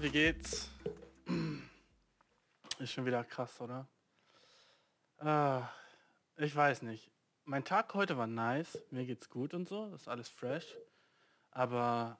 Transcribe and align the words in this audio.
wie 0.00 0.10
geht's? 0.10 0.70
Ist 2.78 2.92
schon 2.92 3.04
wieder 3.04 3.24
krass, 3.24 3.60
oder? 3.60 3.86
Ah, 5.18 5.68
ich 6.36 6.54
weiß 6.54 6.82
nicht. 6.82 7.10
Mein 7.44 7.64
Tag 7.64 7.92
heute 7.94 8.16
war 8.16 8.26
nice, 8.26 8.78
mir 8.90 9.04
geht's 9.04 9.28
gut 9.28 9.52
und 9.54 9.68
so, 9.68 9.92
ist 9.94 10.08
alles 10.08 10.28
fresh. 10.28 10.66
Aber 11.50 12.18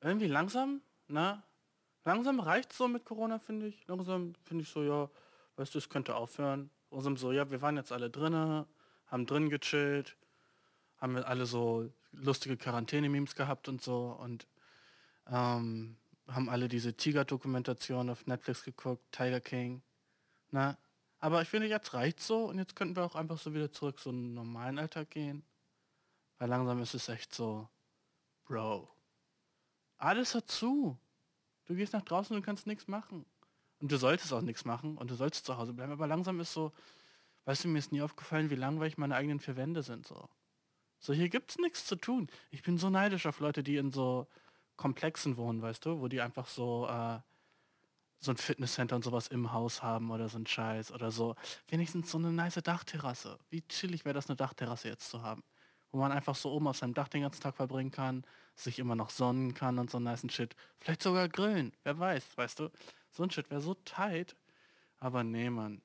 irgendwie 0.00 0.26
langsam, 0.26 0.80
na, 1.06 1.42
langsam 2.04 2.40
reicht's 2.40 2.76
so 2.76 2.88
mit 2.88 3.04
Corona, 3.04 3.38
finde 3.38 3.68
ich. 3.68 3.86
Langsam 3.86 4.34
finde 4.44 4.62
ich 4.62 4.70
so, 4.70 4.82
ja, 4.82 5.08
weißt 5.56 5.74
du, 5.74 5.78
es 5.78 5.90
könnte 5.90 6.16
aufhören. 6.16 6.70
Langsam 6.90 7.16
so, 7.16 7.32
ja, 7.32 7.50
wir 7.50 7.62
waren 7.62 7.76
jetzt 7.76 7.92
alle 7.92 8.10
drinnen, 8.10 8.64
haben 9.06 9.26
drin 9.26 9.50
gechillt, 9.50 10.16
haben 10.96 11.14
wir 11.14 11.28
alle 11.28 11.46
so 11.46 11.92
lustige 12.12 12.56
Quarantäne-Memes 12.56 13.36
gehabt 13.36 13.68
und 13.68 13.82
so 13.82 14.16
und 14.18 14.48
ähm, 15.30 15.96
haben 16.28 16.48
alle 16.48 16.68
diese 16.68 16.94
Tiger-Dokumentation 16.94 18.10
auf 18.10 18.26
Netflix 18.26 18.62
geguckt, 18.62 19.02
Tiger 19.12 19.40
King. 19.40 19.82
Na, 20.50 20.76
aber 21.18 21.42
ich 21.42 21.48
finde, 21.48 21.66
jetzt 21.66 21.94
reicht's 21.94 22.26
so 22.26 22.44
und 22.44 22.58
jetzt 22.58 22.76
könnten 22.76 22.96
wir 22.96 23.04
auch 23.04 23.16
einfach 23.16 23.38
so 23.38 23.54
wieder 23.54 23.72
zurück 23.72 23.98
so 23.98 24.10
einen 24.10 24.34
normalen 24.34 24.78
Alltag 24.78 25.10
gehen. 25.10 25.42
Weil 26.38 26.48
langsam 26.48 26.80
ist 26.80 26.94
es 26.94 27.08
echt 27.08 27.34
so, 27.34 27.68
Bro, 28.44 28.88
alles 29.98 30.34
hat 30.34 30.48
zu. 30.48 30.96
Du 31.66 31.74
gehst 31.74 31.92
nach 31.92 32.02
draußen 32.02 32.34
und 32.34 32.42
kannst 32.42 32.66
nichts 32.66 32.86
machen. 32.86 33.26
Und 33.80 33.92
du 33.92 33.96
solltest 33.96 34.32
auch 34.32 34.40
nichts 34.40 34.64
machen 34.64 34.96
und 34.96 35.10
du 35.10 35.14
solltest 35.14 35.44
zu 35.44 35.56
Hause 35.56 35.72
bleiben. 35.72 35.92
Aber 35.92 36.06
langsam 36.06 36.40
ist 36.40 36.52
so, 36.52 36.72
weißt 37.44 37.64
du, 37.64 37.68
mir 37.68 37.78
ist 37.78 37.92
nie 37.92 38.02
aufgefallen, 38.02 38.50
wie 38.50 38.56
langweilig 38.56 38.98
meine 38.98 39.16
eigenen 39.16 39.40
vier 39.40 39.56
Wände 39.56 39.82
sind. 39.82 40.06
So, 40.06 40.28
so 40.98 41.12
hier 41.12 41.28
gibt's 41.28 41.58
nichts 41.58 41.86
zu 41.86 41.96
tun. 41.96 42.28
Ich 42.50 42.62
bin 42.62 42.78
so 42.78 42.90
neidisch 42.90 43.26
auf 43.26 43.40
Leute, 43.40 43.62
die 43.62 43.76
in 43.76 43.90
so 43.92 44.28
Komplexen 44.78 45.36
wohnen, 45.36 45.60
weißt 45.60 45.84
du, 45.84 46.00
wo 46.00 46.08
die 46.08 46.22
einfach 46.22 46.46
so 46.46 46.88
äh, 46.88 47.18
so 48.20 48.32
ein 48.32 48.36
Fitnesscenter 48.36 48.96
und 48.96 49.04
sowas 49.04 49.28
im 49.28 49.52
Haus 49.52 49.82
haben 49.82 50.10
oder 50.10 50.28
so 50.28 50.38
ein 50.38 50.46
Scheiß 50.46 50.92
oder 50.92 51.10
so. 51.10 51.36
Wenigstens 51.68 52.10
so 52.10 52.18
eine 52.18 52.32
nice 52.32 52.60
Dachterrasse. 52.62 53.38
Wie 53.50 53.62
chillig 53.62 54.04
wäre 54.04 54.14
das, 54.14 54.28
eine 54.28 54.36
Dachterrasse 54.36 54.88
jetzt 54.88 55.08
zu 55.08 55.22
haben. 55.22 55.44
Wo 55.90 55.98
man 55.98 56.12
einfach 56.12 56.34
so 56.34 56.50
oben 56.50 56.66
auf 56.66 56.76
seinem 56.76 56.94
Dach 56.94 57.08
den 57.08 57.22
ganzen 57.22 57.40
Tag 57.40 57.56
verbringen 57.56 57.90
kann, 57.90 58.24
sich 58.56 58.78
immer 58.78 58.96
noch 58.96 59.10
sonnen 59.10 59.54
kann 59.54 59.78
und 59.78 59.90
so 59.90 59.98
einen 59.98 60.04
nice 60.04 60.24
Shit. 60.32 60.56
Vielleicht 60.78 61.02
sogar 61.02 61.28
grillen, 61.28 61.72
wer 61.84 61.98
weiß, 61.98 62.36
weißt 62.36 62.58
du. 62.58 62.70
So 63.12 63.22
ein 63.22 63.30
Shit 63.30 63.50
wäre 63.50 63.60
so 63.60 63.74
tight. 63.74 64.36
Aber 64.98 65.22
nee, 65.22 65.48
Mann. 65.48 65.80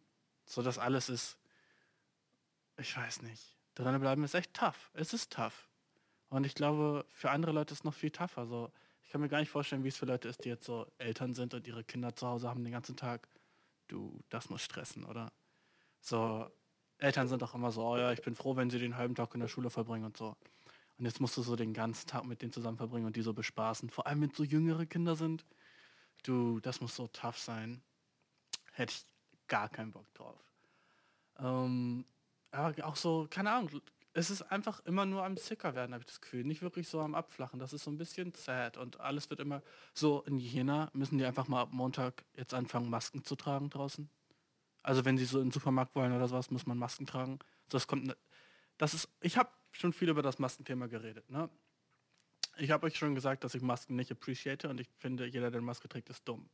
So 0.46 0.62
das 0.62 0.80
alles 0.80 1.10
ist, 1.10 1.38
ich 2.78 2.98
weiß 2.98 3.22
nicht. 3.22 3.56
Drinnen 3.76 4.02
bleiben 4.02 4.24
ist 4.24 4.34
echt 4.34 4.54
tough. 4.54 4.90
Es 4.94 5.14
ist 5.14 5.32
tough. 5.32 5.68
Und 6.34 6.48
ich 6.48 6.56
glaube, 6.56 7.06
für 7.12 7.30
andere 7.30 7.52
Leute 7.52 7.74
ist 7.74 7.82
es 7.82 7.84
noch 7.84 7.94
viel 7.94 8.10
tougher. 8.10 8.48
So, 8.48 8.72
ich 9.04 9.12
kann 9.12 9.22
mir 9.22 9.30
gar 9.30 9.40
nicht 9.40 9.52
vorstellen, 9.52 9.84
wie 9.84 9.90
es 9.90 9.98
für 9.98 10.08
Leute 10.08 10.28
ist, 10.28 10.44
die 10.44 10.50
jetzt 10.50 10.66
so 10.66 10.88
Eltern 10.98 11.36
sind 11.36 11.54
und 11.54 11.68
ihre 11.68 11.84
Kinder 11.84 12.16
zu 12.16 12.26
Hause 12.26 12.50
haben 12.50 12.64
den 12.64 12.74
ganzen 12.74 12.96
Tag. 12.98 13.28
Du, 13.88 14.20
das 14.30 14.50
muss 14.50 14.64
stressen, 14.64 15.04
oder? 15.04 15.32
So, 16.02 16.50
Eltern 16.98 17.28
sind 17.28 17.44
auch 17.44 17.54
immer 17.54 17.72
so, 17.72 17.86
oh 17.86 17.98
ja, 17.98 18.12
ich 18.12 18.24
bin 18.24 18.34
froh, 18.34 18.56
wenn 18.56 18.72
sie 18.72 18.80
den 18.80 18.98
halben 18.98 19.14
Tag 19.14 19.36
in 19.36 19.42
der 19.42 19.48
Schule 19.48 19.70
verbringen 19.70 20.06
und 20.06 20.18
so. 20.18 20.36
Und 20.98 21.06
jetzt 21.06 21.22
musst 21.22 21.38
du 21.38 21.44
so 21.44 21.56
den 21.56 21.72
ganzen 21.72 22.08
Tag 22.08 22.26
mit 22.26 22.42
denen 22.42 22.52
zusammen 22.52 22.78
verbringen 22.78 23.06
und 23.06 23.16
die 23.16 23.22
so 23.22 23.34
bespaßen. 23.34 23.92
Vor 23.92 24.08
allem, 24.08 24.22
wenn 24.22 24.32
so 24.32 24.44
jüngere 24.44 24.88
Kinder 24.88 25.16
sind. 25.16 25.46
Du, 26.24 26.60
das 26.62 26.82
muss 26.82 26.96
so 26.96 27.06
tough 27.10 27.38
sein. 27.38 27.84
Hätte 28.72 28.92
ich 28.92 29.06
gar 29.48 29.70
keinen 29.70 29.92
Bock 29.92 30.12
drauf. 30.16 30.44
Ähm, 31.38 32.06
aber 32.50 32.88
auch 32.88 32.96
so, 32.96 33.28
keine 33.30 33.52
Ahnung, 33.52 33.70
es 34.14 34.30
ist 34.30 34.44
einfach 34.44 34.80
immer 34.86 35.06
nur 35.06 35.24
am 35.24 35.38
Sicker 35.38 35.74
werden, 35.74 35.94
habe 35.94 36.02
ich 36.02 36.08
das 36.08 36.22
Gefühl. 36.22 36.44
Nicht 36.44 36.62
wirklich 36.62 36.88
so 36.88 37.02
am 37.02 37.16
Abflachen. 37.16 37.60
Das 37.60 37.74
ist 37.74 37.84
so 37.84 37.92
ein 37.92 37.98
bisschen 37.98 38.34
sad 38.34 38.78
und 38.78 39.00
alles 39.00 39.30
wird 39.30 39.40
immer 39.40 39.64
so 39.94 40.22
in 40.28 40.38
Jena 40.38 40.92
müssen 40.94 41.18
die 41.18 41.26
einfach 41.26 41.48
mal 41.48 41.62
ab 41.62 41.70
Montag 41.72 42.24
jetzt 42.36 42.54
anfangen, 42.54 42.90
Masken 42.90 43.24
zu 43.24 43.36
tragen 43.36 43.70
draußen. 43.72 44.10
Also 44.84 45.06
wenn 45.06 45.18
sie 45.18 45.26
so 45.26 45.40
in 45.40 45.46
den 45.46 45.52
Supermarkt 45.52 45.96
wollen 45.96 46.14
oder 46.14 46.28
sowas, 46.28 46.52
muss 46.52 46.68
man 46.68 46.78
Masken 46.78 47.08
tragen. 47.08 47.40
Das 47.70 47.88
kommt, 47.88 48.06
ne, 48.06 48.18
das 48.78 48.94
ist, 48.94 49.10
ich 49.22 49.38
habe 49.38 49.50
schon 49.72 49.94
viel 49.94 50.10
über 50.10 50.22
das 50.22 50.38
Maskenthema 50.38 50.86
geredet. 50.88 51.30
Ne? 51.30 51.50
Ich 52.58 52.70
habe 52.70 52.86
euch 52.86 52.98
schon 52.98 53.16
gesagt, 53.16 53.44
dass 53.44 53.56
ich 53.56 53.64
Masken 53.64 53.96
nicht 53.96 54.12
appreciate 54.12 54.70
und 54.70 54.80
ich 54.80 54.88
finde, 54.98 55.26
jeder, 55.26 55.50
der 55.50 55.62
Maske 55.62 55.90
trägt, 55.90 56.10
ist 56.10 56.28
dumm. 56.28 56.50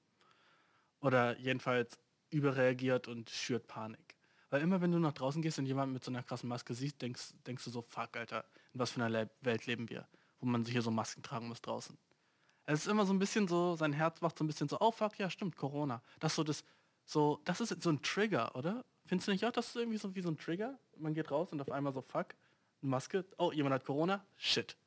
Oder 1.01 1.37
jedenfalls 1.39 1.99
überreagiert 2.29 3.07
und 3.07 3.29
schürt 3.29 3.67
Panik. 3.67 4.08
Weil 4.49 4.61
immer 4.61 4.81
wenn 4.81 4.91
du 4.91 4.99
nach 4.99 5.13
draußen 5.13 5.41
gehst 5.41 5.59
und 5.59 5.65
jemanden 5.65 5.93
mit 5.93 6.03
so 6.03 6.11
einer 6.11 6.23
krassen 6.23 6.49
Maske 6.49 6.73
siehst, 6.73 7.01
denkst, 7.01 7.33
denkst 7.45 7.63
du 7.63 7.69
so, 7.69 7.81
fuck, 7.81 8.17
Alter, 8.17 8.45
in 8.73 8.79
was 8.79 8.91
für 8.91 9.01
einer 9.01 9.09
Le 9.09 9.29
Welt 9.41 9.65
leben 9.67 9.89
wir, 9.89 10.07
wo 10.39 10.47
man 10.47 10.63
sich 10.63 10.73
hier 10.73 10.81
so 10.81 10.91
Masken 10.91 11.21
tragen 11.21 11.47
muss 11.47 11.61
draußen. 11.61 11.97
Es 12.65 12.81
ist 12.81 12.87
immer 12.87 13.05
so 13.05 13.13
ein 13.13 13.19
bisschen 13.19 13.47
so, 13.47 13.75
sein 13.75 13.93
Herz 13.93 14.21
macht 14.21 14.37
so 14.37 14.43
ein 14.43 14.47
bisschen 14.47 14.67
so, 14.67 14.77
oh 14.79 14.91
fuck, 14.91 15.17
ja 15.17 15.29
stimmt, 15.29 15.55
Corona. 15.55 16.01
Das 16.19 16.35
so 16.35 16.43
das, 16.43 16.63
so, 17.05 17.41
das 17.45 17.61
ist 17.61 17.81
so 17.81 17.89
ein 17.89 18.01
Trigger, 18.01 18.55
oder? 18.55 18.85
Findest 19.05 19.27
du 19.27 19.31
nicht 19.31 19.45
auch, 19.45 19.51
das 19.51 19.69
ist 19.69 19.75
irgendwie 19.75 19.97
so 19.97 20.13
wie 20.15 20.21
so 20.21 20.29
ein 20.29 20.37
Trigger? 20.37 20.77
Man 20.97 21.13
geht 21.13 21.31
raus 21.31 21.51
und 21.51 21.61
auf 21.61 21.71
einmal 21.71 21.93
so, 21.93 22.01
fuck, 22.01 22.35
Maske, 22.81 23.25
oh, 23.37 23.51
jemand 23.51 23.73
hat 23.73 23.85
Corona, 23.85 24.25
shit. 24.37 24.77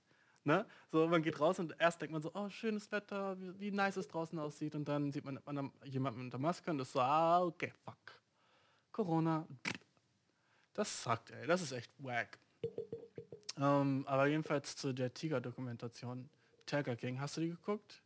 Ne? 0.44 0.66
So, 0.90 1.06
man 1.06 1.22
geht 1.22 1.38
raus 1.38 1.58
und 1.60 1.74
erst 1.78 2.00
denkt 2.00 2.12
man 2.12 2.22
so, 2.22 2.30
oh, 2.34 2.48
schönes 2.48 2.90
Wetter, 2.90 3.40
wie, 3.40 3.60
wie 3.60 3.70
nice 3.70 3.96
es 3.96 4.08
draußen 4.08 4.38
aussieht 4.38 4.74
und 4.74 4.86
dann 4.88 5.12
sieht 5.12 5.24
man 5.24 5.40
jemanden 5.84 6.24
mit 6.24 6.32
der 6.32 6.40
Maske 6.40 6.70
und 6.70 6.80
ist 6.80 6.92
so, 6.92 7.00
ah, 7.00 7.42
okay, 7.42 7.72
fuck. 7.84 8.21
Corona. 8.92 9.46
Das 10.74 11.02
sagt, 11.02 11.30
ey, 11.30 11.46
das 11.46 11.62
ist 11.62 11.72
echt 11.72 11.90
wack. 11.98 12.38
Ähm, 13.58 14.04
aber 14.06 14.26
jedenfalls 14.26 14.76
zu 14.76 14.92
der 14.92 15.12
Tiger-Dokumentation. 15.12 16.28
Tiger 16.66 16.96
King, 16.96 17.20
hast 17.20 17.36
du 17.36 17.42
die 17.42 17.50
geguckt? 17.50 18.02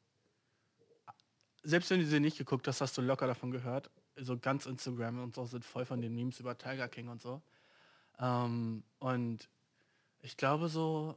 Selbst 1.62 1.90
wenn 1.90 2.00
du 2.00 2.06
sie 2.06 2.20
nicht 2.20 2.38
geguckt 2.38 2.66
hast, 2.68 2.80
hast 2.80 2.96
du 2.96 3.02
locker 3.02 3.26
davon 3.26 3.50
gehört. 3.50 3.90
So 4.16 4.38
ganz 4.38 4.66
Instagram 4.66 5.22
und 5.22 5.34
so 5.34 5.44
sind 5.44 5.64
voll 5.64 5.84
von 5.84 6.00
den 6.00 6.14
Memes 6.14 6.40
über 6.40 6.56
Tiger 6.56 6.88
King 6.88 7.08
und 7.08 7.20
so. 7.20 7.42
Ähm, 8.18 8.82
und 8.98 9.48
ich 10.20 10.36
glaube 10.36 10.68
so, 10.68 11.16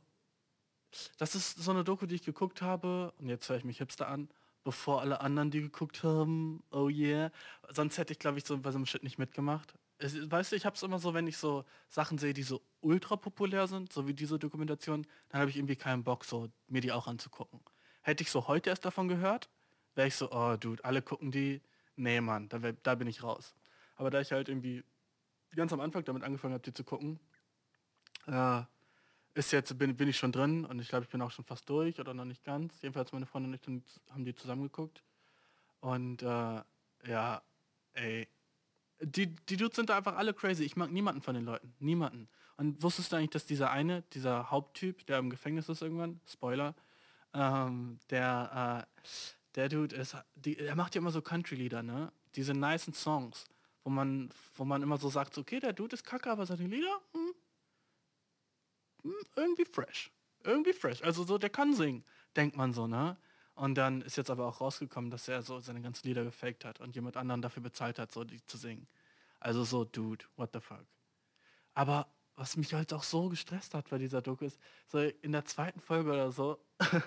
das 1.18 1.36
ist 1.36 1.58
so 1.58 1.72
eine 1.72 1.84
Doku, 1.84 2.06
die 2.06 2.16
ich 2.16 2.24
geguckt 2.24 2.62
habe, 2.62 3.14
und 3.20 3.30
jetzt 3.30 3.48
höre 3.50 3.58
ich 3.58 3.64
mich 3.64 3.78
hipster 3.78 4.08
an, 4.08 4.30
bevor 4.70 5.02
alle 5.02 5.20
anderen 5.22 5.50
die 5.50 5.62
geguckt 5.62 6.04
haben. 6.04 6.62
Oh 6.70 6.90
yeah. 6.90 7.32
Sonst 7.70 7.98
hätte 7.98 8.14
ich, 8.14 8.20
glaube 8.20 8.38
ich, 8.38 8.46
so 8.46 8.56
bei 8.60 8.70
so 8.70 8.78
einem 8.78 8.86
Shit 8.86 9.02
nicht 9.02 9.18
mitgemacht. 9.18 9.74
Es, 9.98 10.30
weißt 10.30 10.52
du, 10.52 10.56
ich 10.56 10.64
habe 10.64 10.76
es 10.76 10.84
immer 10.84 11.00
so, 11.00 11.16
wenn 11.16 11.26
ich 11.26 11.38
so 11.38 11.66
Sachen 11.88 12.20
sehe, 12.20 12.36
die 12.36 12.44
so 12.44 12.62
ultra 12.82 13.16
populär 13.16 13.66
sind, 13.66 13.92
so 13.92 14.08
wie 14.08 14.14
diese 14.14 14.38
Dokumentation, 14.38 15.08
dann 15.30 15.42
habe 15.42 15.50
ich 15.50 15.58
irgendwie 15.58 15.76
keinen 15.76 16.04
Bock, 16.04 16.24
so 16.24 16.50
mir 16.68 16.82
die 16.82 16.92
auch 16.92 17.08
anzugucken. 17.08 17.60
Hätte 18.04 18.22
ich 18.22 18.30
so 18.30 18.48
heute 18.48 18.70
erst 18.70 18.86
davon 18.86 19.08
gehört, 19.08 19.50
wäre 19.96 20.08
ich 20.08 20.14
so, 20.16 20.32
oh 20.32 20.56
dude, 20.56 20.86
alle 20.86 21.02
gucken 21.02 21.32
die. 21.32 21.62
Nee, 21.96 22.22
Mann, 22.22 22.48
da, 22.50 22.62
wär, 22.62 22.74
da 22.74 22.94
bin 22.94 23.08
ich 23.08 23.24
raus. 23.24 23.56
Aber 23.96 24.12
da 24.12 24.22
ich 24.22 24.32
halt 24.32 24.50
irgendwie 24.50 24.84
ganz 25.56 25.74
am 25.74 25.80
Anfang 25.80 26.06
damit 26.06 26.22
angefangen 26.22 26.54
habe, 26.54 26.64
die 26.64 26.74
zu 26.74 26.84
gucken, 26.84 27.20
äh, 28.28 28.62
ist 29.40 29.52
jetzt, 29.52 29.78
bin, 29.78 29.96
bin 29.96 30.10
ich 30.10 30.18
schon 30.18 30.32
drin 30.32 30.66
und 30.66 30.80
ich 30.80 30.90
glaube, 30.90 31.06
ich 31.06 31.10
bin 31.10 31.22
auch 31.22 31.32
schon 31.32 31.46
fast 31.46 31.68
durch 31.70 32.00
oder 32.00 32.14
noch 32.14 32.26
nicht 32.26 32.44
ganz. 32.44 32.82
Jedenfalls 32.82 33.12
meine 33.14 33.26
Freundin 33.26 33.54
und 33.54 33.86
ich 33.88 34.12
haben 34.12 34.26
die 34.26 34.36
zusammengeguckt. 34.36 35.02
Und 35.80 36.22
äh, 36.22 36.62
ja, 37.08 37.42
ey, 37.94 38.28
die, 39.02 39.28
die 39.28 39.58
Dudes 39.58 39.78
sind 39.78 39.90
da 39.90 39.98
einfach 39.98 40.18
alle 40.18 40.34
crazy. 40.34 40.64
Ich 40.64 40.76
mag 40.76 40.92
niemanden 40.92 41.22
von 41.22 41.34
den 41.34 41.46
Leuten. 41.46 41.74
Niemanden. 41.80 42.28
Und 42.58 42.84
wusstest 42.84 43.12
du 43.12 43.16
eigentlich, 43.16 43.30
dass 43.30 43.46
dieser 43.46 43.72
eine, 43.72 44.04
dieser 44.14 44.52
Haupttyp, 44.52 45.06
der 45.06 45.20
im 45.20 45.30
Gefängnis 45.30 45.70
ist 45.70 45.82
irgendwann, 45.82 46.20
Spoiler, 46.28 46.76
ähm, 47.34 48.00
der, 48.10 48.86
äh, 48.86 49.06
der 49.56 49.70
Dude 49.70 49.96
ist, 49.96 50.18
die, 50.36 50.58
er 50.58 50.76
macht 50.76 50.96
ja 50.96 51.00
immer 51.00 51.12
so 51.12 51.22
Country-Lieder, 51.22 51.82
ne? 51.82 52.12
Diese 52.36 52.54
nicen 52.54 52.94
Songs, 52.94 53.46
wo 53.86 53.90
man, 53.90 54.30
wo 54.58 54.66
man 54.66 54.84
immer 54.84 54.98
so 54.98 55.10
sagt, 55.10 55.38
okay, 55.38 55.62
der 55.62 55.72
Dude 55.72 55.96
ist 55.96 56.04
kacke, 56.04 56.30
aber 56.30 56.46
seine 56.46 56.68
Lieder, 56.68 57.00
hm, 57.14 57.34
irgendwie 59.36 59.66
fresh. 59.66 60.12
Irgendwie 60.44 60.74
fresh. 60.74 61.04
Also 61.04 61.24
so, 61.24 61.38
der 61.38 61.50
kann 61.50 61.74
singen, 61.74 62.04
denkt 62.36 62.56
man 62.56 62.74
so, 62.74 62.88
ne? 62.88 63.18
Und 63.56 63.76
dann 63.76 64.02
ist 64.02 64.16
jetzt 64.16 64.30
aber 64.30 64.46
auch 64.48 64.62
rausgekommen, 64.62 65.12
dass 65.12 65.28
er 65.28 65.42
so 65.42 65.60
seine 65.60 65.82
ganzen 65.82 66.08
Lieder 66.08 66.24
gefaked 66.24 66.64
hat 66.64 66.80
und 66.80 66.96
jemand 66.96 67.18
anderen 67.18 67.42
dafür 67.42 67.62
bezahlt 67.62 68.00
hat, 68.00 68.12
so 68.12 68.24
die 68.24 68.44
zu 68.46 68.58
singen. 68.58 68.88
Also 69.42 69.66
so, 69.66 69.84
dude, 69.84 70.26
what 70.38 70.52
the 70.54 70.62
fuck. 70.62 70.86
Aber 71.74 72.08
was 72.36 72.56
mich 72.56 72.74
halt 72.74 72.94
auch 72.94 73.04
so 73.04 73.28
gestresst 73.28 73.74
hat 73.74 73.90
bei 73.90 73.98
dieser 73.98 74.22
Doku 74.22 74.46
ist, 74.46 74.58
so 74.88 75.00
in 75.00 75.34
der 75.34 75.44
zweiten 75.44 75.82
Folge 75.82 76.12
oder 76.12 76.32
so, 76.32 76.58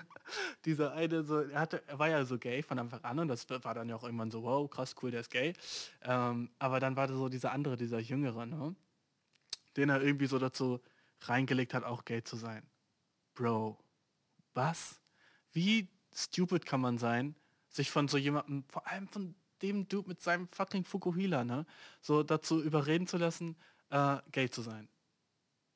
dieser 0.65 0.93
eine, 0.93 1.23
so, 1.23 1.39
er, 1.39 1.59
hatte, 1.59 1.81
er 1.87 1.97
war 1.97 2.09
ja 2.09 2.23
so 2.23 2.37
gay 2.37 2.61
von 2.61 2.77
Anfang 2.77 3.03
an 3.03 3.17
und 3.17 3.29
das 3.29 3.49
war 3.49 3.73
dann 3.73 3.89
ja 3.89 3.95
auch 3.95 4.03
irgendwann 4.03 4.29
so, 4.29 4.43
wow, 4.43 4.69
krass, 4.69 4.95
cool, 5.01 5.09
der 5.09 5.21
ist 5.21 5.31
gay. 5.31 5.53
Ähm, 6.03 6.51
aber 6.59 6.79
dann 6.79 6.95
war 6.95 7.07
da 7.07 7.15
so 7.15 7.29
dieser 7.29 7.51
andere, 7.51 7.77
dieser 7.77 7.97
Jüngere, 7.99 8.45
ne? 8.45 8.75
den 9.75 9.89
er 9.89 10.01
irgendwie 10.01 10.27
so 10.27 10.37
dazu 10.37 10.79
reingelegt 11.29 11.73
hat, 11.73 11.83
auch 11.83 12.05
gay 12.05 12.23
zu 12.23 12.35
sein. 12.35 12.65
Bro, 13.33 13.77
was? 14.53 14.99
Wie 15.51 15.87
stupid 16.13 16.65
kann 16.65 16.81
man 16.81 16.97
sein, 16.97 17.35
sich 17.69 17.91
von 17.91 18.07
so 18.07 18.17
jemandem, 18.17 18.63
vor 18.69 18.87
allem 18.87 19.07
von 19.07 19.35
dem 19.61 19.87
Dude 19.87 20.09
mit 20.09 20.21
seinem 20.21 20.47
fucking 20.49 20.83
Fukuhila, 20.83 21.43
ne, 21.43 21.65
so 22.01 22.23
dazu 22.23 22.61
überreden 22.61 23.07
zu 23.07 23.17
lassen, 23.17 23.55
äh, 23.89 24.17
gay 24.31 24.49
zu 24.49 24.61
sein. 24.61 24.87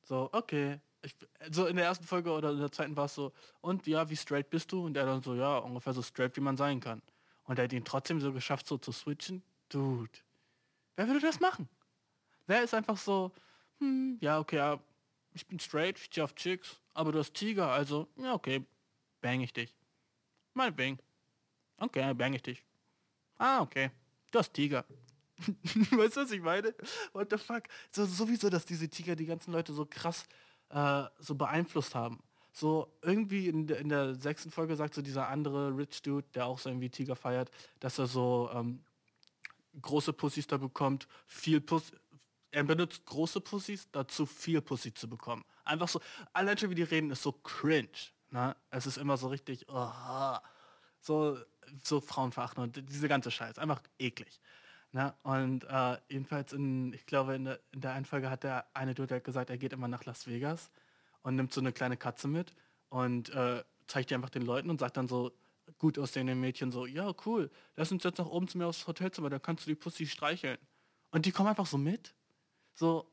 So, 0.02 0.28
okay. 0.32 0.80
Ich, 1.02 1.14
so 1.52 1.66
in 1.66 1.76
der 1.76 1.84
ersten 1.84 2.04
Folge 2.04 2.32
oder 2.32 2.50
in 2.50 2.58
der 2.58 2.72
zweiten 2.72 2.96
war 2.96 3.04
es 3.04 3.14
so, 3.14 3.32
und 3.60 3.86
ja, 3.86 4.10
wie 4.10 4.16
straight 4.16 4.50
bist 4.50 4.72
du? 4.72 4.84
Und 4.84 4.96
er 4.96 5.06
dann 5.06 5.22
so, 5.22 5.34
ja, 5.34 5.58
ungefähr 5.58 5.92
so 5.92 6.02
straight, 6.02 6.36
wie 6.36 6.40
man 6.40 6.56
sein 6.56 6.80
kann. 6.80 7.02
Und 7.44 7.58
er 7.58 7.64
hat 7.64 7.72
ihn 7.72 7.84
trotzdem 7.84 8.20
so 8.20 8.32
geschafft, 8.32 8.66
so 8.66 8.78
zu 8.78 8.90
switchen. 8.90 9.42
Dude, 9.68 10.10
wer 10.96 11.06
würde 11.06 11.20
das 11.20 11.38
machen? 11.40 11.68
Wer 12.46 12.64
ist 12.64 12.74
einfach 12.74 12.96
so, 12.96 13.30
hm, 13.78 14.18
ja, 14.20 14.40
okay, 14.40 14.56
ja, 14.56 14.80
ich 15.40 15.46
bin 15.46 15.58
straight, 15.60 15.98
ich 15.98 16.04
stehe 16.04 16.24
auf 16.24 16.34
Chicks, 16.34 16.76
aber 16.94 17.12
du 17.12 17.18
hast 17.18 17.32
Tiger, 17.34 17.68
also, 17.70 18.08
ja, 18.16 18.34
okay, 18.34 18.64
bang 19.20 19.40
ich 19.40 19.52
dich. 19.52 19.74
Mal 20.54 20.72
bang. 20.72 20.98
Okay, 21.78 22.12
bang 22.14 22.34
ich 22.34 22.42
dich. 22.42 22.64
Ah, 23.38 23.60
okay, 23.60 23.90
du 24.32 24.38
hast 24.40 24.52
Tiger. 24.52 24.84
weißt 25.38 26.16
du, 26.16 26.20
was 26.22 26.30
ich 26.32 26.40
meine? 26.42 26.74
What 27.12 27.30
the 27.30 27.38
fuck? 27.38 27.62
So, 27.92 28.04
sowieso, 28.04 28.50
dass 28.50 28.64
diese 28.66 28.88
Tiger 28.88 29.14
die 29.14 29.26
ganzen 29.26 29.52
Leute 29.52 29.72
so 29.72 29.86
krass 29.86 30.24
äh, 30.70 31.04
so 31.20 31.34
beeinflusst 31.36 31.94
haben. 31.94 32.20
So 32.52 32.92
irgendwie 33.02 33.46
in, 33.46 33.68
der- 33.68 33.78
in 33.78 33.88
der 33.88 34.16
sechsten 34.16 34.50
Folge 34.50 34.74
sagt 34.74 34.94
so 34.94 35.02
dieser 35.02 35.28
andere 35.28 35.76
Rich 35.76 36.02
Dude, 36.02 36.26
der 36.34 36.46
auch 36.46 36.58
so 36.58 36.68
irgendwie 36.68 36.90
Tiger 36.90 37.14
feiert, 37.14 37.52
dass 37.78 37.98
er 38.00 38.08
so 38.08 38.50
ähm, 38.52 38.80
große 39.80 40.12
Pussys 40.12 40.48
da 40.48 40.56
bekommt, 40.56 41.06
viel 41.26 41.60
Pussy. 41.60 41.94
Er 42.50 42.64
benutzt 42.64 43.04
große 43.06 43.40
Pussys, 43.40 43.90
dazu 43.90 44.24
viel 44.26 44.60
Pussy 44.62 44.94
zu 44.94 45.08
bekommen. 45.08 45.44
Einfach 45.64 45.88
so, 45.88 46.00
allein 46.32 46.56
schon 46.56 46.70
wie 46.70 46.74
die 46.74 46.82
reden, 46.82 47.10
ist 47.10 47.22
so 47.22 47.32
cringe. 47.32 47.88
Ne? 48.30 48.56
Es 48.70 48.86
ist 48.86 48.96
immer 48.96 49.16
so 49.16 49.28
richtig, 49.28 49.66
oh, 49.68 50.38
so, 51.00 51.38
so 51.82 52.00
frauenverachtend 52.00 52.78
und 52.78 52.90
diese 52.90 53.08
ganze 53.08 53.30
Scheiß. 53.30 53.58
Einfach 53.58 53.82
eklig. 53.98 54.40
Ne? 54.92 55.14
Und 55.22 55.64
äh, 55.64 55.98
jedenfalls, 56.08 56.52
in, 56.52 56.92
ich 56.94 57.04
glaube, 57.04 57.34
in 57.34 57.44
der, 57.44 57.60
in 57.72 57.80
der 57.82 57.92
einen 57.92 58.06
Folge 58.06 58.30
hat 58.30 58.44
der 58.44 58.66
eine 58.74 58.94
Dude 58.94 59.16
hat 59.16 59.24
gesagt, 59.24 59.50
er 59.50 59.58
geht 59.58 59.72
immer 59.72 59.88
nach 59.88 60.04
Las 60.04 60.26
Vegas 60.26 60.70
und 61.22 61.36
nimmt 61.36 61.52
so 61.52 61.60
eine 61.60 61.72
kleine 61.72 61.96
Katze 61.96 62.28
mit 62.28 62.54
und 62.88 63.28
äh, 63.30 63.62
zeigt 63.86 64.10
die 64.10 64.14
einfach 64.14 64.30
den 64.30 64.42
Leuten 64.42 64.70
und 64.70 64.80
sagt 64.80 64.96
dann 64.96 65.08
so 65.08 65.32
gut 65.76 65.98
aussehenden 65.98 66.40
Mädchen 66.40 66.72
so, 66.72 66.86
ja 66.86 67.12
cool, 67.26 67.50
lass 67.76 67.92
uns 67.92 68.04
jetzt 68.04 68.18
nach 68.18 68.26
oben 68.26 68.48
zu 68.48 68.56
mir 68.56 68.66
aufs 68.66 68.86
Hotelzimmer, 68.86 69.28
dann 69.28 69.42
kannst 69.42 69.66
du 69.66 69.70
die 69.70 69.74
Pussy 69.74 70.06
streicheln. 70.06 70.58
Und 71.10 71.26
die 71.26 71.32
kommen 71.32 71.48
einfach 71.48 71.66
so 71.66 71.76
mit. 71.78 72.14
So, 72.78 73.10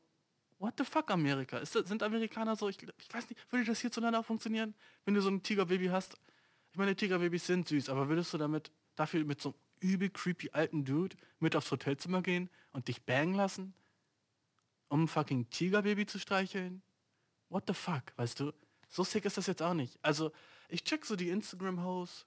what 0.60 0.74
the 0.78 0.84
fuck 0.84 1.10
Amerika? 1.10 1.58
Ist 1.58 1.72
sind 1.72 2.00
Amerikaner 2.00 2.54
so, 2.54 2.68
ich, 2.68 2.80
ich 2.80 3.12
weiß 3.12 3.28
nicht, 3.28 3.52
würde 3.52 3.64
das 3.64 3.80
hierzulande 3.80 4.16
auch 4.16 4.24
funktionieren, 4.24 4.74
wenn 5.04 5.14
du 5.14 5.20
so 5.20 5.28
ein 5.28 5.42
Tigerbaby 5.42 5.88
hast? 5.88 6.16
Ich 6.70 6.78
meine, 6.78 6.94
Tigerbabys 6.94 7.46
sind 7.46 7.66
süß, 7.66 7.88
aber 7.88 8.08
würdest 8.08 8.32
du 8.32 8.38
damit 8.38 8.70
dafür 8.94 9.24
mit 9.24 9.40
so 9.40 9.48
einem 9.80 9.90
übel 9.90 10.10
creepy 10.10 10.50
alten 10.52 10.84
Dude 10.84 11.16
mit 11.40 11.56
aufs 11.56 11.72
Hotelzimmer 11.72 12.22
gehen 12.22 12.48
und 12.70 12.86
dich 12.86 13.02
bangen 13.02 13.34
lassen? 13.34 13.74
Um 14.86 15.04
ein 15.04 15.08
fucking 15.08 15.50
Tigerbaby 15.50 16.06
zu 16.06 16.20
streicheln? 16.20 16.80
What 17.48 17.64
the 17.66 17.74
fuck, 17.74 18.12
weißt 18.14 18.38
du? 18.38 18.52
So 18.88 19.02
sick 19.02 19.24
ist 19.24 19.36
das 19.36 19.48
jetzt 19.48 19.62
auch 19.62 19.74
nicht. 19.74 19.98
Also, 20.00 20.30
ich 20.68 20.84
check 20.84 21.04
so 21.04 21.16
die 21.16 21.30
Instagram-Hosts, 21.30 22.24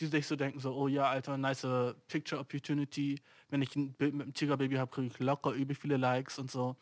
die 0.00 0.06
sich 0.06 0.26
so 0.26 0.36
denken, 0.36 0.58
so, 0.58 0.74
oh 0.74 0.88
ja, 0.88 1.08
Alter, 1.08 1.36
nice 1.36 1.66
Picture 2.08 2.40
Opportunity. 2.40 3.20
Wenn 3.48 3.62
ich 3.62 3.74
ein 3.76 3.92
Bild 3.92 4.14
mit 4.14 4.24
einem 4.24 4.34
Tigerbaby 4.34 4.76
habe, 4.76 4.90
kriege 4.90 5.08
ich 5.08 5.18
locker 5.18 5.52
übel 5.52 5.76
viele 5.76 5.96
Likes 5.96 6.38
und 6.38 6.50
so. 6.50 6.76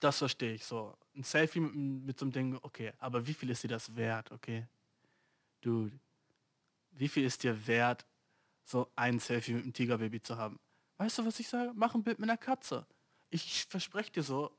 Das 0.00 0.18
verstehe 0.18 0.54
ich 0.54 0.64
so. 0.64 0.96
Ein 1.14 1.22
Selfie 1.22 1.60
mit, 1.60 1.74
mit 1.74 2.18
so 2.18 2.24
einem 2.24 2.32
Ding, 2.32 2.58
okay, 2.62 2.92
aber 2.98 3.26
wie 3.26 3.34
viel 3.34 3.50
ist 3.50 3.62
dir 3.62 3.68
das 3.68 3.94
wert, 3.94 4.32
okay? 4.32 4.66
Dude, 5.60 5.96
wie 6.92 7.08
viel 7.08 7.24
ist 7.24 7.42
dir 7.42 7.66
wert, 7.66 8.04
so 8.64 8.90
ein 8.96 9.18
Selfie 9.18 9.52
mit 9.52 9.62
einem 9.62 9.72
Tigerbaby 9.72 10.22
zu 10.22 10.36
haben? 10.36 10.58
Weißt 10.96 11.18
du, 11.18 11.26
was 11.26 11.38
ich 11.40 11.48
sage? 11.48 11.72
Mach 11.74 11.94
ein 11.94 12.02
Bild 12.02 12.18
mit 12.18 12.28
einer 12.28 12.38
Katze. 12.38 12.86
Ich 13.30 13.64
verspreche 13.66 14.12
dir 14.12 14.22
so, 14.22 14.50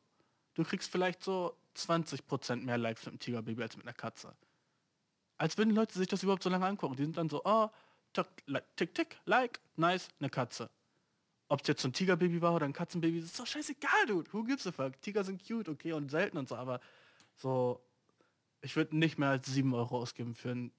du 0.54 0.64
kriegst 0.64 0.90
vielleicht 0.90 1.24
so 1.24 1.58
20% 1.76 2.58
mehr 2.58 2.78
Likes 2.78 3.06
mit 3.06 3.14
einem 3.14 3.20
Tigerbaby 3.20 3.64
als 3.64 3.76
mit 3.76 3.86
einer 3.86 3.94
Katze. 3.94 4.36
Als 5.38 5.58
würden 5.58 5.74
Leute 5.74 5.98
sich 5.98 6.08
das 6.08 6.24
überhaupt 6.24 6.44
so 6.44 6.50
lange 6.50 6.66
angucken. 6.66 6.96
Die 6.96 7.04
sind 7.04 7.18
dann 7.18 7.30
so, 7.30 7.42
oh, 7.44 7.70
tick, 8.76 8.94
tick, 8.94 9.18
like, 9.26 9.60
nice, 9.76 10.10
eine 10.20 10.30
Katze. 10.30 10.70
Ob 11.48 11.62
es 11.62 11.68
jetzt 11.68 11.82
so 11.82 11.90
ein 11.90 11.94
Tigerbaby 11.94 12.42
war 12.42 12.56
oder 12.56 12.66
ein 12.66 12.74
Katzenbaby, 12.74 13.20
ist 13.20 13.40
doch 13.40 13.46
scheißegal, 13.46 14.06
dude. 14.08 14.32
Who 14.32 14.44
gives 14.44 14.66
a 14.66 14.72
fuck? 14.72 15.00
Tiger 15.02 15.24
sind 15.24 15.46
cute, 15.46 15.70
okay, 15.70 15.94
und 15.94 16.10
selten 16.10 16.38
und 16.38 16.50
so, 16.50 16.56
aber 16.56 16.80
so, 17.36 17.82
ich 18.62 18.76
würde 18.76 18.98
nicht 18.98 19.18
mehr 19.18 19.30
als 19.30 19.48
7 19.48 19.74
Euro 19.74 19.98
ausgeben 20.00 20.36
für 20.36 20.52
ein 20.52 20.72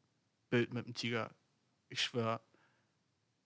Bild 0.50 0.72
mit 0.72 0.86
einem 0.86 0.94
Tiger. 0.94 1.30
Ich 1.88 2.00
schwöre. 2.02 2.40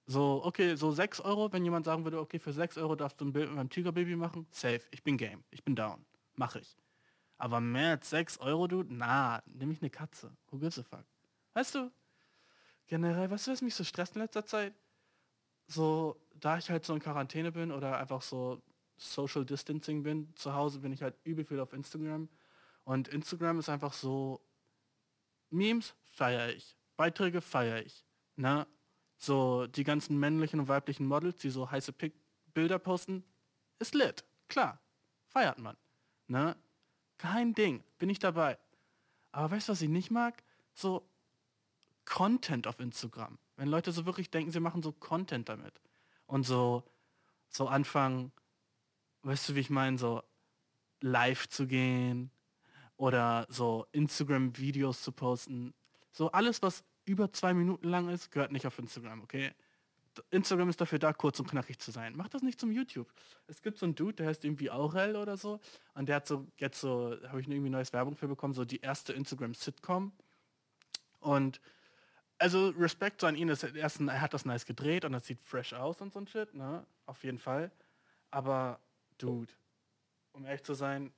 So, 0.06 0.42
okay, 0.44 0.74
so 0.74 0.90
6 0.90 1.20
Euro, 1.20 1.52
wenn 1.52 1.64
jemand 1.64 1.84
sagen 1.84 2.04
würde, 2.04 2.18
okay, 2.20 2.38
für 2.38 2.52
6 2.52 2.78
Euro 2.78 2.96
darfst 2.96 3.20
du 3.20 3.26
ein 3.26 3.32
Bild 3.32 3.48
mit 3.48 3.56
meinem 3.56 3.68
Tigerbaby 3.68 4.16
machen, 4.16 4.46
safe. 4.50 4.82
Ich 4.90 5.02
bin 5.02 5.18
game. 5.18 5.44
Ich 5.50 5.62
bin 5.64 5.76
down. 5.76 6.04
Mache 6.36 6.60
ich. 6.60 6.76
Aber 7.38 7.60
mehr 7.60 7.90
als 7.90 8.10
6 8.10 8.38
Euro, 8.38 8.66
dude? 8.66 8.92
Na, 8.92 9.42
nehme 9.46 9.72
ich 9.72 9.80
eine 9.80 9.90
Katze. 9.90 10.36
Who 10.50 10.58
gives 10.58 10.78
a 10.78 10.82
fuck? 10.82 11.04
Weißt 11.54 11.74
du, 11.76 11.90
generell, 12.86 13.30
weißt 13.30 13.46
du, 13.46 13.52
was 13.52 13.62
mich 13.62 13.74
so 13.74 13.84
stresst 13.84 14.16
in 14.16 14.22
letzter 14.22 14.44
Zeit? 14.44 14.74
So, 15.68 16.20
da 16.34 16.58
ich 16.58 16.68
halt 16.68 16.84
so 16.84 16.94
in 16.94 17.00
Quarantäne 17.00 17.52
bin 17.52 17.70
oder 17.70 17.98
einfach 17.98 18.22
so 18.22 18.62
Social 18.96 19.44
Distancing 19.44 20.02
bin, 20.02 20.34
zu 20.34 20.54
Hause 20.54 20.80
bin 20.80 20.92
ich 20.92 21.02
halt 21.02 21.16
übel 21.24 21.44
viel 21.44 21.60
auf 21.60 21.72
Instagram. 21.72 22.28
Und 22.84 23.08
Instagram 23.08 23.60
ist 23.60 23.68
einfach 23.68 23.92
so, 23.92 24.40
Memes 25.50 25.94
feiere 26.02 26.50
ich. 26.50 26.76
Beiträge 26.96 27.40
feiere 27.40 27.84
ich. 27.84 28.04
Ne? 28.36 28.66
So 29.16 29.66
die 29.66 29.84
ganzen 29.84 30.18
männlichen 30.18 30.60
und 30.60 30.68
weiblichen 30.68 31.06
Models, 31.06 31.36
die 31.38 31.50
so 31.50 31.70
heiße 31.70 31.92
Pick 31.92 32.14
Bilder 32.54 32.78
posten, 32.78 33.24
ist 33.78 33.94
lit. 33.94 34.24
Klar. 34.48 34.80
Feiert 35.26 35.58
man. 35.58 35.76
Ne? 36.26 36.56
Kein 37.18 37.54
Ding. 37.54 37.82
Bin 37.98 38.10
ich 38.10 38.18
dabei. 38.18 38.58
Aber 39.32 39.50
weißt 39.50 39.68
du, 39.68 39.72
was 39.72 39.82
ich 39.82 39.88
nicht 39.88 40.10
mag? 40.10 40.42
So 40.74 41.08
Content 42.04 42.66
auf 42.66 42.80
Instagram. 42.80 43.38
Wenn 43.56 43.68
Leute 43.68 43.92
so 43.92 44.06
wirklich 44.06 44.30
denken, 44.30 44.50
sie 44.50 44.60
machen 44.60 44.82
so 44.82 44.92
Content 44.92 45.48
damit. 45.48 45.80
Und 46.26 46.44
so, 46.44 46.84
so 47.48 47.68
anfangen, 47.68 48.32
weißt 49.22 49.48
du, 49.48 49.54
wie 49.54 49.60
ich 49.60 49.70
meine, 49.70 49.98
so 49.98 50.22
live 51.00 51.48
zu 51.48 51.66
gehen 51.66 52.30
oder 52.96 53.46
so 53.48 53.86
Instagram-Videos 53.92 55.02
zu 55.02 55.12
posten. 55.12 55.74
So 56.12 56.30
alles, 56.32 56.62
was 56.62 56.84
über 57.04 57.32
zwei 57.32 57.54
Minuten 57.54 57.88
lang 57.88 58.08
ist, 58.08 58.30
gehört 58.30 58.52
nicht 58.52 58.66
auf 58.66 58.78
Instagram, 58.78 59.22
okay? 59.22 59.52
Instagram 60.30 60.68
ist 60.68 60.80
dafür 60.80 60.98
da, 60.98 61.12
kurz 61.12 61.40
und 61.40 61.48
knackig 61.48 61.78
zu 61.78 61.90
sein. 61.90 62.14
Mach 62.16 62.28
das 62.28 62.42
nicht 62.42 62.60
zum 62.60 62.72
YouTube. 62.72 63.12
Es 63.46 63.62
gibt 63.62 63.78
so 63.78 63.86
einen 63.86 63.94
Dude, 63.94 64.14
der 64.14 64.26
heißt 64.26 64.44
irgendwie 64.44 64.70
Aurel 64.70 65.16
oder 65.16 65.36
so. 65.36 65.60
Und 65.94 66.08
der 66.08 66.16
hat 66.16 66.26
so, 66.26 66.46
jetzt 66.56 66.80
so, 66.80 67.16
habe 67.28 67.40
ich 67.40 67.48
irgendwie 67.48 67.70
neues 67.70 67.92
Werbung 67.92 68.16
für 68.16 68.28
bekommen, 68.28 68.54
so 68.54 68.64
die 68.64 68.80
erste 68.80 69.12
Instagram-Sitcom. 69.12 70.12
Und 71.20 71.60
also 72.38 72.68
Respekt 72.70 73.20
so 73.20 73.26
an 73.26 73.36
ihn, 73.36 73.48
dass 73.48 73.62
er, 73.62 73.74
erst, 73.74 74.00
er 74.00 74.20
hat 74.20 74.34
das 74.34 74.44
nice 74.44 74.64
gedreht 74.64 75.04
und 75.04 75.12
das 75.12 75.26
sieht 75.26 75.40
fresh 75.42 75.72
aus 75.72 76.00
und 76.00 76.12
so 76.12 76.20
ein 76.20 76.26
Shit, 76.26 76.54
ne? 76.54 76.86
Auf 77.06 77.24
jeden 77.24 77.38
Fall. 77.38 77.72
Aber, 78.30 78.78
Dude, 79.18 79.52
um 80.32 80.44
ehrlich 80.44 80.62
zu 80.62 80.74
sein, 80.74 81.12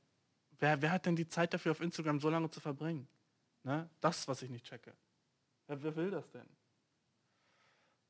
wer, 0.59 0.81
wer 0.81 0.93
hat 0.93 1.07
denn 1.07 1.17
die 1.17 1.29
Zeit 1.29 1.53
dafür, 1.53 1.73
auf 1.73 1.81
Instagram 1.81 2.21
so 2.21 2.31
lange 2.31 2.51
zu 2.51 2.61
verbringen? 2.61 3.07
Ne? 3.63 3.89
Das, 4.01 4.27
was 4.29 4.43
ich 4.43 4.51
nicht 4.51 4.65
checke. 4.65 4.95
Wer, 5.67 5.83
wer 5.83 5.97
will 5.97 6.11
das 6.11 6.31
denn? 6.31 6.49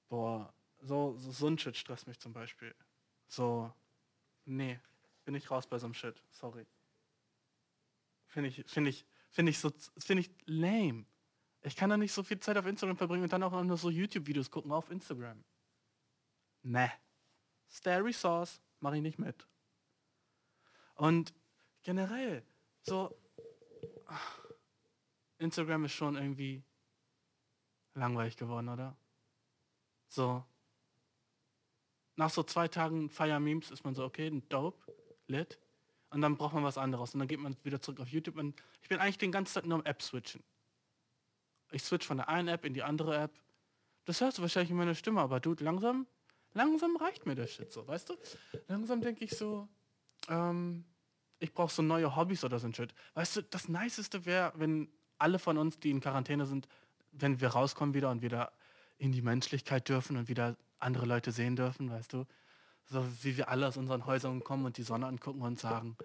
Boah, 0.09 0.53
so, 0.81 1.17
so, 1.17 1.31
so 1.31 1.47
ein 1.47 1.59
Shit 1.59 1.77
stresst 1.77 2.07
mich 2.07 2.19
zum 2.19 2.33
Beispiel. 2.33 2.75
So, 3.29 3.73
nee, 4.45 4.81
bin 5.25 5.35
ich 5.35 5.51
raus 5.51 5.67
bei 5.67 5.79
so 5.79 5.87
einem 5.87 5.95
Shit, 5.95 6.23
sorry. 6.31 6.67
Finde 8.27 8.49
ich, 8.49 8.65
finde 8.67 8.91
ich, 8.91 9.07
finde 9.31 9.51
ich 9.51 9.59
so, 9.59 9.71
finde 9.99 10.23
ich 10.23 10.31
lame. 10.47 11.07
Ich 11.63 11.77
kann 11.77 11.91
da 11.91 11.97
nicht 11.97 12.13
so 12.13 12.23
viel 12.23 12.41
Zeit 12.41 12.57
auf 12.57 12.67
Instagram 12.67 12.97
verbringen 12.97 13.25
und 13.25 13.33
dann 13.33 13.43
auch 13.43 13.63
nur 13.63 13.77
so 13.77 13.91
YouTube-Videos 13.91 14.51
gucken 14.51 14.73
auf 14.73 14.91
Instagram. 14.91 15.45
Ne. 16.63 16.91
Starry 17.69 18.13
Sauce 18.13 18.61
mache 18.81 18.97
ich 18.97 19.03
nicht 19.03 19.19
mit. 19.19 19.47
Und 20.95 21.35
generell, 21.83 22.45
so, 22.83 23.17
Instagram 25.39 25.85
ist 25.85 25.93
schon 25.93 26.17
irgendwie 26.17 26.63
langweilig 27.95 28.37
geworden, 28.37 28.69
oder? 28.69 28.97
So, 30.09 30.45
nach 32.21 32.29
so 32.29 32.43
zwei 32.43 32.69
Tagen 32.69 33.09
Fire-Memes 33.09 33.71
ist 33.71 33.83
man 33.83 33.95
so, 33.95 34.05
okay, 34.05 34.31
dope, 34.51 34.79
lit. 35.27 35.59
Und 36.11 36.21
dann 36.21 36.37
braucht 36.37 36.53
man 36.53 36.63
was 36.63 36.77
anderes. 36.77 37.15
Und 37.15 37.21
dann 37.21 37.29
geht 37.29 37.41
man 37.41 37.57
wieder 37.63 37.81
zurück 37.81 37.99
auf 37.99 38.09
YouTube. 38.09 38.37
Und 38.37 38.63
ich 38.83 38.91
bin 38.91 38.99
eigentlich 38.99 39.17
den 39.17 39.33
ganzen 39.33 39.55
Tag 39.55 39.65
nur 39.65 39.79
am 39.79 39.85
App 39.87 40.03
switchen. 40.03 40.43
Ich 41.71 41.83
switch 41.83 42.07
von 42.07 42.19
der 42.19 42.29
einen 42.29 42.49
App 42.49 42.67
in 42.67 42.75
die 42.75 42.83
andere 42.83 43.17
App. 43.17 43.33
Das 44.05 44.21
hörst 44.21 44.37
du 44.37 44.43
wahrscheinlich 44.43 44.71
in 44.71 44.77
meiner 44.77 44.95
Stimme, 44.95 45.23
aber 45.23 45.41
du, 45.41 45.55
langsam, 45.61 46.07
langsam 46.53 46.95
reicht 46.97 47.25
mir 47.25 47.37
der 47.37 47.47
Shit 47.47 47.73
so, 47.73 47.89
weißt 47.89 48.11
du? 48.11 48.17
Langsam 48.69 49.01
denke 49.01 49.25
ich 49.25 49.31
so, 49.31 49.67
ähm, 50.29 50.85
ich 51.39 51.55
brauche 51.55 51.73
so 51.73 51.81
neue 51.81 52.17
Hobbys 52.17 52.45
oder 52.45 52.59
so 52.59 52.67
ein 52.67 52.75
Shit. 52.75 52.93
Weißt 53.15 53.37
du, 53.37 53.43
das 53.45 53.71
Niceste 53.71 54.27
wäre, 54.27 54.53
wenn 54.57 54.93
alle 55.17 55.39
von 55.39 55.57
uns, 55.57 55.81
die 55.81 55.91
in 55.91 56.01
Quarantäne 56.01 56.45
sind, 56.45 56.69
wenn 57.13 57.41
wir 57.41 57.49
rauskommen 57.49 57.95
wieder 57.95 58.11
und 58.11 58.21
wieder 58.21 58.53
in 58.99 59.11
die 59.11 59.23
Menschlichkeit 59.23 59.89
dürfen 59.89 60.19
und 60.19 60.29
wieder 60.29 60.59
andere 60.81 61.07
Leute 61.07 61.33
sehen 61.33 61.57
dürfen, 61.57 61.91
weißt 61.91 62.13
du? 62.13 62.27
So 62.87 63.07
wie 63.23 63.37
wir 63.37 63.49
alle 63.49 63.69
aus 63.69 63.77
unseren 63.77 64.07
Häusern 64.07 64.43
kommen 64.43 64.67
und 64.67 64.77
die 64.77 64.83
Sonne 64.83 65.07
angucken 65.07 65.43
und 65.43 65.59
sagen, 65.59 65.97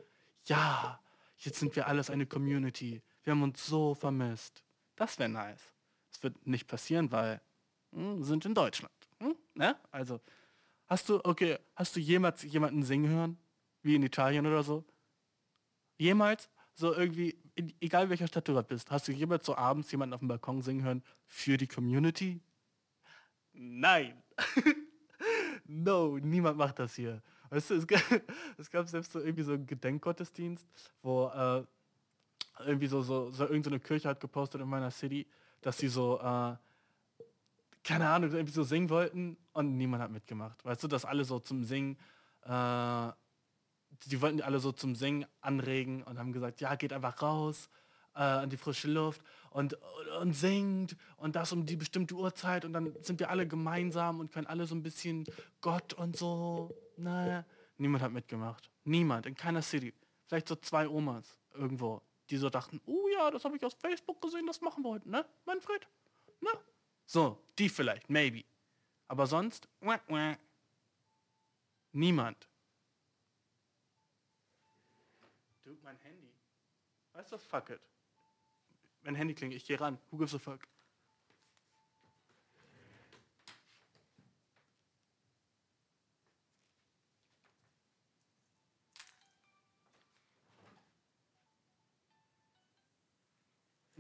ja, 0.46 1.00
jetzt 1.40 1.60
sind 1.60 1.76
wir 1.76 1.88
alles 1.88 2.10
eine 2.10 2.26
Community. 2.26 3.02
Wir 3.24 3.32
haben 3.32 3.44
uns 3.44 3.66
so 3.66 3.96
vermisst. 3.96 4.64
Das 4.96 5.18
wäre 5.18 5.30
nice. 5.30 5.74
Das 6.12 6.24
wird 6.24 6.46
nicht 6.46 6.68
passieren, 6.68 7.12
weil 7.12 7.42
hm, 7.92 8.20
wir 8.20 8.26
sind 8.26 8.46
in 8.46 8.54
Deutschland. 8.54 8.94
Hm? 9.20 9.36
Ne? 9.56 9.76
Also, 9.92 10.22
hast 10.88 11.10
du, 11.10 11.20
okay, 11.24 11.58
hast 11.76 11.96
du 11.96 12.00
jemals 12.00 12.44
jemanden 12.44 12.84
singen 12.84 13.12
hören? 13.12 13.38
Wie 13.82 13.96
in 13.96 14.04
Italien 14.04 14.46
oder 14.46 14.64
so? 14.64 14.86
Jemals? 15.98 16.50
So 16.74 16.94
irgendwie, 16.94 17.38
in, 17.56 17.74
egal 17.80 18.10
welcher 18.10 18.28
Stadt 18.28 18.48
du 18.48 18.54
gerade 18.54 18.68
bist, 18.68 18.92
hast 18.92 19.08
du 19.08 19.12
jemals 19.12 19.46
so 19.46 19.56
abends 19.56 19.92
jemanden 19.92 20.14
auf 20.14 20.20
dem 20.20 20.28
Balkon 20.28 20.62
singen 20.62 20.84
hören 20.84 21.04
für 21.26 21.58
die 21.58 21.68
Community? 21.68 22.42
Nein. 23.54 24.22
no, 25.66 26.18
niemand 26.18 26.58
macht 26.58 26.80
das 26.80 26.96
hier. 26.96 27.22
Weißt 27.50 27.70
du, 27.70 27.76
es, 27.76 27.88
gab, 27.88 28.02
es 28.58 28.70
gab 28.70 28.88
selbst 28.88 29.12
so 29.12 29.20
irgendwie 29.20 29.44
so 29.44 29.54
einen 29.54 29.66
Gedenkgottesdienst, 29.66 30.68
wo 31.02 31.28
äh, 31.28 31.64
irgendwie 32.66 32.88
so, 32.88 33.02
so, 33.02 33.32
so 33.32 33.46
irgendeine 33.46 33.80
Kirche 33.80 34.10
hat 34.10 34.20
gepostet 34.20 34.62
in 34.62 34.68
meiner 34.68 34.92
City, 34.92 35.28
dass 35.62 35.78
sie 35.78 35.88
so, 35.88 36.20
äh, 36.20 36.56
keine 37.84 38.10
Ahnung, 38.10 38.32
irgendwie 38.32 38.54
so 38.54 38.64
singen 38.64 38.90
wollten 38.90 39.38
und 39.54 39.78
niemand 39.78 40.04
hat 40.04 40.12
mitgemacht. 40.12 40.64
Weißt 40.66 40.84
du, 40.84 40.88
dass 40.88 41.06
alle 41.06 41.26
so 41.26 41.40
zum 41.40 41.64
Singen, 41.64 41.98
äh, 42.44 43.12
die 44.08 44.22
wollten 44.22 44.42
alle 44.42 44.60
so 44.60 44.72
zum 44.72 44.96
Singen 44.96 45.26
anregen 45.42 46.04
und 46.04 46.18
haben 46.18 46.34
gesagt, 46.34 46.62
ja, 46.62 46.76
geht 46.76 46.94
einfach 46.94 47.22
raus 47.22 47.70
äh, 48.16 48.20
an 48.20 48.50
die 48.50 48.58
frische 48.58 48.90
Luft 48.90 49.22
und, 49.52 49.78
und 50.20 50.34
singt 50.34 50.96
und 51.18 51.36
das 51.36 51.52
um 51.52 51.66
die 51.66 51.76
bestimmte 51.76 52.16
Uhrzeit 52.16 52.66
und 52.66 52.74
dann 52.74 52.96
sind 53.02 53.20
wir 53.20 53.30
alle 53.30 53.48
gemeinsam 53.48 54.20
und 54.20 54.32
können 54.32 54.48
alle 54.48 54.66
so 54.66 54.76
ein 54.76 54.84
bisschen 54.84 55.26
Gott 55.62 55.94
und 55.94 56.18
so. 56.18 56.76
Naja, 56.98 57.46
niemand 57.78 58.04
hat 58.04 58.12
mitgemacht. 58.12 58.70
Niemand, 58.84 59.26
in 59.26 59.36
keiner 59.36 59.62
City. 59.62 59.94
Vielleicht 60.28 60.48
so 60.48 60.56
zwei 60.56 60.88
Omas 60.88 61.38
irgendwo, 61.54 62.02
die 62.30 62.38
so 62.38 62.50
dachten, 62.50 62.82
oh 62.86 63.08
ja, 63.14 63.32
das 63.32 63.46
habe 63.46 63.56
ich 63.56 63.64
aus 63.64 63.76
Facebook 63.76 64.22
gesehen, 64.22 64.48
das 64.48 64.62
machen 64.62 64.84
heute, 64.86 65.10
ne, 65.10 65.26
Manfred? 65.46 65.88
Ne? 66.42 66.50
So, 67.06 67.44
die 67.58 67.70
vielleicht, 67.70 68.10
maybe. 68.10 68.44
Aber 69.08 69.28
sonst, 69.28 69.68
niemand. 71.92 72.50
Dude, 75.64 75.82
mein 75.84 75.98
Handy. 75.98 76.34
Weißt 77.14 77.32
du 77.32 77.38
fuck 77.38 77.70
it. 77.70 77.82
Mein 79.06 79.14
Handy 79.14 79.36
klingelt, 79.36 79.62
ich 79.62 79.68
gehe 79.68 79.80
ran. 79.80 80.00
Who 80.10 80.18
gives 80.18 80.34
a 80.34 80.40
fuck? 80.40 80.68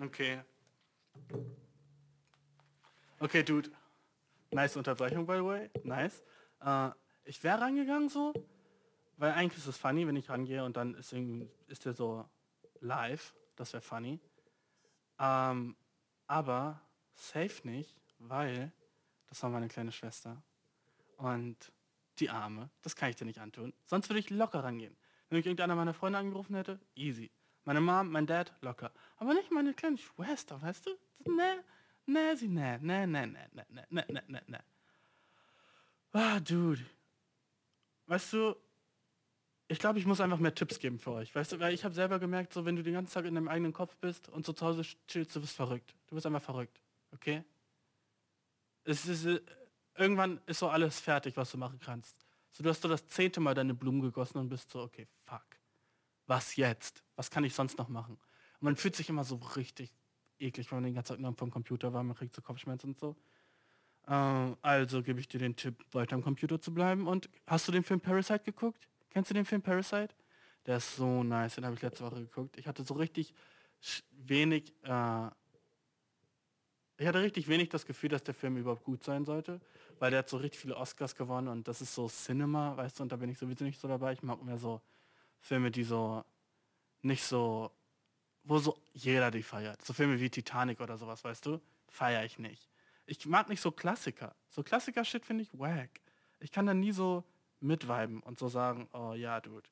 Okay. 0.01 0.41
Okay, 3.19 3.43
Dude. 3.43 3.69
Nice 4.51 4.75
Unterbrechung, 4.75 5.27
by 5.27 5.35
the 5.35 5.45
way. 5.45 5.69
Nice. 5.83 6.23
Äh, 6.61 6.89
ich 7.25 7.43
wäre 7.43 7.61
rangegangen 7.61 8.09
so, 8.09 8.33
weil 9.17 9.33
eigentlich 9.33 9.59
ist 9.59 9.67
es 9.67 9.77
funny, 9.77 10.07
wenn 10.07 10.15
ich 10.15 10.29
rangehe 10.29 10.63
und 10.63 10.77
dann 10.77 10.95
ist, 10.95 11.13
ist 11.67 11.85
der 11.85 11.93
so 11.93 12.27
live. 12.79 13.35
Das 13.55 13.71
wäre 13.71 13.81
funny. 13.81 14.19
Ähm, 15.19 15.75
aber 16.27 16.81
safe 17.15 17.67
nicht, 17.67 17.95
weil 18.19 18.71
das 19.27 19.41
war 19.43 19.49
meine 19.49 19.67
kleine 19.67 19.91
Schwester. 19.91 20.41
Und 21.17 21.71
die 22.19 22.29
Arme, 22.29 22.69
das 22.81 22.95
kann 22.95 23.09
ich 23.09 23.15
dir 23.15 23.25
nicht 23.25 23.39
antun. 23.39 23.73
Sonst 23.85 24.09
würde 24.09 24.19
ich 24.19 24.29
locker 24.29 24.63
rangehen. 24.63 24.95
Wenn 25.29 25.39
ich 25.39 25.45
irgendeiner 25.45 25.75
meiner 25.75 25.93
Freunde 25.93 26.19
angerufen 26.19 26.55
hätte, 26.55 26.79
easy. 26.95 27.31
Meine 27.63 27.81
Mom, 27.81 28.11
mein 28.11 28.27
Dad, 28.27 28.53
locker. 28.61 28.91
Aber 29.17 29.33
nicht 29.33 29.51
meine 29.51 29.73
kleine 29.73 29.97
Schwester, 29.97 30.61
weißt 30.61 30.85
du? 30.85 30.91
Ne, 31.31 31.63
ne, 32.05 32.37
sie, 32.37 32.47
ne, 32.47 32.79
ne, 32.81 33.07
ne, 33.07 33.25
ne, 33.27 33.47
ne, 33.51 33.65
ne, 33.69 33.85
ne, 33.89 34.05
ne, 34.07 34.23
ne, 34.27 34.41
ne. 34.47 34.63
Ah, 36.13 36.39
Dude. 36.39 36.85
Weißt 38.05 38.33
du, 38.33 38.55
ich 39.67 39.79
glaube, 39.79 39.97
ich 39.97 40.05
muss 40.05 40.21
einfach 40.21 40.37
mehr 40.37 40.53
Tipps 40.53 40.79
geben 40.79 40.99
für 40.99 41.11
euch. 41.11 41.33
Weißt 41.33 41.51
du, 41.51 41.59
weil 41.59 41.73
ich 41.73 41.83
habe 41.83 41.93
selber 41.93 42.19
gemerkt, 42.19 42.53
so 42.53 42.65
wenn 42.65 42.75
du 42.75 42.83
den 42.83 42.93
ganzen 42.93 43.13
Tag 43.13 43.25
in 43.25 43.33
deinem 43.33 43.47
eigenen 43.47 43.73
Kopf 43.73 43.95
bist 43.97 44.29
und 44.29 44.45
so 44.45 44.53
zu 44.53 44.65
Hause 44.65 44.83
chillst, 45.07 45.35
du 45.35 45.41
bist 45.41 45.55
verrückt. 45.55 45.95
Du 46.07 46.15
bist 46.15 46.25
einfach 46.27 46.41
verrückt. 46.41 46.79
Okay? 47.11 47.43
Es 48.83 49.07
ist, 49.07 49.25
äh, 49.25 49.41
irgendwann 49.97 50.39
ist 50.45 50.59
so 50.59 50.69
alles 50.69 50.99
fertig, 50.99 51.35
was 51.35 51.51
du 51.51 51.57
machen 51.57 51.79
kannst. 51.79 52.15
So, 52.51 52.63
du 52.63 52.69
hast 52.69 52.81
so 52.81 52.87
das 52.87 53.07
zehnte 53.07 53.39
Mal 53.39 53.55
deine 53.55 53.73
Blumen 53.73 54.01
gegossen 54.01 54.37
und 54.37 54.49
bist 54.49 54.69
so, 54.69 54.81
okay, 54.81 55.07
fuck. 55.25 55.45
Was 56.27 56.55
jetzt? 56.55 57.03
Was 57.15 57.31
kann 57.31 57.43
ich 57.43 57.53
sonst 57.53 57.77
noch 57.77 57.89
machen? 57.89 58.17
Und 58.59 58.61
man 58.61 58.75
fühlt 58.75 58.95
sich 58.95 59.09
immer 59.09 59.23
so 59.23 59.35
richtig 59.55 59.91
eklig, 60.39 60.71
wenn 60.71 60.77
man 60.77 60.83
den 60.83 60.93
ganzen 60.93 61.13
Tag 61.13 61.19
nur 61.19 61.33
vom 61.33 61.49
Computer 61.49 61.91
war, 61.91 62.03
man 62.03 62.15
kriegt 62.15 62.35
so 62.35 62.41
Kopfschmerzen 62.41 62.91
und 62.91 62.99
so. 62.99 63.15
Äh, 64.07 64.55
also 64.61 65.01
gebe 65.01 65.19
ich 65.19 65.27
dir 65.27 65.39
den 65.39 65.55
Tipp, 65.55 65.83
weiter 65.91 66.15
am 66.15 66.23
Computer 66.23 66.61
zu 66.61 66.71
bleiben. 66.71 67.07
Und 67.07 67.29
hast 67.47 67.67
du 67.67 67.71
den 67.71 67.83
Film 67.83 67.99
Parasite 67.99 68.43
geguckt? 68.43 68.87
Kennst 69.15 69.29
du 69.29 69.33
den 69.33 69.45
Film 69.45 69.61
Parasite? 69.61 70.13
Der 70.65 70.75
ist 70.75 70.97
so 70.97 71.23
nice, 71.23 71.55
den 71.55 71.63
habe 71.63 71.73
ich 71.73 71.81
letzte 71.81 72.03
Woche 72.03 72.19
geguckt. 72.19 72.57
Ich 72.57 72.67
hatte 72.67 72.83
so 72.83 72.95
richtig 72.95 73.33
wenig, 74.11 74.73
äh, 74.83 75.29
ich 76.97 77.07
hatte 77.07 77.21
richtig 77.21 77.47
wenig 77.47 77.69
das 77.69 77.85
Gefühl, 77.85 78.09
dass 78.09 78.23
der 78.23 78.33
Film 78.33 78.57
überhaupt 78.57 78.83
gut 78.83 79.05
sein 79.05 79.23
sollte, 79.23 79.61
weil 79.99 80.11
der 80.11 80.19
hat 80.19 80.27
so 80.27 80.35
richtig 80.35 80.59
viele 80.59 80.75
Oscars 80.75 81.15
gewonnen 81.15 81.47
und 81.47 81.65
das 81.65 81.79
ist 81.79 81.95
so 81.95 82.09
Cinema, 82.09 82.75
weißt 82.75 82.99
du, 82.99 83.03
und 83.03 83.11
da 83.13 83.15
bin 83.15 83.29
ich 83.29 83.37
sowieso 83.37 83.63
nicht 83.63 83.79
so 83.79 83.87
dabei. 83.87 84.11
Ich 84.11 84.21
mag 84.21 84.43
mehr 84.43 84.57
so 84.57 84.81
Filme, 85.39 85.71
die 85.71 85.85
so 85.85 86.25
nicht 87.01 87.23
so, 87.23 87.71
wo 88.43 88.59
so 88.59 88.77
jeder 88.91 89.31
die 89.31 89.43
feiert. 89.43 89.81
So 89.85 89.93
Filme 89.93 90.19
wie 90.19 90.29
Titanic 90.29 90.81
oder 90.81 90.97
sowas, 90.97 91.23
weißt 91.23 91.45
du, 91.45 91.61
feiere 91.87 92.25
ich 92.25 92.37
nicht. 92.37 92.69
Ich 93.05 93.25
mag 93.25 93.47
nicht 93.47 93.61
so 93.61 93.71
Klassiker. 93.71 94.35
So 94.49 94.61
Klassiker-Shit 94.61 95.25
finde 95.25 95.43
ich 95.43 95.57
wack. 95.57 96.01
Ich 96.41 96.51
kann 96.51 96.65
da 96.65 96.73
nie 96.73 96.91
so 96.91 97.23
mitweiben 97.65 98.21
und 98.21 98.39
so 98.39 98.47
sagen, 98.47 98.87
oh 98.93 99.13
ja, 99.13 99.41
Dude, 99.41 99.67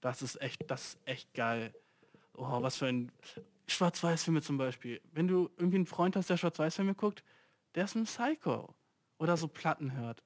das 0.00 0.22
ist 0.22 0.40
echt, 0.40 0.70
das 0.70 0.94
ist 0.94 0.98
echt 1.04 1.34
geil. 1.34 1.74
Oh, 2.34 2.62
was 2.62 2.76
für 2.76 2.86
ein 2.86 3.10
Schwarz-Weiß-Filme 3.66 4.42
zum 4.42 4.58
Beispiel. 4.58 5.00
Wenn 5.12 5.28
du 5.28 5.50
irgendwie 5.56 5.76
einen 5.76 5.86
Freund 5.86 6.16
hast, 6.16 6.30
der 6.30 6.36
Schwarz-Weiß-Filme 6.36 6.94
guckt, 6.94 7.22
der 7.74 7.84
ist 7.84 7.94
ein 7.94 8.04
Psycho. 8.04 8.74
Oder 9.18 9.36
so 9.36 9.48
Platten 9.48 9.92
hört. 9.92 10.22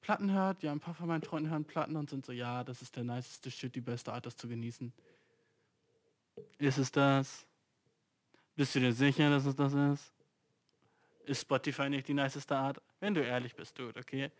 Platten 0.00 0.30
hört, 0.30 0.62
ja, 0.62 0.72
ein 0.72 0.80
paar 0.80 0.94
von 0.94 1.08
meinen 1.08 1.22
Freunden 1.22 1.50
hören 1.50 1.64
Platten 1.64 1.96
und 1.96 2.10
sind 2.10 2.24
so, 2.24 2.32
ja, 2.32 2.62
das 2.62 2.82
ist 2.82 2.94
der 2.94 3.04
niceste 3.04 3.50
Shit, 3.50 3.74
die 3.74 3.80
beste 3.80 4.12
Art, 4.12 4.26
das 4.26 4.36
zu 4.36 4.46
genießen. 4.46 4.92
Ist 6.58 6.78
es 6.78 6.92
das? 6.92 7.46
Bist 8.54 8.74
du 8.74 8.80
dir 8.80 8.92
sicher, 8.92 9.30
dass 9.30 9.46
es 9.46 9.56
das 9.56 9.72
ist? 9.72 10.12
Ist 11.24 11.40
Spotify 11.40 11.90
nicht 11.90 12.06
die 12.06 12.14
niceste 12.14 12.56
Art? 12.56 12.80
Wenn 13.00 13.14
du 13.14 13.24
ehrlich 13.24 13.56
bist, 13.56 13.78
Dude, 13.78 13.98
okay? 13.98 14.30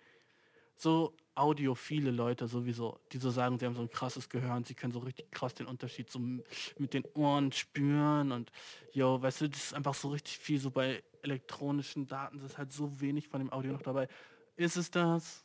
So 0.76 1.16
audiophile 1.36 2.10
Leute 2.10 2.48
sowieso, 2.48 2.98
die 3.12 3.18
so 3.18 3.30
sagen, 3.30 3.58
sie 3.58 3.66
haben 3.66 3.74
so 3.74 3.82
ein 3.82 3.90
krasses 3.90 4.28
Gehör 4.28 4.56
und 4.56 4.66
sie 4.66 4.74
können 4.74 4.92
so 4.92 5.00
richtig 5.00 5.30
krass 5.30 5.54
den 5.54 5.66
Unterschied 5.66 6.10
so 6.10 6.18
mit 6.18 6.94
den 6.94 7.04
Ohren 7.14 7.52
spüren 7.52 8.32
und 8.32 8.50
yo, 8.92 9.20
weißt 9.20 9.42
du, 9.42 9.48
das 9.48 9.64
ist 9.64 9.74
einfach 9.74 9.94
so 9.94 10.08
richtig 10.08 10.38
viel 10.38 10.58
so 10.58 10.70
bei 10.70 11.02
elektronischen 11.22 12.06
Daten, 12.06 12.40
ist 12.40 12.58
halt 12.58 12.72
so 12.72 13.00
wenig 13.00 13.28
von 13.28 13.40
dem 13.40 13.52
Audio 13.52 13.72
noch 13.72 13.82
dabei. 13.82 14.08
Ist 14.56 14.76
es 14.76 14.90
das? 14.90 15.44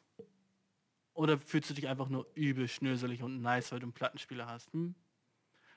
Oder 1.14 1.38
fühlst 1.38 1.70
du 1.70 1.74
dich 1.74 1.88
einfach 1.88 2.08
nur 2.08 2.26
übel 2.36 2.68
schnöselig 2.68 3.22
und 3.22 3.42
nice, 3.42 3.72
weil 3.72 3.80
du 3.80 3.86
einen 3.86 3.94
Plattenspieler 3.94 4.48
hast? 4.48 4.72
Hm? 4.72 4.96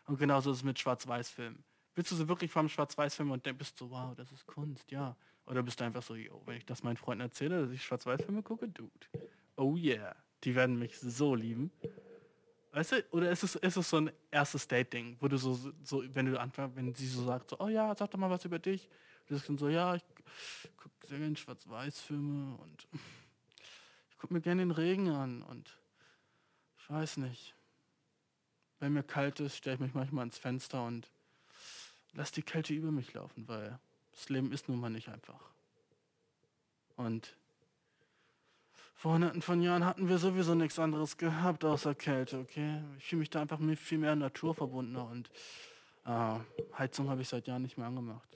Und 0.06 0.18
genauso 0.18 0.52
ist 0.52 0.58
es 0.58 0.64
mit 0.64 0.78
Schwarz-Weiß-Filmen. 0.78 1.64
Willst 1.96 2.12
du 2.12 2.16
so 2.16 2.28
wirklich 2.28 2.52
vom 2.52 2.68
Schwarz-Weiß-Film 2.68 3.32
und 3.32 3.46
dann 3.46 3.58
bist 3.58 3.80
du, 3.80 3.90
wow, 3.90 4.14
das 4.14 4.30
ist 4.30 4.46
Kunst, 4.46 4.90
ja. 4.92 5.16
Oder 5.46 5.62
bist 5.62 5.80
du 5.80 5.84
einfach 5.84 6.02
so, 6.02 6.14
yo, 6.14 6.40
wenn 6.46 6.56
ich 6.56 6.66
das 6.66 6.82
meinen 6.82 6.96
Freunden 6.96 7.22
erzähle, 7.22 7.62
dass 7.62 7.70
ich 7.72 7.82
Schwarz-Weiß-Filme 7.82 8.42
gucke, 8.42 8.68
dude 8.68 8.90
oh 9.56 9.76
yeah, 9.76 10.14
die 10.44 10.54
werden 10.54 10.78
mich 10.78 10.98
so 10.98 11.34
lieben. 11.34 11.70
Weißt 12.72 12.92
du, 12.92 13.04
oder 13.12 13.30
ist 13.30 13.44
es, 13.44 13.54
ist 13.54 13.76
es 13.76 13.88
so 13.88 13.98
ein 13.98 14.10
erstes 14.30 14.66
Date-Ding, 14.66 15.16
wo 15.20 15.28
du 15.28 15.36
so, 15.36 15.58
so, 15.84 16.02
wenn 16.12 16.26
du 16.26 16.40
anfängst, 16.40 16.76
wenn 16.76 16.92
sie 16.94 17.06
so 17.06 17.24
sagt, 17.24 17.50
so, 17.50 17.60
oh 17.60 17.68
ja, 17.68 17.94
sag 17.94 18.10
doch 18.10 18.18
mal 18.18 18.30
was 18.30 18.44
über 18.44 18.58
dich. 18.58 18.88
Du 19.26 19.34
sagst 19.34 19.48
dann 19.48 19.58
so, 19.58 19.68
ja, 19.68 19.94
ich 19.94 20.04
gucke 20.76 21.06
sehr 21.06 21.18
gerne 21.18 21.36
Schwarz-Weiß-Filme 21.36 22.56
und 22.56 22.88
ich 24.10 24.18
gucke 24.18 24.34
mir 24.34 24.40
gerne 24.40 24.62
den 24.62 24.72
Regen 24.72 25.08
an 25.08 25.42
und 25.42 25.78
ich 26.78 26.90
weiß 26.90 27.18
nicht. 27.18 27.54
Wenn 28.80 28.92
mir 28.92 29.04
kalt 29.04 29.38
ist, 29.40 29.56
stelle 29.56 29.76
ich 29.76 29.80
mich 29.80 29.94
manchmal 29.94 30.22
ans 30.22 30.38
Fenster 30.38 30.84
und 30.84 31.10
lass 32.12 32.32
die 32.32 32.42
Kälte 32.42 32.74
über 32.74 32.90
mich 32.90 33.14
laufen, 33.14 33.46
weil 33.46 33.78
das 34.10 34.28
Leben 34.28 34.52
ist 34.52 34.68
nun 34.68 34.80
mal 34.80 34.90
nicht 34.90 35.08
einfach. 35.08 35.40
Und 36.96 37.36
vor 38.94 39.14
hunderten 39.14 39.42
von 39.42 39.60
Jahren 39.60 39.84
hatten 39.84 40.08
wir 40.08 40.18
sowieso 40.18 40.54
nichts 40.54 40.78
anderes 40.78 41.16
gehabt 41.16 41.64
außer 41.64 41.94
Kälte, 41.94 42.38
okay? 42.38 42.82
Ich 42.98 43.06
fühle 43.06 43.20
mich 43.20 43.30
da 43.30 43.42
einfach 43.42 43.58
viel 43.76 43.98
mehr 43.98 44.16
naturverbundener 44.16 45.06
und 45.08 45.30
äh, 46.06 46.38
Heizung 46.78 47.08
habe 47.10 47.22
ich 47.22 47.28
seit 47.28 47.46
Jahren 47.46 47.62
nicht 47.62 47.76
mehr 47.76 47.86
angemacht. 47.86 48.28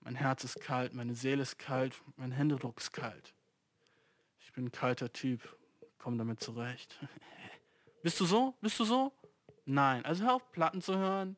Mein 0.00 0.14
Herz 0.14 0.44
ist 0.44 0.60
kalt, 0.60 0.94
meine 0.94 1.14
Seele 1.14 1.42
ist 1.42 1.58
kalt, 1.58 1.94
mein 2.16 2.32
Händedruck 2.32 2.80
ist 2.80 2.92
kalt. 2.92 3.34
Ich 4.40 4.52
bin 4.52 4.66
ein 4.66 4.72
kalter 4.72 5.12
Typ, 5.12 5.56
komm 5.98 6.18
damit 6.18 6.40
zurecht. 6.40 6.98
Bist 8.02 8.18
du 8.18 8.24
so? 8.24 8.54
Bist 8.60 8.80
du 8.80 8.84
so? 8.84 9.12
Nein. 9.66 10.04
Also 10.04 10.24
hör 10.24 10.34
auf, 10.34 10.52
Platten 10.52 10.80
zu 10.80 10.96
hören. 10.96 11.36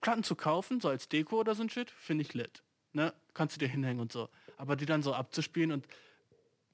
Platten 0.00 0.22
zu 0.22 0.34
kaufen, 0.34 0.80
so 0.80 0.88
als 0.88 1.08
Deko 1.08 1.40
oder 1.40 1.54
so 1.54 1.62
ein 1.62 1.68
Shit, 1.68 1.90
finde 1.90 2.22
ich 2.22 2.34
lit. 2.34 2.62
Ne? 2.92 3.12
Kannst 3.34 3.56
du 3.56 3.58
dir 3.60 3.68
hinhängen 3.68 4.00
und 4.00 4.12
so. 4.12 4.28
Aber 4.56 4.76
die 4.76 4.86
dann 4.86 5.02
so 5.02 5.12
abzuspielen 5.12 5.72
und 5.72 5.86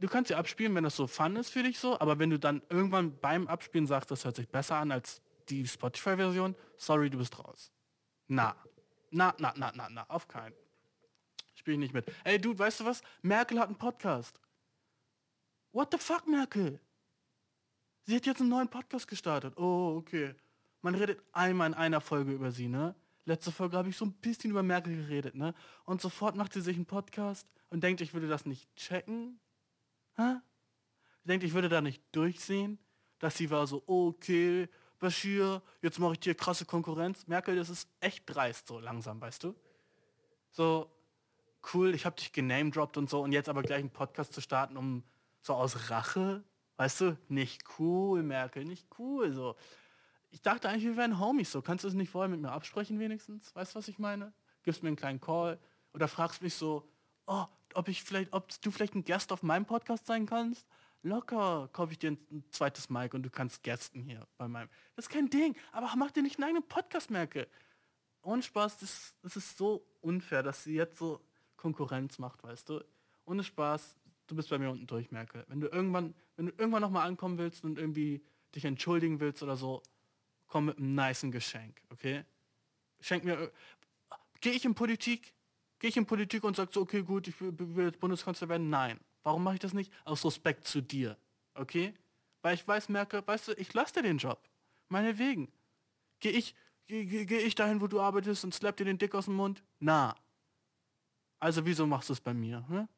du 0.01 0.09
kannst 0.09 0.29
sie 0.29 0.35
abspielen, 0.35 0.75
wenn 0.75 0.85
das 0.85 0.97
so 0.97 1.07
fun 1.07 1.37
ist 1.37 1.51
für 1.51 1.63
dich 1.63 1.79
so, 1.79 1.99
aber 1.99 2.19
wenn 2.19 2.31
du 2.31 2.39
dann 2.39 2.63
irgendwann 2.69 3.19
beim 3.19 3.47
Abspielen 3.47 3.87
sagst, 3.87 4.11
das 4.11 4.25
hört 4.25 4.37
sich 4.37 4.49
besser 4.49 4.77
an 4.77 4.93
als 4.93 5.21
die 5.49 5.67
Spotify-Version, 5.67 6.55
sorry, 6.77 7.11
du 7.11 7.19
bist 7.19 7.39
raus. 7.39 7.73
Na. 8.27 8.57
Na, 9.11 9.35
na, 9.39 9.55
na, 9.57 9.73
na, 9.75 9.89
na, 9.89 10.05
auf 10.09 10.29
keinen. 10.29 10.55
Spiel 11.55 11.75
ich 11.75 11.81
nicht 11.81 11.95
mit. 11.95 12.13
Ey, 12.25 12.39
Dude, 12.39 12.59
weißt 12.59 12.81
du 12.81 12.85
was? 12.85 13.03
Merkel 13.23 13.59
hat 13.59 13.69
einen 13.69 13.79
Podcast. 13.79 14.41
What 15.73 15.89
the 15.93 15.99
fuck, 15.99 16.27
Merkel? 16.27 16.81
Sie 18.05 18.17
hat 18.17 18.27
jetzt 18.27 18.41
einen 18.41 18.51
neuen 18.51 18.69
Podcast 18.69 19.09
gestartet. 19.09 19.57
Oh, 19.57 19.97
okay. 19.97 20.35
Man 20.83 20.95
redet 20.95 21.21
einmal 21.33 21.69
in 21.69 21.75
einer 21.75 22.01
Folge 22.01 22.33
über 22.33 22.53
sie, 22.53 22.69
ne? 22.69 22.95
Letzte 23.25 23.53
Folge 23.53 23.77
habe 23.77 23.89
ich 23.89 23.97
so 23.97 24.05
ein 24.05 24.13
bisschen 24.13 24.51
über 24.51 24.63
Merkel 24.63 24.97
geredet, 24.97 25.35
ne? 25.35 25.55
Und 25.85 26.01
sofort 26.01 26.37
macht 26.37 26.53
sie 26.53 26.61
sich 26.61 26.77
einen 26.77 26.87
Podcast 26.87 27.47
und 27.71 27.83
denkt, 27.83 28.01
ich 28.01 28.15
würde 28.15 28.29
das 28.29 28.47
nicht 28.47 28.75
checken. 28.77 29.41
Hä? 30.19 30.41
Denkt, 31.25 31.45
ich 31.45 31.55
würde 31.55 31.69
da 31.69 31.81
nicht 31.81 32.03
durchsehen, 32.13 32.79
dass 33.19 33.37
sie 33.37 33.51
war 33.51 33.67
so, 33.67 33.83
okay, 33.87 34.69
Bashir, 34.99 35.63
jetzt 35.81 35.99
mache 35.99 36.15
ich 36.15 36.21
dir 36.21 36.35
krasse 36.35 36.65
Konkurrenz. 36.65 37.27
Merkel, 37.27 37.57
das 37.57 37.71
ist 37.71 37.89
echt 38.01 38.25
dreist 38.27 38.67
so 38.67 38.81
langsam, 38.81 39.21
weißt 39.21 39.45
du? 39.45 39.55
So, 40.51 40.91
cool, 41.73 41.95
ich 41.95 42.05
habe 42.05 42.17
dich 42.17 42.33
genamedroppt 42.33 42.97
und 42.97 43.09
so 43.09 43.23
und 43.23 43.33
jetzt 43.33 43.49
aber 43.49 43.63
gleich 43.63 43.79
einen 43.79 43.91
Podcast 43.91 44.33
zu 44.33 44.41
starten, 44.41 44.77
um 44.77 45.05
so 45.41 45.55
aus 45.55 45.91
Rache, 45.91 46.43
weißt 46.79 47.01
du, 47.03 47.19
nicht 47.29 47.63
cool, 47.79 48.23
Merkel, 48.23 48.65
nicht 48.65 48.87
cool, 48.99 49.33
so. 49.33 49.57
Ich 50.31 50.43
dachte 50.43 50.69
eigentlich, 50.69 50.85
wir 50.85 50.97
wären 50.97 51.21
Homies, 51.21 51.53
so. 51.53 51.63
Kannst 51.63 51.85
du 51.85 51.89
es 51.89 51.95
nicht 51.95 52.11
vorher 52.11 52.29
mit 52.29 52.41
mir 52.41 52.51
absprechen 52.51 52.99
wenigstens? 52.99 53.55
Weißt 53.55 53.75
du, 53.75 53.79
was 53.79 53.89
ich 53.89 53.99
meine? 53.99 54.33
Gibst 54.65 54.83
mir 54.83 54.89
einen 54.89 54.97
kleinen 54.97 55.21
Call 55.21 55.59
oder 55.95 56.09
fragst 56.09 56.43
mich 56.43 56.55
so, 56.55 56.89
oh, 57.27 57.47
ob 57.75 57.89
ich 57.89 58.03
vielleicht, 58.03 58.33
ob 58.33 58.49
du 58.61 58.71
vielleicht 58.71 58.95
ein 58.95 59.05
Gast 59.05 59.33
auf 59.33 59.43
meinem 59.43 59.67
Podcast 59.67 60.07
sein 60.07 60.27
kannst? 60.27 60.67
Locker 61.03 61.69
kaufe 61.73 61.93
ich 61.93 61.99
dir 61.99 62.13
ein, 62.13 62.45
zweites 62.51 62.91
Mic 62.91 63.15
und 63.15 63.23
du 63.23 63.31
kannst 63.31 63.63
gästen 63.63 64.03
hier 64.03 64.27
bei 64.37 64.49
meinem. 64.49 64.69
Das 64.97 65.07
ist 65.07 65.11
kein 65.11 65.31
Ding, 65.31 65.57
aber 65.73 65.93
mach 65.97 66.11
dir 66.11 66.23
nicht 66.23 66.37
einen 66.37 66.45
eigenen 66.45 66.69
Podcast, 66.69 67.11
Merkel. 67.11 67.47
Ohne 68.23 68.43
Spaß, 68.43 68.79
das, 68.79 69.15
das 69.23 69.37
ist 69.37 69.57
so 69.57 69.87
unfair, 70.01 70.43
dass 70.43 70.65
sie 70.65 70.75
jetzt 70.75 70.99
so 70.99 71.21
Konkurrenz 71.57 72.19
macht, 72.19 72.43
weißt 72.43 72.69
du? 72.69 72.85
Ohne 73.25 73.45
Spaß, 73.45 73.97
du 74.27 74.35
bist 74.35 74.51
bei 74.51 74.59
mir 74.59 74.71
unten 74.71 74.87
durch, 74.87 75.11
Merkel. 75.11 75.45
Wenn 75.49 75.61
du 75.61 75.69
irgendwann, 75.69 76.15
wenn 76.37 76.47
du 76.47 76.53
irgendwann 76.53 76.83
nochmal 76.83 77.07
ankommen 77.07 77.39
willst 77.39 77.65
und 77.65 77.79
irgendwie 77.79 78.25
dich 78.55 78.65
entschuldigen 78.65 79.21
willst 79.21 79.43
oder 79.43 79.57
so, 79.57 79.83
komm 80.47 80.67
mit 80.67 80.79
einem 80.79 80.95
niceen 80.95 81.31
Geschenk, 81.31 81.81
okay? 81.91 82.25
Schenk 83.01 83.25
mir. 83.25 83.53
Gehe 84.41 84.53
ich 84.53 84.65
in 84.65 84.75
Politik? 84.75 85.35
Gehe 85.79 85.91
ich 85.91 85.97
in 85.97 86.07
Politik 86.07 86.45
und 86.45 86.57
sag 86.57 86.73
so, 86.73 86.81
okay, 86.81 87.03
gut, 87.03 87.29
ich 87.29 87.41
will, 87.41 87.85
jetzt 87.85 88.01
Bundeskanzler 88.01 88.49
werden? 88.49 88.69
Nein. 88.69 88.99
Warum 89.23 89.45
mache 89.45 89.55
ich 89.55 89.61
das 89.61 89.75
nicht? 89.75 89.93
Aus 90.05 90.25
Respekt 90.25 90.67
zu 90.67 90.81
dir, 90.81 91.17
okay? 91.55 91.95
Weil 92.43 92.55
ich 92.55 92.67
weiß, 92.67 92.89
merke, 92.89 93.27
weißt 93.27 93.49
du, 93.49 93.53
ich 93.53 93.73
lasse 93.75 93.95
dir 93.95 94.03
den 94.03 94.19
Job. 94.19 94.49
Meinetwegen. 94.89 95.53
Gehe 96.21 96.33
ich, 96.33 96.55
gehe 96.87 97.27
geh 97.27 97.39
ich 97.39 97.55
dahin, 97.55 97.81
wo 97.81 97.87
du 97.87 98.01
arbeitest 98.01 98.45
und 98.45 98.55
slap 98.55 98.77
dir 98.77 98.85
den 98.85 98.99
Dick 98.99 99.15
aus 99.15 99.27
dem 99.27 99.35
Mund? 99.35 99.63
Na. 99.79 100.17
Also 101.39 101.65
wieso 101.65 101.87
machst 101.87 102.09
du 102.09 102.15
es 102.15 102.21
bei 102.21 102.35
mir? 102.35 102.67
Hm? 102.69 102.89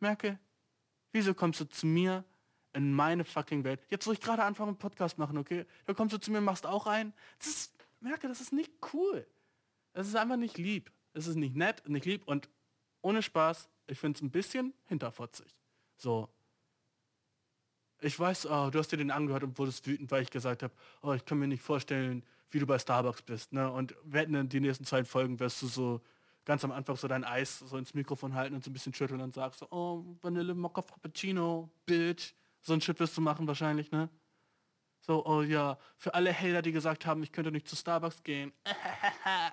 Merke, 0.00 0.38
wieso 1.12 1.34
kommst 1.34 1.60
du 1.60 1.64
zu 1.64 1.86
mir 1.86 2.24
in 2.72 2.92
meine 2.92 3.24
fucking 3.24 3.64
Welt? 3.64 3.80
Jetzt, 3.88 4.06
wo 4.06 4.12
ich 4.12 4.20
gerade 4.20 4.44
anfange, 4.44 4.68
einen 4.68 4.78
Podcast 4.78 5.18
machen, 5.18 5.38
okay? 5.38 5.64
Da 5.86 5.94
kommst 5.94 6.12
du 6.12 6.18
zu 6.18 6.30
mir, 6.30 6.40
machst 6.40 6.66
auch 6.66 6.86
ein. 6.86 7.12
Das 7.38 7.48
ist, 7.48 7.76
merke, 8.00 8.28
das 8.28 8.40
ist 8.40 8.52
nicht 8.52 8.72
cool. 8.92 9.26
Es 9.94 10.06
ist 10.08 10.16
einfach 10.16 10.36
nicht 10.36 10.58
lieb. 10.58 10.92
Es 11.14 11.26
ist 11.26 11.36
nicht 11.36 11.56
nett, 11.56 11.88
nicht 11.88 12.06
lieb 12.06 12.22
und 12.26 12.48
ohne 13.00 13.22
Spaß, 13.22 13.68
ich 13.86 13.98
finde 13.98 14.16
es 14.16 14.22
ein 14.22 14.30
bisschen 14.30 14.74
hinterfotzig. 14.86 15.54
So. 15.96 16.28
Ich 18.00 18.18
weiß, 18.18 18.46
oh, 18.46 18.70
du 18.70 18.78
hast 18.78 18.92
dir 18.92 18.96
den 18.96 19.10
angehört 19.10 19.44
und 19.44 19.58
wurdest 19.58 19.86
wütend, 19.86 20.10
weil 20.10 20.22
ich 20.22 20.30
gesagt 20.30 20.62
habe, 20.62 20.74
oh, 21.02 21.12
ich 21.12 21.24
kann 21.24 21.38
mir 21.38 21.46
nicht 21.46 21.62
vorstellen, 21.62 22.24
wie 22.50 22.58
du 22.58 22.66
bei 22.66 22.78
Starbucks 22.78 23.22
bist. 23.22 23.52
Ne? 23.52 23.70
Und 23.70 23.94
wetten 24.04 24.34
in 24.34 24.48
die 24.48 24.60
nächsten 24.60 24.84
zwei 24.84 25.04
Folgen 25.04 25.38
wirst 25.40 25.62
du 25.62 25.66
so 25.66 26.00
ganz 26.44 26.64
am 26.64 26.72
Anfang 26.72 26.96
so 26.96 27.08
dein 27.08 27.24
Eis 27.24 27.60
so 27.60 27.76
ins 27.76 27.94
Mikrofon 27.94 28.34
halten 28.34 28.54
und 28.54 28.64
so 28.64 28.70
ein 28.70 28.72
bisschen 28.72 28.94
schütteln 28.94 29.20
und 29.20 29.34
sagst 29.34 29.60
so, 29.60 29.68
oh, 29.70 30.04
Vanille 30.20 30.54
Mocca 30.54 30.82
Frappuccino, 30.82 31.70
Bitch. 31.86 32.34
So 32.60 32.72
ein 32.72 32.80
Chip 32.80 32.98
wirst 33.00 33.16
du 33.16 33.20
machen 33.20 33.46
wahrscheinlich, 33.46 33.90
ne? 33.90 34.08
So, 35.00 35.24
oh 35.26 35.42
ja, 35.42 35.78
für 35.98 36.14
alle 36.14 36.32
Hater, 36.32 36.62
die 36.62 36.72
gesagt 36.72 37.04
haben, 37.04 37.22
ich 37.22 37.30
könnte 37.30 37.52
nicht 37.52 37.68
zu 37.68 37.76
Starbucks 37.76 38.22
gehen. 38.22 38.52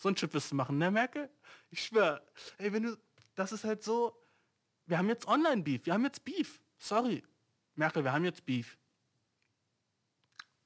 so 0.00 0.08
ein 0.08 0.16
Chip 0.16 0.32
wirst 0.32 0.50
du 0.50 0.54
machen, 0.54 0.78
ne, 0.78 0.90
Merkel? 0.90 1.28
Ich 1.70 1.84
schwör. 1.84 2.26
Ey, 2.56 2.72
wenn 2.72 2.82
du, 2.82 2.98
das 3.34 3.52
ist 3.52 3.64
halt 3.64 3.82
so, 3.82 4.16
wir 4.86 4.96
haben 4.96 5.08
jetzt 5.08 5.28
Online-Beef, 5.28 5.84
wir 5.84 5.92
haben 5.92 6.04
jetzt 6.04 6.24
Beef. 6.24 6.60
Sorry. 6.78 7.22
Merkel, 7.74 8.02
wir 8.02 8.12
haben 8.12 8.24
jetzt 8.24 8.46
Beef. 8.46 8.78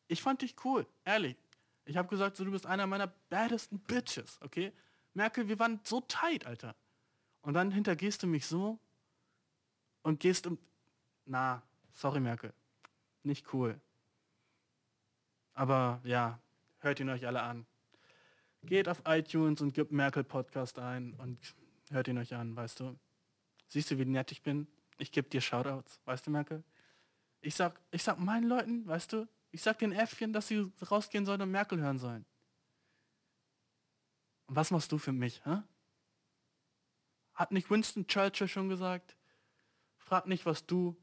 Ich 0.06 0.22
fand 0.22 0.42
dich 0.42 0.54
cool, 0.64 0.86
ehrlich. 1.04 1.36
Ich 1.84 1.96
habe 1.96 2.08
gesagt, 2.08 2.36
so, 2.36 2.44
du 2.44 2.52
bist 2.52 2.64
einer 2.64 2.86
meiner 2.86 3.08
baddesten 3.28 3.80
Bitches, 3.80 4.40
okay? 4.40 4.72
Merkel, 5.14 5.48
wir 5.48 5.58
waren 5.58 5.80
so 5.82 6.00
tight, 6.02 6.46
Alter. 6.46 6.76
Und 7.42 7.54
dann 7.54 7.72
hintergehst 7.72 8.22
du 8.22 8.28
mich 8.28 8.46
so 8.46 8.78
und 10.02 10.20
gehst 10.20 10.46
um... 10.46 10.58
Na, 11.26 11.60
sorry, 11.92 12.20
Merkel. 12.20 12.54
Nicht 13.24 13.52
cool. 13.52 13.80
Aber 15.54 16.00
ja, 16.04 16.38
hört 16.78 17.00
ihn 17.00 17.08
euch 17.08 17.26
alle 17.26 17.42
an. 17.42 17.66
Geht 18.66 18.88
auf 18.88 19.02
iTunes 19.06 19.60
und 19.60 19.74
gebt 19.74 19.92
Merkel 19.92 20.24
Podcast 20.24 20.78
ein 20.78 21.12
und 21.14 21.54
hört 21.90 22.08
ihn 22.08 22.18
euch 22.18 22.34
an, 22.34 22.56
weißt 22.56 22.80
du. 22.80 22.98
Siehst 23.68 23.90
du, 23.90 23.98
wie 23.98 24.04
nett 24.06 24.32
ich 24.32 24.42
bin? 24.42 24.66
Ich 24.96 25.12
gebe 25.12 25.28
dir 25.28 25.40
Shoutouts, 25.40 26.00
weißt 26.06 26.26
du, 26.26 26.30
Merkel? 26.30 26.64
Ich 27.40 27.54
sag, 27.54 27.78
ich 27.90 28.02
sag 28.02 28.18
meinen 28.18 28.48
Leuten, 28.48 28.86
weißt 28.86 29.12
du, 29.12 29.28
ich 29.50 29.60
sag 29.60 29.78
den 29.78 29.92
Äffchen, 29.92 30.32
dass 30.32 30.48
sie 30.48 30.72
rausgehen 30.90 31.26
sollen 31.26 31.42
und 31.42 31.50
Merkel 31.50 31.80
hören 31.80 31.98
sollen. 31.98 32.24
Und 34.46 34.56
was 34.56 34.70
machst 34.70 34.90
du 34.92 34.98
für 34.98 35.12
mich? 35.12 35.44
Hä? 35.44 35.62
Hat 37.34 37.52
nicht 37.52 37.70
Winston 37.70 38.06
Churchill 38.06 38.48
schon 38.48 38.68
gesagt? 38.68 39.16
Frag 39.98 40.26
nicht, 40.26 40.46
was 40.46 40.66
du, 40.66 40.96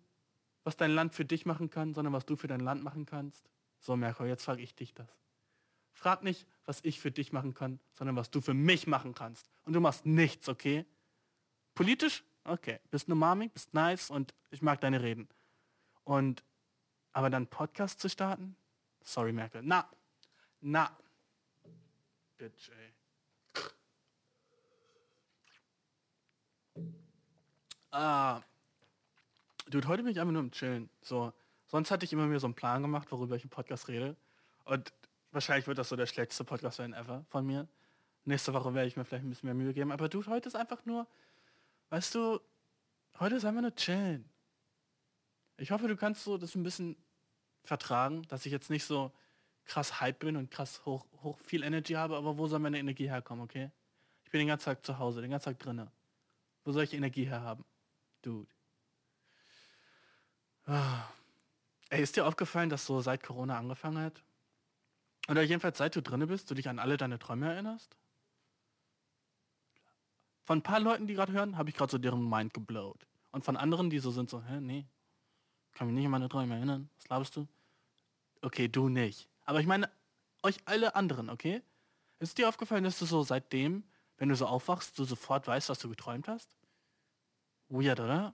was 0.63 0.77
dein 0.77 0.91
Land 0.91 1.13
für 1.13 1.25
dich 1.25 1.45
machen 1.45 1.69
kann, 1.69 1.93
sondern 1.93 2.13
was 2.13 2.25
du 2.25 2.35
für 2.35 2.47
dein 2.47 2.59
Land 2.59 2.83
machen 2.83 3.05
kannst. 3.05 3.49
So, 3.79 3.95
Merkel, 3.95 4.27
jetzt 4.27 4.45
frage 4.45 4.61
ich 4.61 4.75
dich 4.75 4.93
das. 4.93 5.09
Frag 5.93 6.23
nicht, 6.23 6.47
was 6.65 6.79
ich 6.83 6.99
für 6.99 7.11
dich 7.11 7.31
machen 7.31 7.53
kann, 7.53 7.79
sondern 7.93 8.15
was 8.15 8.31
du 8.31 8.41
für 8.41 8.53
mich 8.53 8.87
machen 8.87 9.13
kannst. 9.13 9.49
Und 9.65 9.73
du 9.73 9.81
machst 9.81 10.05
nichts, 10.05 10.49
okay? 10.49 10.85
Politisch? 11.75 12.23
Okay. 12.43 12.79
Bist 12.89 13.07
eine 13.07 13.15
Mami, 13.15 13.49
bist 13.49 13.73
nice 13.73 14.09
und 14.09 14.33
ich 14.49 14.61
mag 14.61 14.81
deine 14.81 15.01
Reden. 15.01 15.27
Und, 16.03 16.43
aber 17.13 17.29
dann 17.29 17.47
Podcast 17.47 17.99
zu 17.99 18.09
starten? 18.09 18.55
Sorry, 19.03 19.31
Merkel. 19.31 19.61
Na, 19.63 19.89
na. 20.61 20.95
Bitch, 22.37 22.69
ey. 22.69 22.93
Ah. 27.91 28.41
Dude, 29.69 29.87
heute 29.87 30.03
bin 30.03 30.11
ich 30.11 30.19
einfach 30.19 30.31
nur 30.31 30.41
im 30.41 30.51
Chillen. 30.51 30.89
So. 31.01 31.33
Sonst 31.67 31.91
hatte 31.91 32.05
ich 32.05 32.13
immer 32.13 32.25
mir 32.25 32.39
so 32.39 32.47
einen 32.47 32.53
Plan 32.53 32.81
gemacht, 32.81 33.11
worüber 33.11 33.35
ich 33.35 33.43
im 33.43 33.49
Podcast 33.49 33.87
rede. 33.87 34.15
Und 34.65 34.93
wahrscheinlich 35.31 35.67
wird 35.67 35.77
das 35.77 35.89
so 35.89 35.95
der 35.95 36.05
schlechteste 36.05 36.43
Podcast 36.43 36.77
sein 36.77 36.93
ever 36.93 37.25
von 37.29 37.45
mir. 37.45 37.67
Nächste 38.25 38.53
Woche 38.53 38.73
werde 38.73 38.87
ich 38.87 38.97
mir 38.97 39.05
vielleicht 39.05 39.25
ein 39.25 39.29
bisschen 39.29 39.47
mehr 39.47 39.55
Mühe 39.55 39.73
geben. 39.73 39.91
Aber 39.91 40.07
du, 40.07 40.25
heute 40.27 40.47
ist 40.47 40.55
einfach 40.55 40.85
nur, 40.85 41.07
weißt 41.89 42.15
du, 42.15 42.39
heute 43.19 43.35
ist 43.35 43.45
einfach 43.45 43.61
nur 43.61 43.75
chillen. 43.75 44.29
Ich 45.57 45.71
hoffe, 45.71 45.87
du 45.87 45.95
kannst 45.95 46.23
so 46.23 46.37
das 46.37 46.55
ein 46.55 46.63
bisschen 46.63 46.95
vertragen, 47.63 48.23
dass 48.27 48.45
ich 48.45 48.51
jetzt 48.51 48.69
nicht 48.69 48.83
so 48.83 49.11
krass 49.65 50.01
hype 50.01 50.19
bin 50.19 50.35
und 50.35 50.51
krass 50.51 50.85
hoch, 50.85 51.05
hoch 51.21 51.37
viel 51.39 51.63
Energy 51.63 51.93
habe, 51.93 52.15
aber 52.17 52.37
wo 52.37 52.47
soll 52.47 52.59
meine 52.59 52.79
Energie 52.79 53.09
herkommen, 53.09 53.43
okay? 53.43 53.71
Ich 54.25 54.31
bin 54.31 54.39
den 54.39 54.47
ganzen 54.47 54.65
Tag 54.65 54.85
zu 54.85 54.97
Hause, 54.97 55.21
den 55.21 55.31
ganzen 55.31 55.45
Tag 55.45 55.59
drinnen. 55.59 55.89
Wo 56.63 56.71
soll 56.71 56.83
ich 56.83 56.93
Energie 56.93 57.25
herhaben? 57.25 57.65
Dude. 58.21 58.49
Ah. 60.65 61.03
Ey, 61.89 62.01
ist 62.01 62.15
dir 62.15 62.25
aufgefallen, 62.25 62.69
dass 62.69 62.85
so 62.85 63.01
seit 63.01 63.23
Corona 63.23 63.57
angefangen 63.57 64.03
hat? 64.03 64.23
Oder 65.31 65.43
jedenfalls 65.43 65.77
seit 65.77 65.95
du 65.95 66.01
drinne 66.01 66.27
bist, 66.27 66.51
du 66.51 66.55
dich 66.55 66.67
an 66.67 66.77
alle 66.77 66.97
deine 66.97 67.17
Träume 67.17 67.53
erinnerst? 67.53 67.95
Von 70.43 70.57
ein 70.57 70.61
paar 70.61 70.81
Leuten, 70.81 71.07
die 71.07 71.13
gerade 71.13 71.31
hören, 71.31 71.57
habe 71.57 71.69
ich 71.69 71.75
gerade 71.77 71.89
so 71.89 71.97
deren 71.97 72.29
Mind 72.29 72.53
geblowt. 72.53 73.07
Und 73.31 73.45
von 73.45 73.55
anderen, 73.55 73.89
die 73.89 73.99
so 73.99 74.11
sind 74.11 74.29
so, 74.29 74.43
hä, 74.43 74.59
nee, 74.59 74.85
kann 75.71 75.87
mich 75.87 75.95
nicht 75.95 76.03
an 76.03 76.11
meine 76.11 76.27
Träume 76.27 76.55
erinnern. 76.55 76.89
Was 76.97 77.05
glaubst 77.05 77.35
du? 77.37 77.47
Okay, 78.41 78.67
du 78.67 78.89
nicht. 78.89 79.29
Aber 79.45 79.61
ich 79.61 79.67
meine, 79.67 79.89
euch 80.43 80.57
alle 80.65 80.95
anderen, 80.95 81.29
okay? 81.29 81.61
Ist 82.19 82.37
dir 82.37 82.49
aufgefallen, 82.49 82.83
dass 82.83 82.99
du 82.99 83.05
so 83.05 83.23
seitdem, 83.23 83.85
wenn 84.17 84.27
du 84.27 84.35
so 84.35 84.47
aufwachst, 84.47 84.99
du 84.99 85.05
sofort 85.05 85.47
weißt, 85.47 85.69
was 85.69 85.79
du 85.79 85.87
geträumt 85.87 86.27
hast? 86.27 86.49
Weird, 87.69 88.01
oder? 88.01 88.33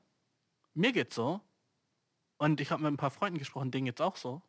Mir 0.74 0.94
geht's 0.94 1.14
so. 1.14 1.42
Und 2.40 2.60
ich 2.60 2.72
habe 2.72 2.82
mit 2.82 2.92
ein 2.92 2.98
paar 2.98 3.12
Freunden 3.12 3.38
gesprochen, 3.38 3.70
denen 3.70 3.86
geht's 3.86 4.02
auch 4.02 4.16
so. 4.16 4.42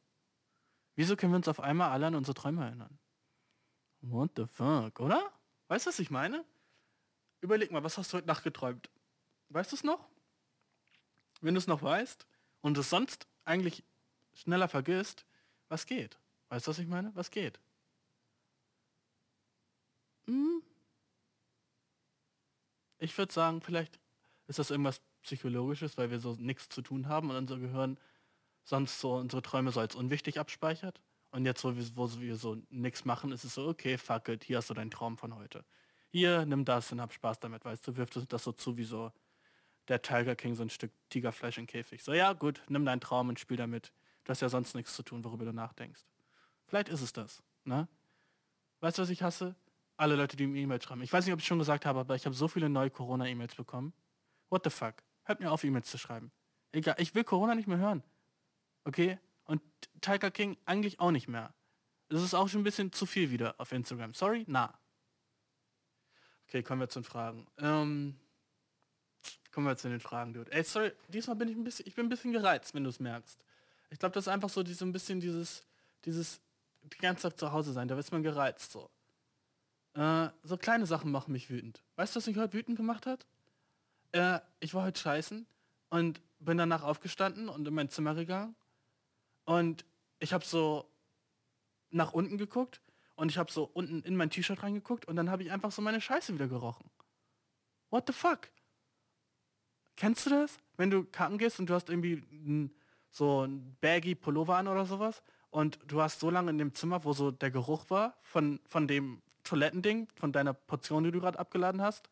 Wieso 0.99 1.15
können 1.15 1.33
wir 1.33 1.37
uns 1.37 1.47
auf 1.47 1.61
einmal 1.61 1.93
alle 1.93 2.09
an 2.09 2.17
unsere 2.17 2.35
Träume 2.35 2.65
erinnern? 2.65 2.99
What 4.01 4.33
the 4.35 4.47
fuck, 4.47 4.99
oder? 4.99 5.33
Weißt 5.69 5.87
du, 5.87 5.91
was 5.91 6.01
ich 6.01 6.11
meine? 6.11 6.45
Überleg 7.41 7.71
mal, 7.71 7.85
was 7.85 7.99
hast 7.99 8.13
du 8.13 8.17
heute 8.17 8.27
Nacht 8.27 8.43
geträumt? 8.43 8.91
Weißt 9.51 9.71
du 9.71 9.77
es 9.77 9.85
noch? 9.85 10.09
Wenn 11.41 11.55
du 11.55 11.59
es 11.59 11.69
noch 11.69 11.83
weißt 11.83 12.27
und 12.63 12.77
es 12.79 12.91
sonst 12.91 13.29
eigentlich 13.45 13.85
schneller 14.35 14.67
vergisst, 14.67 15.25
was 15.69 15.87
geht? 15.87 16.19
Weißt 16.49 16.67
du, 16.67 16.71
was 16.71 16.81
ich 16.81 16.89
meine? 16.89 17.15
Was 17.15 17.31
geht? 17.31 17.61
Hm? 20.27 20.65
Ich 22.99 23.17
würde 23.17 23.33
sagen, 23.33 23.61
vielleicht 23.61 24.01
ist 24.49 24.59
das 24.59 24.73
irgendwas 24.73 25.01
Psychologisches, 25.23 25.97
weil 25.97 26.11
wir 26.11 26.19
so 26.19 26.35
nichts 26.41 26.69
zu 26.69 26.83
tun 26.83 27.07
haben 27.07 27.31
und 27.31 27.37
unser 27.37 27.59
Gehirn 27.59 28.01
sonst 28.69 29.01
so 29.01 29.15
unsere 29.15 29.41
Träume 29.41 29.73
so 29.73 29.81
als 29.81 29.95
unwichtig 29.95 30.39
abspeichert. 30.39 31.01
Und 31.31 31.47
jetzt, 31.47 31.65
wo 31.65 31.75
wir, 31.75 31.85
wo 31.97 32.11
wir 32.21 32.37
so 32.37 32.59
nichts 32.69 33.05
machen, 33.05 33.33
ist 33.33 33.45
es 33.45 33.55
so, 33.55 33.67
okay, 33.67 33.97
fuck 33.97 34.29
it, 34.29 34.45
hier 34.45 34.59
hast 34.59 34.69
du 34.69 34.75
deinen 34.75 34.91
Traum 34.91 35.17
von 35.17 35.35
heute. 35.35 35.65
Hier, 36.11 36.45
nimm 36.45 36.65
das 36.65 36.93
und 36.93 37.01
hab 37.01 37.13
Spaß 37.13 37.41
damit, 37.41 37.65
weißt 37.65 37.87
du, 37.89 37.97
wirft 37.97 38.33
das 38.33 38.45
so 38.45 38.53
zu 38.53 38.77
wie 38.77 38.85
so 38.85 39.11
der 39.89 40.03
Tiger 40.03 40.37
King, 40.37 40.55
so 40.55 40.63
ein 40.63 40.71
Stück 40.71 40.93
Tigerfleisch 41.09 41.57
im 41.57 41.67
Käfig. 41.67 42.03
So, 42.03 42.13
ja, 42.13 42.35
gut, 42.35 42.63
nimm 42.69 42.85
deinen 42.85 43.01
Traum 43.01 43.31
und 43.31 43.41
spiel 43.41 43.57
damit. 43.57 43.93
Du 44.25 44.31
hast 44.31 44.43
ja 44.43 44.51
sonst 44.51 44.75
nichts 44.75 44.95
zu 44.95 45.03
tun, 45.03 45.25
worüber 45.25 45.47
du 45.47 45.53
nachdenkst. 45.53 46.03
Vielleicht 46.67 46.91
ist 46.91 47.01
es 47.01 47.15
das, 47.15 47.43
ne? 47.65 47.89
Weißt 48.81 48.99
du, 48.99 49.03
was 49.03 49.11
ich 49.11 49.23
hasse? 49.23 49.57
Alle 49.97 50.15
Leute, 50.15 50.37
die 50.37 50.47
mir 50.47 50.61
E-Mails 50.61 50.85
schreiben. 50.85 51.03
Ich 51.03 51.13
weiß 51.13 51.25
nicht, 51.25 51.33
ob 51.33 51.41
ich 51.41 51.47
schon 51.47 51.59
gesagt 51.59 51.87
habe, 51.87 52.01
aber 52.01 52.15
ich 52.15 52.27
habe 52.27 52.35
so 52.35 52.49
viele 52.49 52.69
neue 52.69 52.91
Corona-E-Mails 52.91 53.55
bekommen. 53.55 53.95
What 54.51 54.65
the 54.65 54.71
fuck? 54.71 54.97
Hört 55.25 55.41
mir 55.41 55.51
auf, 55.51 55.65
E-Mails 55.65 55.91
zu 55.91 55.97
schreiben. 55.99 56.31
Egal, 56.73 56.97
ich 56.99 57.15
will 57.15 57.25
Corona 57.25 57.55
nicht 57.55 57.67
mehr 57.67 57.79
hören. 57.79 58.03
Okay? 58.88 59.18
Und 59.44 59.61
Tiger 60.01 60.31
King 60.31 60.57
eigentlich 60.64 60.98
auch 60.98 61.11
nicht 61.11 61.29
mehr. 61.29 61.53
Das 62.09 62.22
ist 62.22 62.33
auch 62.33 62.48
schon 62.48 62.62
ein 62.62 62.64
bisschen 62.64 62.90
zu 62.90 63.05
viel 63.05 63.31
wieder 63.31 63.55
auf 63.59 63.70
Instagram. 63.70 64.14
Sorry? 64.14 64.44
Na. 64.48 64.79
Okay, 66.46 66.62
kommen 66.62 66.81
wir 66.81 66.88
zu 66.88 67.01
den 67.01 67.05
Fragen. 67.05 67.46
Ähm, 67.59 68.18
kommen 69.53 69.66
wir 69.66 69.77
zu 69.77 69.90
den 69.90 70.01
Fragen, 70.01 70.33
Dude. 70.33 70.51
Ey, 70.51 70.64
sorry, 70.64 70.92
diesmal 71.09 71.37
bin 71.37 71.48
ich 71.48 71.57
ein 71.57 71.64
bisschen, 71.64 71.87
ich 71.87 71.94
bin 71.94 72.07
ein 72.07 72.09
bisschen 72.09 72.33
gereizt, 72.33 72.72
wenn 72.72 72.83
du 72.83 72.88
es 72.88 72.98
merkst. 72.98 73.38
Ich 73.90 73.98
glaube, 73.98 74.14
das 74.14 74.24
ist 74.24 74.29
einfach 74.29 74.48
so, 74.48 74.64
so 74.64 74.85
ein 74.87 74.92
bisschen 74.92 75.20
dieses, 75.20 75.66
dieses, 76.07 76.40
die 76.83 76.98
ganze 76.98 77.24
Zeit 77.29 77.38
zu 77.38 77.53
Hause 77.53 77.74
sein, 77.74 77.88
da 77.88 77.96
wird 77.96 78.11
man 78.11 78.22
gereizt 78.22 78.72
so. 78.72 78.88
Äh, 79.92 80.31
so 80.44 80.57
kleine 80.57 80.87
Sachen 80.87 81.11
machen 81.11 81.33
mich 81.33 81.51
wütend. 81.51 81.83
Weißt 81.96 82.16
du, 82.16 82.18
was 82.18 82.27
mich 82.27 82.38
heute 82.38 82.55
wütend 82.55 82.79
gemacht 82.79 83.05
hat? 83.05 83.27
Äh, 84.12 84.40
ich 84.61 84.72
war 84.72 84.85
heute 84.85 84.98
scheißen 84.98 85.46
und 85.90 86.22
bin 86.38 86.57
danach 86.57 86.83
aufgestanden 86.83 87.51
und 87.51 87.68
in 87.68 87.74
mein 87.74 87.90
Zimmer 87.90 88.14
gegangen 88.14 88.57
und 89.49 89.87
ich 90.19 90.35
habe 90.35 90.45
so 90.45 90.85
nach 91.89 92.13
unten 92.13 92.37
geguckt 92.37 92.83
und 93.17 93.31
ich 93.31 93.39
habe 93.39 93.51
so 93.51 93.65
unten 93.65 94.03
in 94.03 94.15
mein 94.15 94.29
T-Shirt 94.29 94.63
reingeguckt 94.63 95.07
und 95.07 95.17
dann 95.17 95.31
habe 95.31 95.43
ich 95.43 95.51
einfach 95.51 95.73
so 95.73 95.81
meine 95.81 96.03
Scheiße 96.03 96.35
wieder 96.35 96.49
gerochen. 96.49 96.91
What 97.89 98.05
the 98.09 98.13
fuck? 98.13 98.51
Kennst 99.97 100.27
du 100.27 100.31
das? 100.31 100.59
Wenn 100.77 100.91
du 100.91 101.03
kacken 101.03 101.39
gehst 101.39 101.59
und 101.61 101.71
du 101.71 101.73
hast 101.73 101.89
irgendwie 101.89 102.71
so 103.11 103.47
ein 103.47 103.75
baggy 103.81 104.15
Pullover 104.15 104.57
an 104.57 104.69
oder 104.69 104.85
sowas 104.85 105.23
und 105.49 105.79
du 105.87 106.03
hast 106.03 106.21
so 106.21 106.29
lange 106.29 106.51
in 106.51 106.59
dem 106.59 106.75
Zimmer, 106.75 107.03
wo 107.05 107.15
so 107.15 107.31
der 107.31 107.51
Geruch 107.51 107.89
war 107.89 108.19
von, 108.21 108.61
von 108.69 108.87
dem 108.87 109.23
Toilettending, 109.45 110.09
von 110.17 110.31
deiner 110.31 110.53
Portion, 110.53 111.05
die 111.05 111.11
du 111.11 111.21
gerade 111.21 111.39
abgeladen 111.39 111.81
hast. 111.81 112.11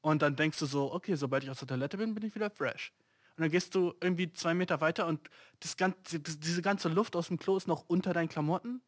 Und 0.00 0.20
dann 0.20 0.34
denkst 0.34 0.58
du 0.58 0.66
so, 0.66 0.92
okay, 0.92 1.14
sobald 1.14 1.44
ich 1.44 1.50
aus 1.50 1.60
der 1.60 1.68
Toilette 1.68 1.96
bin, 1.96 2.12
bin 2.12 2.24
ich 2.24 2.34
wieder 2.34 2.50
fresh. 2.50 2.92
Und 3.36 3.42
dann 3.42 3.50
gehst 3.50 3.74
du 3.74 3.94
irgendwie 4.00 4.32
zwei 4.32 4.54
Meter 4.54 4.80
weiter 4.80 5.06
und 5.06 5.30
das 5.60 5.76
ganze, 5.76 6.20
diese 6.20 6.62
ganze 6.62 6.88
Luft 6.88 7.16
aus 7.16 7.28
dem 7.28 7.38
Klo 7.38 7.56
ist 7.56 7.66
noch 7.66 7.84
unter 7.88 8.12
deinen 8.12 8.28
Klamotten. 8.28 8.82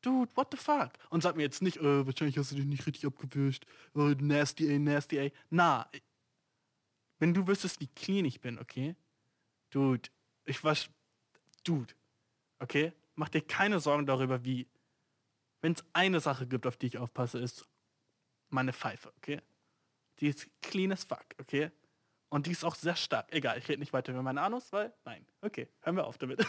Dude, 0.00 0.30
what 0.36 0.48
the 0.52 0.56
fuck? 0.56 0.92
Und 1.10 1.22
sag 1.22 1.36
mir 1.36 1.42
jetzt 1.42 1.60
nicht, 1.60 1.78
äh, 1.78 2.06
wahrscheinlich 2.06 2.38
hast 2.38 2.52
du 2.52 2.56
dich 2.56 2.64
nicht 2.64 2.86
richtig 2.86 3.06
abgewischt. 3.06 3.66
Oh, 3.94 4.14
nasty, 4.20 4.68
ey, 4.68 4.78
nasty, 4.78 5.18
ey. 5.18 5.32
Na, 5.50 5.90
wenn 7.18 7.34
du 7.34 7.46
wüsstest, 7.46 7.80
wie 7.80 7.88
clean 7.88 8.24
ich 8.24 8.40
bin, 8.40 8.58
okay? 8.58 8.94
Dude, 9.70 10.08
ich 10.44 10.62
wasch... 10.62 10.88
Dude, 11.64 11.92
okay? 12.60 12.92
Mach 13.16 13.28
dir 13.28 13.42
keine 13.42 13.80
Sorgen 13.80 14.06
darüber, 14.06 14.44
wie... 14.44 14.68
Wenn 15.60 15.72
es 15.72 15.84
eine 15.92 16.20
Sache 16.20 16.46
gibt, 16.46 16.66
auf 16.66 16.76
die 16.76 16.86
ich 16.86 16.98
aufpasse, 16.98 17.40
ist 17.40 17.68
meine 18.50 18.72
Pfeife, 18.72 19.12
okay? 19.16 19.42
Die 20.20 20.28
ist 20.28 20.48
clean 20.62 20.92
as 20.92 21.02
fuck, 21.02 21.26
okay? 21.38 21.72
Und 22.30 22.46
die 22.46 22.50
ist 22.50 22.64
auch 22.64 22.74
sehr 22.74 22.96
stark. 22.96 23.32
Egal, 23.32 23.58
ich 23.58 23.68
rede 23.68 23.80
nicht 23.80 23.92
weiter 23.92 24.12
über 24.12 24.22
meinen 24.22 24.38
Anus, 24.38 24.72
weil, 24.72 24.92
nein. 25.04 25.24
Okay, 25.40 25.68
hören 25.80 25.96
wir 25.96 26.06
auf 26.06 26.18
damit. 26.18 26.44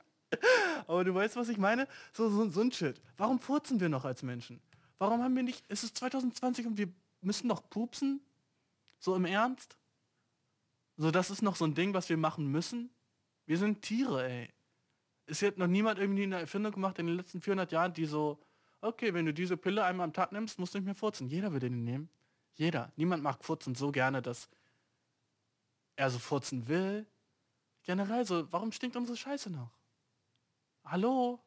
Aber 0.86 1.04
du 1.04 1.14
weißt, 1.14 1.36
was 1.36 1.48
ich 1.48 1.58
meine? 1.58 1.86
So, 2.12 2.28
so, 2.30 2.48
so 2.50 2.60
ein 2.60 2.72
Shit. 2.72 3.00
Warum 3.16 3.38
furzen 3.38 3.78
wir 3.78 3.88
noch 3.88 4.04
als 4.04 4.22
Menschen? 4.22 4.60
Warum 4.98 5.22
haben 5.22 5.36
wir 5.36 5.42
nicht, 5.42 5.64
es 5.68 5.84
ist 5.84 5.96
2020 5.98 6.66
und 6.66 6.78
wir 6.78 6.88
müssen 7.20 7.46
noch 7.46 7.68
pupsen? 7.70 8.20
So 8.98 9.14
im 9.14 9.24
Ernst? 9.24 9.76
So, 10.96 11.12
das 11.12 11.30
ist 11.30 11.42
noch 11.42 11.54
so 11.54 11.64
ein 11.64 11.74
Ding, 11.74 11.94
was 11.94 12.08
wir 12.08 12.16
machen 12.16 12.50
müssen? 12.50 12.90
Wir 13.46 13.56
sind 13.58 13.82
Tiere, 13.82 14.28
ey. 14.28 14.48
Es 15.26 15.42
hat 15.42 15.58
noch 15.58 15.68
niemand 15.68 15.98
irgendwie 15.98 16.24
eine 16.24 16.40
Erfindung 16.40 16.72
gemacht 16.72 16.98
in 16.98 17.06
den 17.06 17.16
letzten 17.16 17.40
400 17.40 17.70
Jahren, 17.70 17.92
die 17.92 18.06
so, 18.06 18.40
okay, 18.80 19.14
wenn 19.14 19.26
du 19.26 19.32
diese 19.32 19.56
Pille 19.56 19.84
einmal 19.84 20.04
am 20.04 20.12
Tag 20.12 20.32
nimmst, 20.32 20.58
musst 20.58 20.74
du 20.74 20.78
nicht 20.78 20.86
mehr 20.86 20.94
furzen. 20.94 21.28
Jeder 21.28 21.52
würde 21.52 21.70
den 21.70 21.84
nehmen. 21.84 22.08
Jeder. 22.54 22.92
Niemand 22.96 23.22
mag 23.22 23.44
Furzen 23.44 23.74
so 23.74 23.92
gerne, 23.92 24.20
dass 24.20 24.48
er 25.98 26.10
so 26.10 26.18
furzen 26.18 26.68
will. 26.68 27.06
Generell 27.82 28.24
so, 28.24 28.50
warum 28.52 28.70
stinkt 28.70 28.96
unsere 28.96 29.16
Scheiße 29.16 29.50
noch? 29.50 29.70
Hallo? 30.84 31.40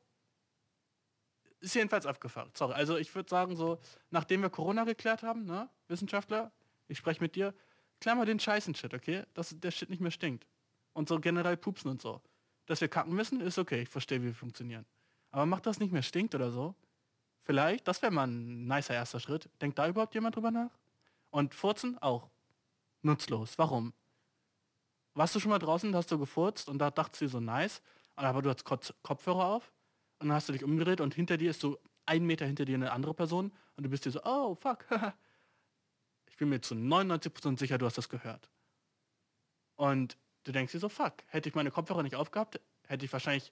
Ist 1.61 1.75
jedenfalls 1.75 2.05
abgefahren. 2.05 2.51
Sorry. 2.53 2.73
Also 2.73 2.97
ich 2.97 3.13
würde 3.15 3.29
sagen 3.29 3.55
so, 3.55 3.79
nachdem 4.09 4.41
wir 4.41 4.49
Corona 4.49 4.83
geklärt 4.83 5.23
haben, 5.23 5.45
ne, 5.45 5.69
Wissenschaftler, 5.87 6.51
ich 6.87 6.97
spreche 6.97 7.21
mit 7.21 7.35
dir, 7.35 7.53
klär 8.01 8.15
mal 8.15 8.25
den 8.25 8.39
Scheißen-Shit, 8.39 8.93
okay? 8.93 9.23
Dass 9.33 9.55
der 9.57 9.71
Shit 9.71 9.89
nicht 9.89 10.01
mehr 10.01 10.11
stinkt. 10.11 10.45
Und 10.93 11.07
so 11.07 11.19
generell 11.19 11.55
pupsen 11.55 11.89
und 11.89 12.01
so. 12.01 12.21
Dass 12.65 12.81
wir 12.81 12.89
kacken 12.89 13.13
müssen, 13.13 13.39
ist 13.39 13.57
okay. 13.57 13.83
Ich 13.83 13.89
verstehe, 13.89 14.21
wie 14.21 14.27
wir 14.27 14.35
funktionieren. 14.35 14.85
Aber 15.29 15.45
macht 15.45 15.65
das 15.65 15.79
nicht 15.79 15.93
mehr 15.93 16.03
stinkt 16.03 16.35
oder 16.35 16.51
so? 16.51 16.75
Vielleicht, 17.43 17.87
das 17.87 18.01
wäre 18.01 18.11
mal 18.11 18.27
ein 18.27 18.65
nicer 18.65 18.95
erster 18.95 19.19
Schritt. 19.19 19.49
Denkt 19.61 19.79
da 19.79 19.87
überhaupt 19.87 20.13
jemand 20.13 20.35
drüber 20.35 20.51
nach? 20.51 20.71
Und 21.29 21.55
Furzen 21.55 21.97
auch. 21.99 22.29
Nutzlos. 23.01 23.57
Warum? 23.57 23.93
Warst 25.13 25.35
du 25.35 25.39
schon 25.39 25.51
mal 25.51 25.59
draußen, 25.59 25.93
hast 25.95 26.11
du 26.11 26.17
gefurzt 26.17 26.69
und 26.69 26.79
da 26.79 26.89
dachtest 26.89 27.21
du 27.21 27.27
so 27.27 27.39
nice, 27.39 27.81
aber 28.15 28.41
du 28.41 28.49
hast 28.49 28.63
Kopfhörer 28.63 29.45
auf 29.45 29.71
und 30.19 30.27
dann 30.27 30.35
hast 30.35 30.47
du 30.49 30.53
dich 30.53 30.63
umgedreht 30.63 31.01
und 31.01 31.13
hinter 31.13 31.37
dir 31.37 31.51
ist 31.51 31.61
so 31.61 31.79
ein 32.05 32.25
Meter 32.25 32.45
hinter 32.45 32.65
dir 32.65 32.75
eine 32.75 32.91
andere 32.91 33.13
Person 33.13 33.51
und 33.75 33.83
du 33.83 33.89
bist 33.89 34.05
dir 34.05 34.11
so, 34.11 34.21
oh 34.23 34.55
fuck. 34.55 34.85
ich 36.27 36.37
bin 36.37 36.49
mir 36.49 36.61
zu 36.61 36.75
99% 36.75 37.59
sicher, 37.59 37.77
du 37.77 37.85
hast 37.85 37.97
das 37.97 38.09
gehört. 38.09 38.49
Und 39.75 40.17
du 40.43 40.51
denkst 40.51 40.71
dir 40.71 40.79
so, 40.79 40.89
fuck, 40.89 41.13
hätte 41.27 41.49
ich 41.49 41.55
meine 41.55 41.71
Kopfhörer 41.71 42.03
nicht 42.03 42.15
aufgehabt, 42.15 42.59
hätte 42.87 43.05
ich 43.05 43.11
wahrscheinlich. 43.11 43.51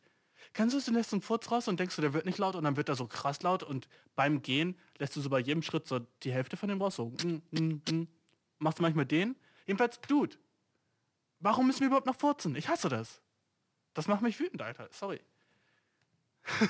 Kennst 0.54 0.74
du 0.74 0.78
es, 0.78 0.86
du 0.86 0.93
lässt 0.93 1.12
einen 1.12 1.22
Furz 1.22 1.52
raus 1.52 1.67
und 1.67 1.80
denkst 1.80 1.98
du, 1.98 2.02
der 2.02 2.13
wird 2.13 2.26
nicht 2.26 2.38
laut 2.38 2.56
und 2.56 2.63
dann 2.63 2.78
wird 2.78 2.88
er 2.88 2.95
so 2.95 3.08
krass 3.08 3.41
laut 3.43 3.62
und 3.62 3.89
beim 4.15 4.41
Gehen 4.41 4.78
lässt 4.98 5.15
du 5.15 5.22
so 5.22 5.30
bei 5.30 5.39
jedem 5.39 5.62
Schritt 5.62 5.86
so 5.86 6.00
die 6.24 6.32
Hälfte 6.32 6.56
von 6.56 6.69
dem 6.69 6.82
raus, 6.82 6.95
so 6.95 7.10
mm, 7.10 7.41
mm, 7.52 7.82
mm. 7.91 8.08
machst 8.60 8.80
du 8.80 8.84
manchmal 8.84 9.06
den. 9.06 9.36
Jedenfalls, 9.65 10.00
Dude, 10.02 10.38
Warum 11.39 11.67
müssen 11.67 11.82
wir 11.82 11.88
überhaupt 11.88 12.06
noch 12.06 12.17
furzen? 12.17 12.56
Ich 12.56 12.67
hasse 12.67 12.89
das. 12.89 13.21
Das 13.93 14.08
macht 14.08 14.21
mich 14.21 14.39
wütend, 14.39 14.62
Alter. 14.62 14.88
Sorry. 14.91 15.21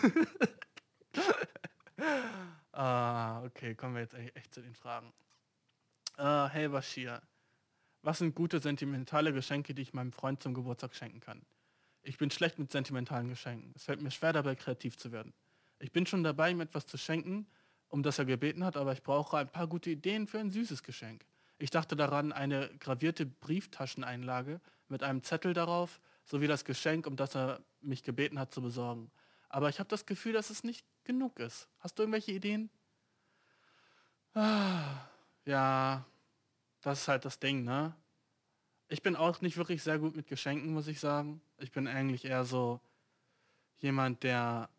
ah, 2.71 3.43
okay, 3.43 3.75
kommen 3.75 3.95
wir 3.95 4.01
jetzt 4.01 4.13
echt 4.35 4.53
zu 4.53 4.61
den 4.61 4.75
Fragen. 4.75 5.11
Uh, 6.17 6.47
hey 6.49 6.67
Bashir, 6.67 7.21
was 8.01 8.19
sind 8.19 8.35
gute 8.35 8.59
sentimentale 8.59 9.33
Geschenke, 9.33 9.73
die 9.73 9.81
ich 9.81 9.93
meinem 9.93 10.11
Freund 10.11 10.43
zum 10.43 10.53
Geburtstag 10.53 10.93
schenken 10.95 11.19
kann? 11.19 11.45
Ich 12.01 12.17
bin 12.17 12.31
schlecht 12.31 12.59
mit 12.59 12.71
sentimentalen 12.71 13.29
Geschenken. 13.29 13.73
Es 13.75 13.83
fällt 13.85 14.01
mir 14.01 14.11
schwer 14.11 14.33
dabei, 14.33 14.55
kreativ 14.55 14.97
zu 14.97 15.11
werden. 15.11 15.33
Ich 15.79 15.91
bin 15.91 16.05
schon 16.05 16.23
dabei, 16.23 16.51
ihm 16.51 16.61
etwas 16.61 16.85
zu 16.87 16.97
schenken, 16.97 17.47
um 17.87 18.03
das 18.03 18.19
er 18.19 18.25
gebeten 18.25 18.63
hat, 18.63 18.77
aber 18.77 18.93
ich 18.93 19.03
brauche 19.03 19.37
ein 19.37 19.49
paar 19.49 19.67
gute 19.67 19.89
Ideen 19.89 20.27
für 20.27 20.39
ein 20.39 20.51
süßes 20.51 20.83
Geschenk. 20.83 21.25
Ich 21.59 21.69
dachte 21.69 21.95
daran, 21.95 22.31
eine 22.31 22.69
gravierte 22.79 23.25
Brieftascheneinlage 23.25 24.61
mit 24.87 25.03
einem 25.03 25.23
Zettel 25.23 25.53
darauf, 25.53 25.99
sowie 26.23 26.47
das 26.47 26.63
Geschenk, 26.63 27.05
um 27.05 27.15
das 27.15 27.35
er 27.35 27.59
mich 27.81 28.01
gebeten 28.03 28.39
hat 28.39 28.53
zu 28.53 28.61
besorgen. 28.61 29.11
Aber 29.49 29.67
ich 29.69 29.79
habe 29.79 29.89
das 29.89 30.05
Gefühl, 30.05 30.33
dass 30.33 30.49
es 30.49 30.63
nicht 30.63 30.85
genug 31.03 31.39
ist. 31.39 31.67
Hast 31.79 31.99
du 31.99 32.03
irgendwelche 32.03 32.31
Ideen? 32.31 32.69
Ah, 34.33 35.07
ja, 35.45 36.05
das 36.81 37.01
ist 37.01 37.07
halt 37.07 37.25
das 37.25 37.39
Ding, 37.39 37.63
ne? 37.63 37.95
Ich 38.87 39.03
bin 39.03 39.15
auch 39.15 39.41
nicht 39.41 39.57
wirklich 39.57 39.83
sehr 39.83 39.99
gut 39.99 40.15
mit 40.15 40.27
Geschenken, 40.27 40.73
muss 40.73 40.87
ich 40.87 40.99
sagen. 40.99 41.41
Ich 41.57 41.71
bin 41.71 41.87
eigentlich 41.87 42.25
eher 42.25 42.45
so 42.45 42.79
jemand, 43.79 44.23
der... 44.23 44.69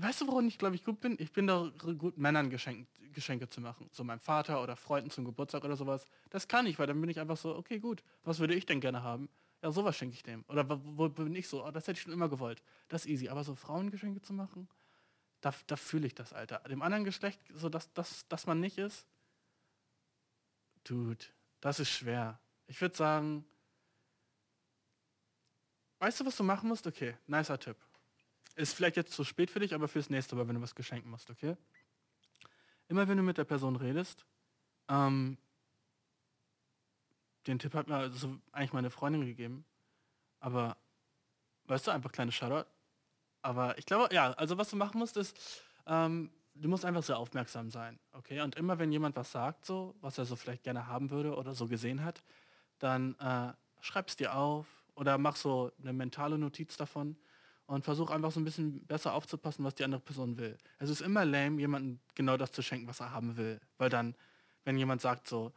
weißt 0.00 0.22
du, 0.22 0.26
woran 0.28 0.46
ich 0.46 0.58
glaube 0.58 0.74
ich 0.74 0.84
gut 0.84 1.00
bin? 1.00 1.16
Ich 1.18 1.32
bin 1.32 1.46
da 1.46 1.70
gut, 1.98 2.16
Männern 2.16 2.48
Geschenk, 2.50 2.88
Geschenke 3.12 3.48
zu 3.48 3.60
machen. 3.60 3.88
So 3.92 4.04
meinem 4.04 4.20
Vater 4.20 4.62
oder 4.62 4.76
Freunden 4.76 5.10
zum 5.10 5.24
Geburtstag 5.24 5.64
oder 5.64 5.76
sowas. 5.76 6.06
Das 6.30 6.48
kann 6.48 6.66
ich, 6.66 6.78
weil 6.78 6.86
dann 6.86 7.00
bin 7.00 7.10
ich 7.10 7.20
einfach 7.20 7.36
so, 7.36 7.56
okay, 7.56 7.78
gut, 7.78 8.02
was 8.24 8.38
würde 8.38 8.54
ich 8.54 8.66
denn 8.66 8.80
gerne 8.80 9.02
haben? 9.02 9.28
Ja, 9.62 9.70
sowas 9.70 9.96
schenke 9.96 10.14
ich 10.14 10.22
dem. 10.22 10.44
Oder 10.48 10.68
wo, 10.68 10.80
wo 10.82 11.08
bin 11.08 11.34
ich 11.34 11.48
so? 11.48 11.64
Oh, 11.64 11.70
das 11.70 11.86
hätte 11.86 11.98
ich 11.98 12.02
schon 12.02 12.12
immer 12.12 12.28
gewollt. 12.28 12.62
Das 12.88 13.04
ist 13.04 13.10
easy. 13.10 13.28
Aber 13.28 13.44
so 13.44 13.54
Frauengeschenke 13.54 14.22
zu 14.22 14.32
machen, 14.32 14.68
da, 15.40 15.52
da 15.66 15.76
fühle 15.76 16.06
ich 16.06 16.14
das, 16.14 16.32
Alter. 16.32 16.58
Dem 16.68 16.82
anderen 16.82 17.04
Geschlecht, 17.04 17.40
so 17.52 17.68
dass, 17.68 17.92
dass, 17.92 18.26
dass 18.28 18.46
man 18.46 18.60
nicht 18.60 18.78
ist, 18.78 19.06
Dude, 20.84 21.24
das 21.60 21.78
ist 21.78 21.90
schwer. 21.90 22.40
Ich 22.66 22.80
würde 22.80 22.96
sagen, 22.96 23.44
weißt 26.00 26.20
du, 26.20 26.26
was 26.26 26.36
du 26.36 26.42
machen 26.42 26.68
musst? 26.68 26.86
Okay, 26.86 27.16
nicer 27.26 27.58
Tipp. 27.58 27.76
Ist 28.54 28.74
vielleicht 28.74 28.96
jetzt 28.96 29.12
zu 29.12 29.24
spät 29.24 29.50
für 29.50 29.60
dich, 29.60 29.74
aber 29.74 29.88
fürs 29.88 30.10
nächste 30.10 30.36
Mal, 30.36 30.46
wenn 30.46 30.56
du 30.56 30.62
was 30.62 30.74
geschenken 30.74 31.10
musst, 31.10 31.30
okay? 31.30 31.56
Immer 32.88 33.08
wenn 33.08 33.16
du 33.16 33.22
mit 33.22 33.38
der 33.38 33.44
Person 33.44 33.76
redest, 33.76 34.26
ähm, 34.88 35.38
den 37.46 37.58
Tipp 37.58 37.74
hat 37.74 37.88
mir 37.88 37.96
also 37.96 38.38
eigentlich 38.52 38.72
meine 38.72 38.90
Freundin 38.90 39.24
gegeben, 39.24 39.64
aber 40.40 40.76
weißt 41.64 41.86
du, 41.86 41.90
einfach 41.90 42.12
kleine 42.12 42.32
Shoutout. 42.32 42.68
Aber 43.40 43.76
ich 43.78 43.86
glaube, 43.86 44.14
ja, 44.14 44.32
also 44.32 44.58
was 44.58 44.70
du 44.70 44.76
machen 44.76 44.98
musst, 44.98 45.16
ist, 45.16 45.36
ähm, 45.86 46.30
du 46.54 46.68
musst 46.68 46.84
einfach 46.84 47.02
sehr 47.02 47.18
aufmerksam 47.18 47.70
sein, 47.70 47.98
okay? 48.12 48.40
Und 48.40 48.54
immer 48.56 48.78
wenn 48.78 48.92
jemand 48.92 49.16
was 49.16 49.32
sagt, 49.32 49.64
so, 49.64 49.96
was 50.00 50.18
er 50.18 50.24
so 50.24 50.36
vielleicht 50.36 50.62
gerne 50.62 50.86
haben 50.86 51.10
würde 51.10 51.34
oder 51.34 51.54
so 51.54 51.66
gesehen 51.66 52.04
hat, 52.04 52.22
dann 52.78 53.16
äh, 53.18 53.52
schreib's 53.80 54.16
dir 54.16 54.34
auf 54.34 54.66
oder 54.94 55.18
mach 55.18 55.36
so 55.36 55.72
eine 55.80 55.92
mentale 55.92 56.38
Notiz 56.38 56.76
davon 56.76 57.16
und 57.72 57.86
versuch 57.86 58.10
einfach 58.10 58.30
so 58.30 58.38
ein 58.38 58.44
bisschen 58.44 58.84
besser 58.84 59.14
aufzupassen, 59.14 59.64
was 59.64 59.74
die 59.74 59.84
andere 59.84 60.02
Person 60.02 60.36
will. 60.36 60.58
Es 60.78 60.90
ist 60.90 61.00
immer 61.00 61.24
lame, 61.24 61.58
jemandem 61.58 62.00
genau 62.14 62.36
das 62.36 62.52
zu 62.52 62.60
schenken, 62.60 62.86
was 62.86 63.00
er 63.00 63.12
haben 63.12 63.38
will. 63.38 63.60
Weil 63.78 63.88
dann, 63.88 64.14
wenn 64.64 64.76
jemand 64.76 65.00
sagt 65.00 65.26
so, 65.26 65.54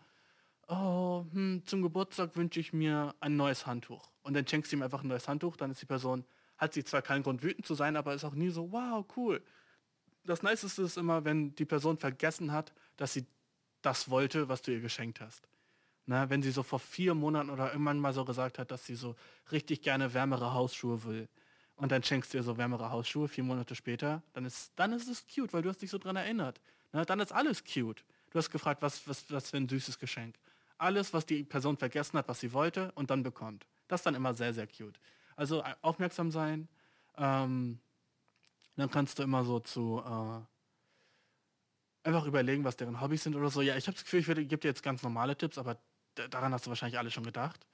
oh, 0.70 1.26
hm, 1.34 1.64
zum 1.66 1.82
Geburtstag 1.82 2.38
wünsche 2.38 2.62
ich 2.62 2.72
mir 2.72 3.14
ein 3.20 3.36
neues 3.36 3.68
Handtuch. 3.68 4.12
Und 4.24 4.34
dann 4.34 4.48
schenkst 4.48 4.72
du 4.72 4.78
ihm 4.78 4.82
einfach 4.82 5.04
ein 5.04 5.10
neues 5.10 5.28
Handtuch, 5.28 5.58
dann 5.58 5.72
ist 5.72 5.82
die 5.82 5.88
Person, 5.88 6.24
hat 6.58 6.74
sie 6.74 6.86
zwar 6.86 7.02
keinen 7.02 7.22
Grund 7.22 7.44
wütend 7.44 7.66
zu 7.66 7.76
sein, 7.76 7.98
aber 7.98 8.14
ist 8.14 8.24
auch 8.24 8.34
nie 8.34 8.50
so, 8.50 8.72
wow, 8.72 9.06
cool. 9.18 9.44
Das 10.24 10.42
Niceste 10.42 10.84
ist 10.84 10.98
immer, 10.98 11.26
wenn 11.26 11.54
die 11.56 11.66
Person 11.66 11.98
vergessen 11.98 12.54
hat, 12.54 12.74
dass 12.96 13.12
sie 13.12 13.26
das 13.82 14.10
wollte, 14.10 14.48
was 14.48 14.62
du 14.62 14.72
ihr 14.72 14.80
geschenkt 14.80 15.20
hast. 15.20 15.50
Na, 16.06 16.30
wenn 16.30 16.42
sie 16.42 16.52
so 16.52 16.64
vor 16.64 16.80
vier 16.80 17.14
Monaten 17.14 17.50
oder 17.50 17.74
irgendwann 17.74 18.00
mal 18.00 18.14
so 18.14 18.24
gesagt 18.24 18.58
hat, 18.58 18.72
dass 18.72 18.86
sie 18.86 18.96
so 18.96 19.18
richtig 19.52 19.82
gerne 19.82 20.14
wärmere 20.14 20.54
Hausschuhe 20.54 21.04
will 21.04 21.28
und 21.78 21.92
dann 21.92 22.04
schenkst 22.04 22.34
du 22.34 22.38
dir 22.38 22.44
so 22.44 22.58
wärmere 22.58 22.90
Hausschuhe 22.92 23.28
vier 23.28 23.44
Monate 23.44 23.76
später, 23.76 24.22
dann 24.34 24.46
ist, 24.46 24.72
dann 24.76 24.94
ist 24.94 25.08
es 25.08 25.26
cute, 25.28 25.54
weil 25.54 25.62
du 25.62 25.70
hast 25.70 25.82
dich 25.82 25.90
so 25.90 25.98
dran 25.98 26.16
erinnert. 26.16 26.62
Na, 26.94 27.04
dann 27.06 27.20
ist 27.20 27.32
alles 27.32 27.64
cute. 27.64 28.04
Du 28.32 28.40
hast 28.40 28.50
gefragt, 28.50 28.82
was, 28.82 29.08
was, 29.08 29.30
was 29.32 29.50
für 29.50 29.58
ein 29.58 29.68
süßes 29.68 30.00
Geschenk. 30.00 30.36
Alles, 30.78 31.14
was 31.14 31.26
die 31.26 31.44
Person 31.44 31.78
vergessen 31.78 32.18
hat, 32.18 32.28
was 32.28 32.40
sie 32.40 32.54
wollte 32.54 32.92
und 32.94 33.10
dann 33.10 33.24
bekommt. 33.24 33.66
Das 33.88 34.02
ist 34.02 34.06
dann 34.06 34.16
immer 34.16 34.34
sehr, 34.34 34.54
sehr 34.54 34.68
cute. 34.68 35.00
Also 35.36 35.62
äh, 35.62 35.76
aufmerksam 35.82 36.32
sein. 36.32 36.68
Ähm, 37.18 37.80
dann 38.76 38.92
kannst 38.92 39.20
du 39.20 39.24
immer 39.24 39.44
so 39.46 39.60
zu 39.60 40.02
äh, 40.06 40.42
einfach 42.08 42.26
überlegen, 42.26 42.64
was 42.64 42.76
deren 42.76 43.02
Hobbys 43.02 43.24
sind 43.24 43.36
oder 43.36 43.50
so. 43.50 43.62
Ja, 43.62 43.76
ich 43.78 43.88
habe 43.88 43.96
das 43.96 44.04
Gefühl, 44.04 44.20
ich 44.20 44.50
gebe 44.50 44.58
dir 44.58 44.68
jetzt 44.68 44.84
ganz 44.84 45.02
normale 45.02 45.38
Tipps, 45.38 45.58
aber 45.58 45.78
daran 46.16 46.54
hast 46.54 46.66
du 46.66 46.70
wahrscheinlich 46.70 46.98
alle 46.98 47.12
schon 47.12 47.24
gedacht. 47.24 47.66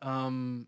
Ähm, 0.00 0.66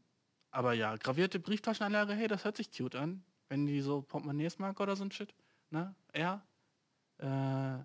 aber 0.55 0.73
ja, 0.73 0.97
gravierte 0.97 1.41
Brieftaschenanlage, 1.41 2.13
hey, 2.13 2.29
das 2.29 2.45
hört 2.45 2.57
sich 2.57 2.71
cute 2.71 2.95
an. 2.95 3.25
Wenn 3.49 3.67
die 3.67 3.81
so 3.81 4.03
Portemonnaies 4.03 4.59
mag 4.59 4.79
oder 4.79 4.95
so 4.95 5.05
ein 5.05 5.11
Shit. 5.11 5.35
Ne? 5.71 5.95
Er. 6.13 6.47
Äh, 7.19 7.85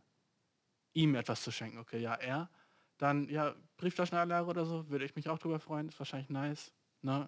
ihm 0.93 1.15
etwas 1.15 1.41
zu 1.41 1.51
schenken, 1.51 1.79
okay, 1.79 1.99
ja, 1.99 2.13
er. 2.13 2.49
Dann, 2.97 3.27
ja, 3.27 3.55
Brieftaschenanlage 3.77 4.47
oder 4.47 4.65
so, 4.65 4.87
würde 4.89 5.05
ich 5.05 5.15
mich 5.15 5.29
auch 5.29 5.39
drüber 5.39 5.59
freuen, 5.59 5.89
ist 5.89 5.99
wahrscheinlich 5.99 6.29
nice. 6.29 6.71
Ne? 7.01 7.27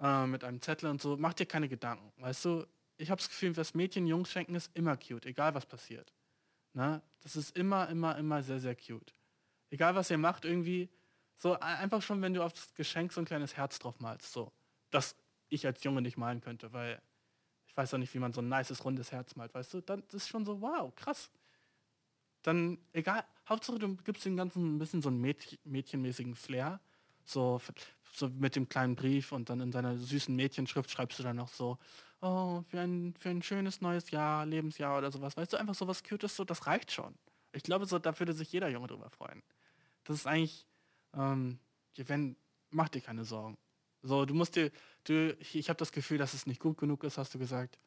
Äh, 0.00 0.26
mit 0.26 0.42
einem 0.42 0.60
Zettel 0.60 0.90
und 0.90 1.00
so. 1.00 1.16
Mach 1.16 1.34
dir 1.34 1.46
keine 1.46 1.68
Gedanken. 1.68 2.12
Weißt 2.20 2.44
du, 2.44 2.66
ich 2.96 3.10
habe 3.10 3.20
das 3.20 3.28
Gefühl, 3.28 3.56
was 3.56 3.74
Mädchen 3.74 4.06
Jungs 4.06 4.32
schenken, 4.32 4.56
ist 4.56 4.76
immer 4.76 4.96
cute, 4.96 5.26
egal 5.26 5.54
was 5.54 5.66
passiert. 5.66 6.12
Ne? 6.72 7.00
Das 7.20 7.36
ist 7.36 7.56
immer, 7.56 7.88
immer, 7.88 8.18
immer 8.18 8.42
sehr, 8.42 8.58
sehr 8.58 8.74
cute. 8.74 9.14
Egal 9.70 9.94
was 9.94 10.10
ihr 10.10 10.18
macht, 10.18 10.44
irgendwie, 10.44 10.90
so 11.38 11.58
einfach 11.60 12.02
schon, 12.02 12.22
wenn 12.22 12.34
du 12.34 12.42
auf 12.42 12.52
das 12.52 12.74
Geschenk 12.74 13.12
so 13.12 13.20
ein 13.20 13.26
kleines 13.26 13.56
Herz 13.56 13.78
drauf 13.78 14.00
malst, 14.00 14.32
so. 14.32 14.52
Das 14.90 15.16
ich 15.48 15.66
als 15.66 15.82
Junge 15.84 16.02
nicht 16.02 16.16
malen 16.16 16.40
könnte, 16.40 16.72
weil 16.72 17.00
ich 17.66 17.76
weiß 17.76 17.94
auch 17.94 17.98
nicht, 17.98 18.14
wie 18.14 18.18
man 18.18 18.32
so 18.32 18.40
ein 18.40 18.48
nices, 18.48 18.84
rundes 18.84 19.12
Herz 19.12 19.36
malt, 19.36 19.54
weißt 19.54 19.74
du? 19.74 19.80
Dann 19.80 20.02
das 20.08 20.22
ist 20.22 20.28
schon 20.28 20.44
so, 20.44 20.60
wow, 20.60 20.94
krass. 20.94 21.30
Dann, 22.42 22.78
egal, 22.92 23.24
Hauptsache 23.48 23.78
du 23.78 23.96
gibst 23.96 24.24
dem 24.24 24.36
Ganzen 24.36 24.76
ein 24.76 24.78
bisschen 24.78 25.02
so 25.02 25.08
einen 25.08 25.20
Mädchen, 25.20 25.58
mädchenmäßigen 25.64 26.34
Flair. 26.34 26.80
So, 27.24 27.60
so 28.12 28.28
mit 28.28 28.54
dem 28.54 28.68
kleinen 28.68 28.94
Brief 28.94 29.32
und 29.32 29.50
dann 29.50 29.60
in 29.60 29.72
seiner 29.72 29.96
süßen 29.98 30.34
Mädchenschrift 30.34 30.90
schreibst 30.90 31.18
du 31.18 31.22
dann 31.24 31.36
noch 31.36 31.48
so, 31.48 31.78
oh, 32.20 32.62
für 32.68 32.80
ein, 32.80 33.14
für 33.18 33.30
ein 33.30 33.42
schönes 33.42 33.80
neues 33.80 34.10
Jahr, 34.10 34.46
Lebensjahr 34.46 34.98
oder 34.98 35.10
sowas. 35.10 35.36
Weißt 35.36 35.52
du, 35.52 35.56
einfach 35.56 35.74
so 35.74 35.86
was 35.88 36.04
Cutes, 36.04 36.36
so, 36.36 36.44
das 36.44 36.66
reicht 36.66 36.92
schon. 36.92 37.14
Ich 37.52 37.62
glaube, 37.62 37.86
so, 37.86 37.98
da 37.98 38.18
würde 38.18 38.32
sich 38.32 38.52
jeder 38.52 38.68
Junge 38.68 38.86
drüber 38.86 39.10
freuen. 39.10 39.42
Das 40.04 40.16
ist 40.16 40.26
eigentlich, 40.26 40.66
ähm, 41.14 41.58
wenn, 41.96 42.36
mach 42.70 42.88
dir 42.88 43.00
keine 43.00 43.24
Sorgen. 43.24 43.58
So, 44.06 44.24
du 44.24 44.34
musst 44.34 44.54
dir, 44.54 44.70
du, 45.04 45.36
ich, 45.40 45.68
habe 45.68 45.78
das 45.78 45.90
Gefühl, 45.90 46.18
dass 46.18 46.32
es 46.32 46.46
nicht 46.46 46.60
gut 46.60 46.78
genug 46.78 47.02
ist, 47.02 47.18
hast 47.18 47.34
du 47.34 47.38
gesagt. 47.38 47.78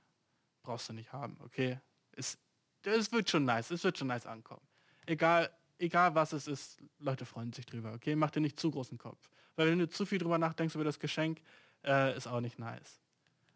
Brauchst 0.63 0.89
du 0.89 0.93
nicht 0.93 1.13
haben, 1.13 1.37
okay? 1.43 1.79
Es, 2.11 2.37
es 2.83 3.11
wird 3.11 3.29
schon 3.29 3.45
nice, 3.45 3.71
es 3.71 3.83
wird 3.83 3.97
schon 3.97 4.07
nice 4.07 4.25
ankommen. 4.25 4.61
Egal, 5.05 5.49
egal 5.77 6.15
was 6.15 6.33
es 6.33 6.47
ist, 6.47 6.77
Leute 6.99 7.25
freuen 7.25 7.53
sich 7.53 7.65
drüber, 7.65 7.93
okay? 7.93 8.15
Mach 8.15 8.31
dir 8.31 8.41
nicht 8.41 8.59
zu 8.59 8.69
großen 8.69 8.97
Kopf. 8.97 9.29
Weil 9.55 9.71
wenn 9.71 9.79
du 9.79 9.87
zu 9.87 10.05
viel 10.05 10.17
drüber 10.17 10.37
nachdenkst 10.37 10.75
über 10.75 10.83
das 10.83 10.99
Geschenk, 10.99 11.41
äh, 11.85 12.15
ist 12.17 12.27
auch 12.27 12.41
nicht 12.41 12.59
nice. 12.59 12.99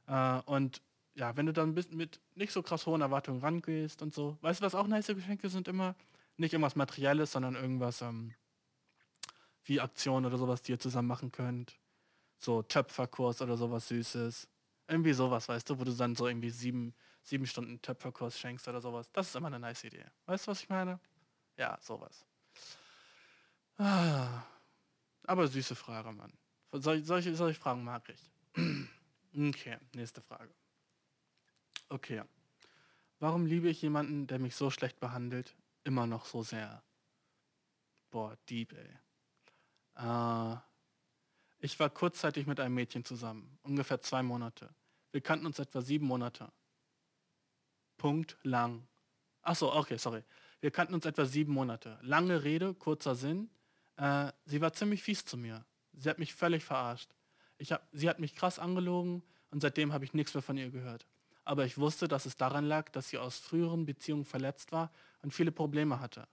Äh, 0.08 0.40
und 0.46 0.82
ja, 1.16 1.36
wenn 1.36 1.46
du 1.46 1.54
dann 1.54 1.74
mit 1.74 2.22
nicht 2.36 2.54
so 2.54 2.64
krass 2.64 2.86
hohen 2.86 3.02
Erwartungen 3.02 3.42
rangehst 3.42 4.02
und 4.02 4.14
so, 4.14 4.38
weißt 4.42 4.62
du, 4.62 4.66
was 4.66 4.74
auch 4.74 4.88
nice 4.88 5.08
Geschenke 5.08 5.50
sind 5.50 5.68
immer? 5.68 5.96
Nicht 6.38 6.54
irgendwas 6.54 6.76
Materielles, 6.76 7.34
sondern 7.34 7.56
irgendwas 7.56 8.02
ähm, 8.02 8.34
wie 9.66 9.82
Aktionen 9.82 10.26
oder 10.26 10.38
sowas, 10.38 10.62
die 10.62 10.72
ihr 10.72 10.80
zusammen 10.80 11.10
machen 11.10 11.32
könnt. 11.32 11.78
So 12.40 12.62
Töpferkurs 12.62 13.42
oder 13.42 13.58
sowas 13.58 13.88
Süßes. 13.88 14.48
Irgendwie 14.88 15.14
sowas, 15.14 15.48
weißt 15.48 15.70
du, 15.70 15.80
wo 15.80 15.84
du 15.84 15.94
dann 15.94 16.16
so 16.16 16.28
irgendwie 16.28 16.50
sieben, 16.50 16.94
sieben 17.22 17.46
Stunden 17.46 17.82
Töpferkurs 17.82 18.38
schenkst 18.38 18.68
oder 18.68 18.82
sowas. 18.82 19.12
Das 19.12 19.28
ist 19.28 19.36
immer 19.36 19.48
eine 19.48 19.60
nice 19.60 19.84
Idee. 19.86 20.06
Weißt 20.26 20.46
du, 20.48 20.52
was 20.52 20.62
ich 20.62 20.70
meine? 20.70 21.00
Ja, 21.58 21.78
sowas. 21.82 22.26
Ah, 23.78 24.44
aber 25.26 25.48
süße 25.48 25.76
Frage, 25.76 26.12
Mann. 26.12 26.34
Solche, 26.72 27.36
solche 27.36 27.60
Fragen 27.60 27.84
mag 27.84 28.08
ich. 28.10 28.32
Okay, 29.36 29.80
nächste 29.96 30.22
Frage. 30.22 30.54
Okay. 31.90 32.22
Warum 33.20 33.48
liebe 33.48 33.68
ich 33.68 33.82
jemanden, 33.82 34.28
der 34.28 34.38
mich 34.38 34.56
so 34.56 34.70
schlecht 34.70 35.00
behandelt, 35.00 35.56
immer 35.84 36.06
noch 36.06 36.26
so 36.26 36.44
sehr? 36.44 36.84
Boah, 38.12 38.38
deep, 38.48 38.74
ey. 38.74 38.98
Äh, 39.96 40.58
ich 41.64 41.80
war 41.80 41.90
kurzzeitig 41.90 42.46
mit 42.46 42.60
einem 42.60 42.76
Mädchen 42.76 43.06
zusammen, 43.06 43.58
ungefähr 43.64 44.02
zwei 44.02 44.22
Monate. 44.22 44.70
Wir 45.14 45.22
kannten 45.22 45.46
uns 45.46 45.60
etwa 45.60 45.82
sieben 45.82 46.06
Monate. 46.06 46.52
Punkt 47.98 48.38
lang. 48.44 48.86
Achso, 49.42 49.74
okay, 49.74 49.98
sorry. 49.98 50.24
Wir 50.60 50.72
kannten 50.72 50.94
uns 50.94 51.06
etwa 51.06 51.24
sieben 51.24 51.54
Monate. 51.54 51.98
Lange 52.02 52.44
Rede, 52.44 52.74
kurzer 52.74 53.16
Sinn. 53.16 53.50
Äh, 53.96 54.34
sie 54.44 54.60
war 54.60 54.74
ziemlich 54.74 55.04
fies 55.04 55.24
zu 55.24 55.38
mir. 55.38 55.64
Sie 55.94 56.10
hat 56.10 56.20
mich 56.20 56.34
völlig 56.34 56.66
verarscht. 56.66 57.10
Ich 57.58 57.72
hab, 57.72 57.88
sie 57.94 58.10
hat 58.10 58.20
mich 58.20 58.36
krass 58.36 58.60
angelogen 58.60 59.24
und 59.50 59.62
seitdem 59.62 59.94
habe 59.94 60.04
ich 60.04 60.14
nichts 60.14 60.34
mehr 60.34 60.44
von 60.44 60.58
ihr 60.58 60.70
gehört. 60.70 61.08
Aber 61.46 61.64
ich 61.64 61.78
wusste, 61.78 62.10
dass 62.10 62.26
es 62.26 62.36
daran 62.36 62.66
lag, 62.66 62.90
dass 62.90 63.08
sie 63.08 63.20
aus 63.20 63.40
früheren 63.40 63.86
Beziehungen 63.86 64.26
verletzt 64.26 64.74
war 64.74 64.92
und 65.22 65.34
viele 65.34 65.54
Probleme 65.54 66.02
hatte. 66.02 66.28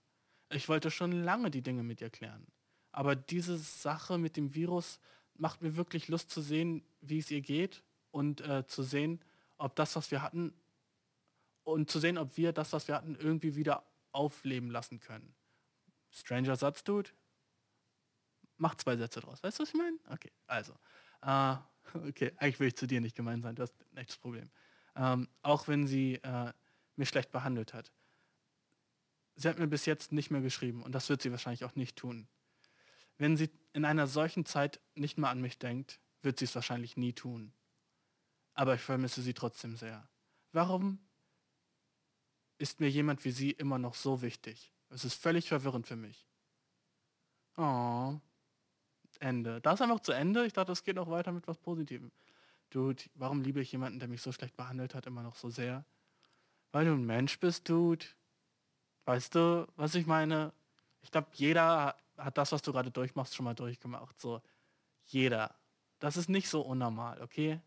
Ich 0.49 0.67
wollte 0.67 0.91
schon 0.91 1.23
lange 1.23 1.51
die 1.51 1.61
Dinge 1.61 1.83
mit 1.83 2.01
ihr 2.01 2.09
klären. 2.09 2.45
Aber 2.91 3.15
diese 3.15 3.57
Sache 3.57 4.17
mit 4.17 4.35
dem 4.35 4.53
Virus 4.53 4.99
macht 5.35 5.61
mir 5.61 5.75
wirklich 5.75 6.07
Lust 6.07 6.29
zu 6.29 6.41
sehen, 6.41 6.83
wie 7.01 7.19
es 7.19 7.31
ihr 7.31 7.41
geht 7.41 7.83
und 8.11 8.41
äh, 8.41 8.65
zu 8.67 8.83
sehen, 8.83 9.23
ob 9.57 9.75
das, 9.75 9.95
was 9.95 10.11
wir 10.11 10.21
hatten, 10.21 10.53
und 11.63 11.89
zu 11.89 11.99
sehen, 11.99 12.17
ob 12.17 12.37
wir 12.37 12.53
das, 12.53 12.73
was 12.73 12.87
wir 12.87 12.95
hatten, 12.95 13.15
irgendwie 13.15 13.55
wieder 13.55 13.83
aufleben 14.11 14.69
lassen 14.69 14.99
können. 14.99 15.33
Stranger 16.09 16.55
Satz, 16.55 16.83
Dude. 16.83 17.09
Mach 18.57 18.75
zwei 18.75 18.97
Sätze 18.97 19.21
draus. 19.21 19.41
Weißt 19.41 19.59
du, 19.59 19.63
was 19.63 19.69
ich 19.69 19.75
meine? 19.75 19.97
Okay, 20.09 20.31
also. 20.47 20.73
Äh, 21.21 21.55
okay, 22.09 22.33
eigentlich 22.37 22.59
will 22.59 22.67
ich 22.67 22.75
zu 22.75 22.87
dir 22.87 23.01
nicht 23.01 23.15
gemein 23.15 23.41
sein, 23.41 23.55
du 23.55 23.63
hast 23.63 23.75
ein 23.93 23.97
echtes 23.97 24.17
Problem. 24.17 24.49
Ähm, 24.95 25.27
auch 25.41 25.67
wenn 25.67 25.87
sie 25.87 26.15
äh, 26.15 26.51
mich 26.95 27.09
schlecht 27.09 27.31
behandelt 27.31 27.73
hat. 27.73 27.91
Sie 29.35 29.47
hat 29.47 29.57
mir 29.57 29.67
bis 29.67 29.85
jetzt 29.85 30.11
nicht 30.11 30.29
mehr 30.29 30.41
geschrieben 30.41 30.83
und 30.83 30.93
das 30.93 31.09
wird 31.09 31.21
sie 31.21 31.31
wahrscheinlich 31.31 31.63
auch 31.63 31.75
nicht 31.75 31.95
tun. 31.95 32.27
Wenn 33.17 33.37
sie 33.37 33.49
in 33.73 33.85
einer 33.85 34.07
solchen 34.07 34.45
Zeit 34.45 34.81
nicht 34.95 35.17
mehr 35.17 35.29
an 35.29 35.41
mich 35.41 35.57
denkt, 35.57 35.99
wird 36.21 36.39
sie 36.39 36.45
es 36.45 36.55
wahrscheinlich 36.55 36.97
nie 36.97 37.13
tun. 37.13 37.53
Aber 38.53 38.75
ich 38.75 38.81
vermisse 38.81 39.21
sie 39.21 39.33
trotzdem 39.33 39.75
sehr. 39.75 40.07
Warum 40.51 40.99
ist 42.57 42.79
mir 42.79 42.89
jemand 42.89 43.23
wie 43.25 43.31
sie 43.31 43.51
immer 43.51 43.79
noch 43.79 43.95
so 43.95 44.21
wichtig? 44.21 44.73
Es 44.89 45.05
ist 45.05 45.15
völlig 45.15 45.47
verwirrend 45.47 45.87
für 45.87 45.95
mich. 45.95 46.27
Oh. 47.57 48.19
Ende. 49.19 49.61
Das 49.61 49.75
ist 49.75 49.81
einfach 49.81 49.99
zu 49.99 50.11
Ende. 50.11 50.45
Ich 50.45 50.53
dachte, 50.53 50.71
es 50.71 50.83
geht 50.83 50.95
noch 50.95 51.09
weiter 51.09 51.31
mit 51.31 51.47
was 51.47 51.57
Positivem. 51.57 52.11
Dude, 52.69 53.03
warum 53.15 53.41
liebe 53.41 53.61
ich 53.61 53.71
jemanden, 53.71 53.99
der 53.99 54.07
mich 54.07 54.21
so 54.21 54.31
schlecht 54.31 54.55
behandelt 54.55 54.95
hat, 54.95 55.05
immer 55.05 55.23
noch 55.23 55.35
so 55.35 55.49
sehr? 55.49 55.85
Weil 56.71 56.85
du 56.85 56.93
ein 56.93 57.05
Mensch 57.05 57.39
bist, 57.39 57.67
Dude. 57.69 58.05
Weißt 59.05 59.35
du, 59.35 59.67
was 59.75 59.95
ich 59.95 60.05
meine? 60.05 60.53
Ich 61.01 61.11
glaube, 61.11 61.27
jeder 61.33 61.95
hat 62.17 62.37
das, 62.37 62.51
was 62.51 62.61
du 62.61 62.71
gerade 62.71 62.91
durchmachst, 62.91 63.35
schon 63.35 63.45
mal 63.45 63.53
durchgemacht. 63.53 64.19
So, 64.19 64.41
jeder. 65.05 65.55
Das 65.99 66.17
ist 66.17 66.29
nicht 66.29 66.49
so 66.49 66.61
unnormal, 66.61 67.21
okay? 67.21 67.59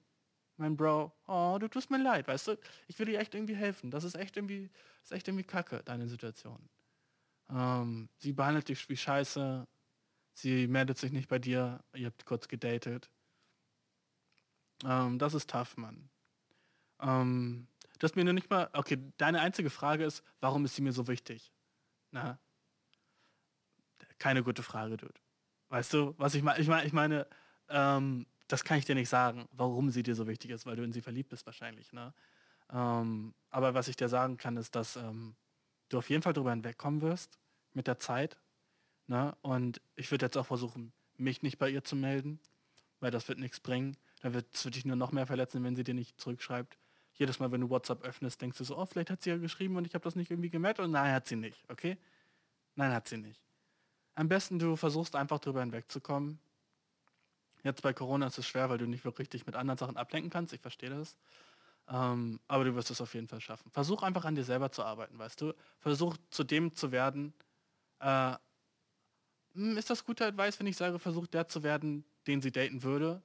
Mein 0.56 0.76
Bro, 0.76 1.12
oh, 1.26 1.56
du 1.58 1.68
tust 1.68 1.90
mir 1.90 1.98
leid, 1.98 2.28
weißt 2.28 2.48
du? 2.48 2.58
Ich 2.86 2.98
will 2.98 3.06
dir 3.06 3.18
echt 3.18 3.34
irgendwie 3.34 3.56
helfen. 3.56 3.90
Das 3.90 4.04
ist 4.04 4.14
echt 4.14 4.36
irgendwie, 4.36 4.70
ist 5.02 5.12
echt 5.12 5.26
irgendwie 5.26 5.44
kacke, 5.44 5.82
deine 5.84 6.08
Situation. 6.08 6.68
Ähm, 7.50 8.08
sie 8.18 8.32
behandelt 8.32 8.68
dich 8.68 8.88
wie 8.88 8.96
Scheiße. 8.96 9.66
Sie 10.34 10.66
meldet 10.66 10.98
sich 10.98 11.12
nicht 11.12 11.28
bei 11.28 11.38
dir. 11.38 11.82
Ihr 11.94 12.06
habt 12.06 12.24
kurz 12.24 12.48
gedatet. 12.48 13.10
Ähm, 14.84 15.18
das 15.18 15.34
ist 15.34 15.50
tough, 15.50 15.76
Mann. 15.76 16.08
Ähm, 17.00 17.66
du 17.98 18.04
hast 18.04 18.16
mir 18.16 18.24
nur 18.24 18.32
nicht 18.32 18.50
mal, 18.50 18.70
okay, 18.72 18.98
deine 19.16 19.40
einzige 19.40 19.70
Frage 19.70 20.04
ist, 20.04 20.22
warum 20.40 20.64
ist 20.64 20.76
sie 20.76 20.82
mir 20.82 20.92
so 20.92 21.08
wichtig? 21.08 21.52
Na, 22.10 22.38
keine 24.18 24.42
gute 24.42 24.62
Frage, 24.62 24.96
Dude. 24.96 25.14
Weißt 25.68 25.92
du, 25.92 26.14
was 26.18 26.34
ich 26.34 26.42
meine? 26.42 26.60
Ich 26.60 26.68
meine, 26.68 26.86
ich 26.86 26.92
meine, 26.92 27.26
ähm, 27.68 28.26
das 28.48 28.64
kann 28.64 28.78
ich 28.78 28.84
dir 28.84 28.94
nicht 28.94 29.08
sagen, 29.08 29.48
warum 29.52 29.90
sie 29.90 30.02
dir 30.02 30.14
so 30.14 30.26
wichtig 30.26 30.50
ist, 30.50 30.66
weil 30.66 30.76
du 30.76 30.82
in 30.82 30.92
sie 30.92 31.00
verliebt 31.00 31.30
bist 31.30 31.46
wahrscheinlich. 31.46 31.92
Ne? 31.92 32.12
Ähm, 32.72 33.34
aber 33.50 33.74
was 33.74 33.88
ich 33.88 33.96
dir 33.96 34.08
sagen 34.08 34.36
kann, 34.36 34.56
ist, 34.56 34.74
dass 34.74 34.96
ähm, 34.96 35.34
du 35.88 35.98
auf 35.98 36.10
jeden 36.10 36.22
Fall 36.22 36.32
darüber 36.32 36.50
hinwegkommen 36.50 37.00
wirst 37.00 37.38
mit 37.72 37.86
der 37.86 37.98
Zeit. 37.98 38.38
Ne? 39.06 39.34
Und 39.42 39.80
ich 39.96 40.10
würde 40.10 40.26
jetzt 40.26 40.36
auch 40.36 40.46
versuchen, 40.46 40.92
mich 41.16 41.42
nicht 41.42 41.58
bei 41.58 41.70
ihr 41.70 41.84
zu 41.84 41.96
melden, 41.96 42.40
weil 43.00 43.10
das 43.10 43.28
wird 43.28 43.38
nichts 43.38 43.60
bringen. 43.60 43.96
Dann 44.20 44.34
wird 44.34 44.54
es 44.54 44.62
dich 44.62 44.84
nur 44.84 44.96
noch 44.96 45.12
mehr 45.12 45.26
verletzen, 45.26 45.62
wenn 45.64 45.76
sie 45.76 45.84
dir 45.84 45.94
nicht 45.94 46.20
zurückschreibt. 46.20 46.78
Jedes 47.14 47.38
Mal, 47.38 47.52
wenn 47.52 47.60
du 47.60 47.70
WhatsApp 47.70 48.02
öffnest, 48.02 48.42
denkst 48.42 48.58
du 48.58 48.64
so, 48.64 48.76
oh, 48.76 48.86
vielleicht 48.86 49.10
hat 49.10 49.22
sie 49.22 49.30
ja 49.30 49.36
geschrieben 49.36 49.76
und 49.76 49.86
ich 49.86 49.94
habe 49.94 50.02
das 50.02 50.16
nicht 50.16 50.30
irgendwie 50.30 50.50
gemerkt. 50.50 50.80
Und 50.80 50.90
nein, 50.90 51.12
hat 51.12 51.28
sie 51.28 51.36
nicht, 51.36 51.64
okay? 51.68 51.96
Nein, 52.74 52.92
hat 52.92 53.06
sie 53.06 53.18
nicht. 53.18 53.43
Am 54.14 54.28
besten 54.28 54.58
du 54.58 54.76
versuchst 54.76 55.16
einfach 55.16 55.40
drüber 55.40 55.60
hinwegzukommen. 55.60 56.38
Jetzt 57.64 57.82
bei 57.82 57.92
Corona 57.92 58.26
ist 58.26 58.38
es 58.38 58.46
schwer, 58.46 58.68
weil 58.68 58.78
du 58.78 58.86
nicht 58.86 59.04
wirklich 59.04 59.28
dich 59.30 59.46
mit 59.46 59.56
anderen 59.56 59.78
Sachen 59.78 59.96
ablenken 59.96 60.30
kannst. 60.30 60.52
Ich 60.52 60.60
verstehe 60.60 60.90
das. 60.90 61.16
Ähm, 61.88 62.40
aber 62.48 62.64
du 62.64 62.74
wirst 62.74 62.90
es 62.90 63.00
auf 63.00 63.14
jeden 63.14 63.28
Fall 63.28 63.40
schaffen. 63.40 63.70
Versuch 63.70 64.02
einfach 64.02 64.24
an 64.24 64.34
dir 64.34 64.44
selber 64.44 64.70
zu 64.70 64.84
arbeiten, 64.84 65.18
weißt 65.18 65.40
du? 65.40 65.54
Versuch 65.80 66.16
zu 66.30 66.44
dem 66.44 66.74
zu 66.74 66.92
werden. 66.92 67.34
Äh, 68.00 68.36
hm, 69.54 69.76
ist 69.76 69.90
das 69.90 70.04
guter 70.04 70.26
Advice, 70.26 70.58
wenn 70.60 70.66
ich 70.66 70.76
sage, 70.76 70.98
versuch 70.98 71.26
der 71.26 71.48
zu 71.48 71.62
werden, 71.62 72.04
den 72.26 72.42
sie 72.42 72.52
daten 72.52 72.82
würde? 72.82 73.22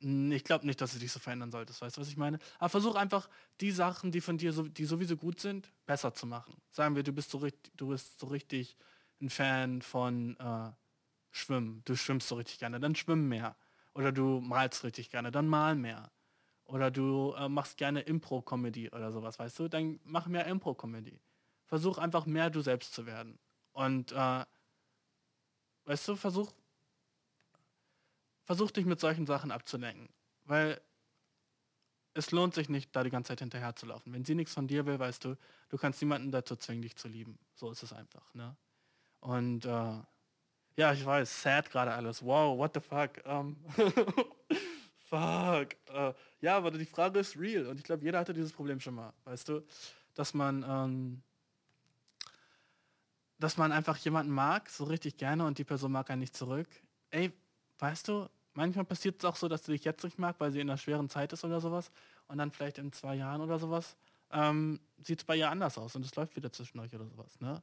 Ich 0.00 0.44
glaube 0.44 0.64
nicht, 0.64 0.80
dass 0.80 0.92
du 0.92 1.00
dich 1.00 1.10
so 1.10 1.18
verändern 1.18 1.50
solltest, 1.50 1.80
weißt 1.82 1.96
du, 1.96 2.00
was 2.00 2.08
ich 2.08 2.16
meine? 2.16 2.38
Aber 2.60 2.68
versuch 2.68 2.94
einfach, 2.94 3.28
die 3.60 3.72
Sachen, 3.72 4.12
die 4.12 4.20
von 4.20 4.38
dir, 4.38 4.52
so, 4.52 4.62
die 4.68 4.84
sowieso 4.84 5.16
gut 5.16 5.40
sind, 5.40 5.72
besser 5.86 6.14
zu 6.14 6.24
machen. 6.24 6.54
Sagen 6.70 6.94
wir, 6.94 7.02
du 7.02 7.12
bist 7.12 7.30
so 7.30 7.38
richtig, 7.38 7.72
du 7.76 7.88
bist 7.88 8.20
so 8.20 8.28
richtig 8.28 8.76
ein 9.20 9.30
Fan 9.30 9.82
von 9.82 10.36
äh, 10.38 10.70
Schwimmen. 11.30 11.82
Du 11.84 11.96
schwimmst 11.96 12.28
so 12.28 12.36
richtig 12.36 12.58
gerne, 12.58 12.80
dann 12.80 12.94
schwimm 12.94 13.28
mehr. 13.28 13.56
Oder 13.94 14.12
du 14.12 14.40
malst 14.40 14.84
richtig 14.84 15.10
gerne, 15.10 15.30
dann 15.30 15.48
mal 15.48 15.74
mehr. 15.74 16.10
Oder 16.64 16.90
du 16.90 17.34
äh, 17.36 17.48
machst 17.48 17.78
gerne 17.78 18.00
Impro-Comedy 18.00 18.90
oder 18.90 19.10
sowas, 19.10 19.38
weißt 19.38 19.58
du? 19.58 19.68
Dann 19.68 20.00
mach 20.04 20.26
mehr 20.26 20.46
Impro-Comedy. 20.46 21.18
Versuch 21.66 21.98
einfach 21.98 22.26
mehr 22.26 22.50
du 22.50 22.60
selbst 22.60 22.92
zu 22.92 23.06
werden. 23.06 23.38
Und 23.72 24.12
äh, 24.12 24.44
weißt 25.84 26.08
du, 26.08 26.16
versuch, 26.16 26.52
versuch 28.44 28.70
dich 28.70 28.84
mit 28.84 29.00
solchen 29.00 29.26
Sachen 29.26 29.50
abzulenken. 29.50 30.08
Weil 30.44 30.80
es 32.14 32.30
lohnt 32.32 32.54
sich 32.54 32.68
nicht, 32.68 32.94
da 32.94 33.02
die 33.02 33.10
ganze 33.10 33.28
Zeit 33.28 33.40
hinterher 33.40 33.76
zu 33.76 33.86
laufen. 33.86 34.12
Wenn 34.12 34.24
sie 34.24 34.34
nichts 34.34 34.52
von 34.52 34.66
dir 34.66 34.86
will, 34.86 34.98
weißt 34.98 35.24
du, 35.24 35.36
du 35.68 35.78
kannst 35.78 36.02
niemanden 36.02 36.32
dazu 36.32 36.56
zwingen, 36.56 36.82
dich 36.82 36.96
zu 36.96 37.08
lieben. 37.08 37.38
So 37.54 37.70
ist 37.70 37.82
es 37.82 37.92
einfach. 37.92 38.34
Ne? 38.34 38.56
Und 39.20 39.64
äh, 39.64 39.92
ja, 40.76 40.92
ich 40.92 41.04
weiß, 41.04 41.42
sad 41.42 41.70
gerade 41.70 41.92
alles. 41.92 42.24
Wow, 42.24 42.56
what 42.56 42.72
the 42.74 42.80
fuck. 42.80 43.10
Um, 43.26 43.56
fuck. 45.08 45.74
Uh, 45.92 46.12
ja, 46.40 46.56
aber 46.56 46.70
die 46.70 46.84
Frage 46.86 47.18
ist 47.18 47.36
real. 47.36 47.66
Und 47.66 47.78
ich 47.78 47.84
glaube, 47.84 48.04
jeder 48.04 48.20
hatte 48.20 48.32
dieses 48.32 48.52
Problem 48.52 48.80
schon 48.80 48.94
mal. 48.94 49.12
Weißt 49.24 49.48
du, 49.48 49.64
dass 50.14 50.34
man, 50.34 50.64
ähm, 50.68 51.22
dass 53.38 53.56
man 53.56 53.72
einfach 53.72 53.96
jemanden 53.96 54.32
mag, 54.32 54.70
so 54.70 54.84
richtig 54.84 55.16
gerne 55.16 55.44
und 55.46 55.58
die 55.58 55.64
Person 55.64 55.92
mag 55.92 56.10
einen 56.10 56.20
nicht 56.20 56.36
zurück. 56.36 56.68
Ey, 57.10 57.32
weißt 57.78 58.06
du, 58.08 58.28
manchmal 58.54 58.84
passiert 58.84 59.18
es 59.18 59.24
auch 59.24 59.36
so, 59.36 59.48
dass 59.48 59.62
du 59.62 59.72
dich 59.72 59.84
jetzt 59.84 60.04
nicht 60.04 60.18
mag, 60.18 60.36
weil 60.38 60.52
sie 60.52 60.60
in 60.60 60.70
einer 60.70 60.78
schweren 60.78 61.08
Zeit 61.08 61.32
ist 61.32 61.44
oder 61.44 61.60
sowas. 61.60 61.90
Und 62.28 62.38
dann 62.38 62.50
vielleicht 62.50 62.78
in 62.78 62.92
zwei 62.92 63.16
Jahren 63.16 63.40
oder 63.40 63.58
sowas 63.58 63.96
ähm, 64.30 64.78
sieht 65.02 65.20
es 65.20 65.24
bei 65.24 65.36
ihr 65.36 65.50
anders 65.50 65.78
aus 65.78 65.96
und 65.96 66.04
es 66.04 66.14
läuft 66.14 66.36
wieder 66.36 66.52
zwischen 66.52 66.78
euch 66.78 66.94
oder 66.94 67.06
sowas. 67.06 67.40
Ne? 67.40 67.62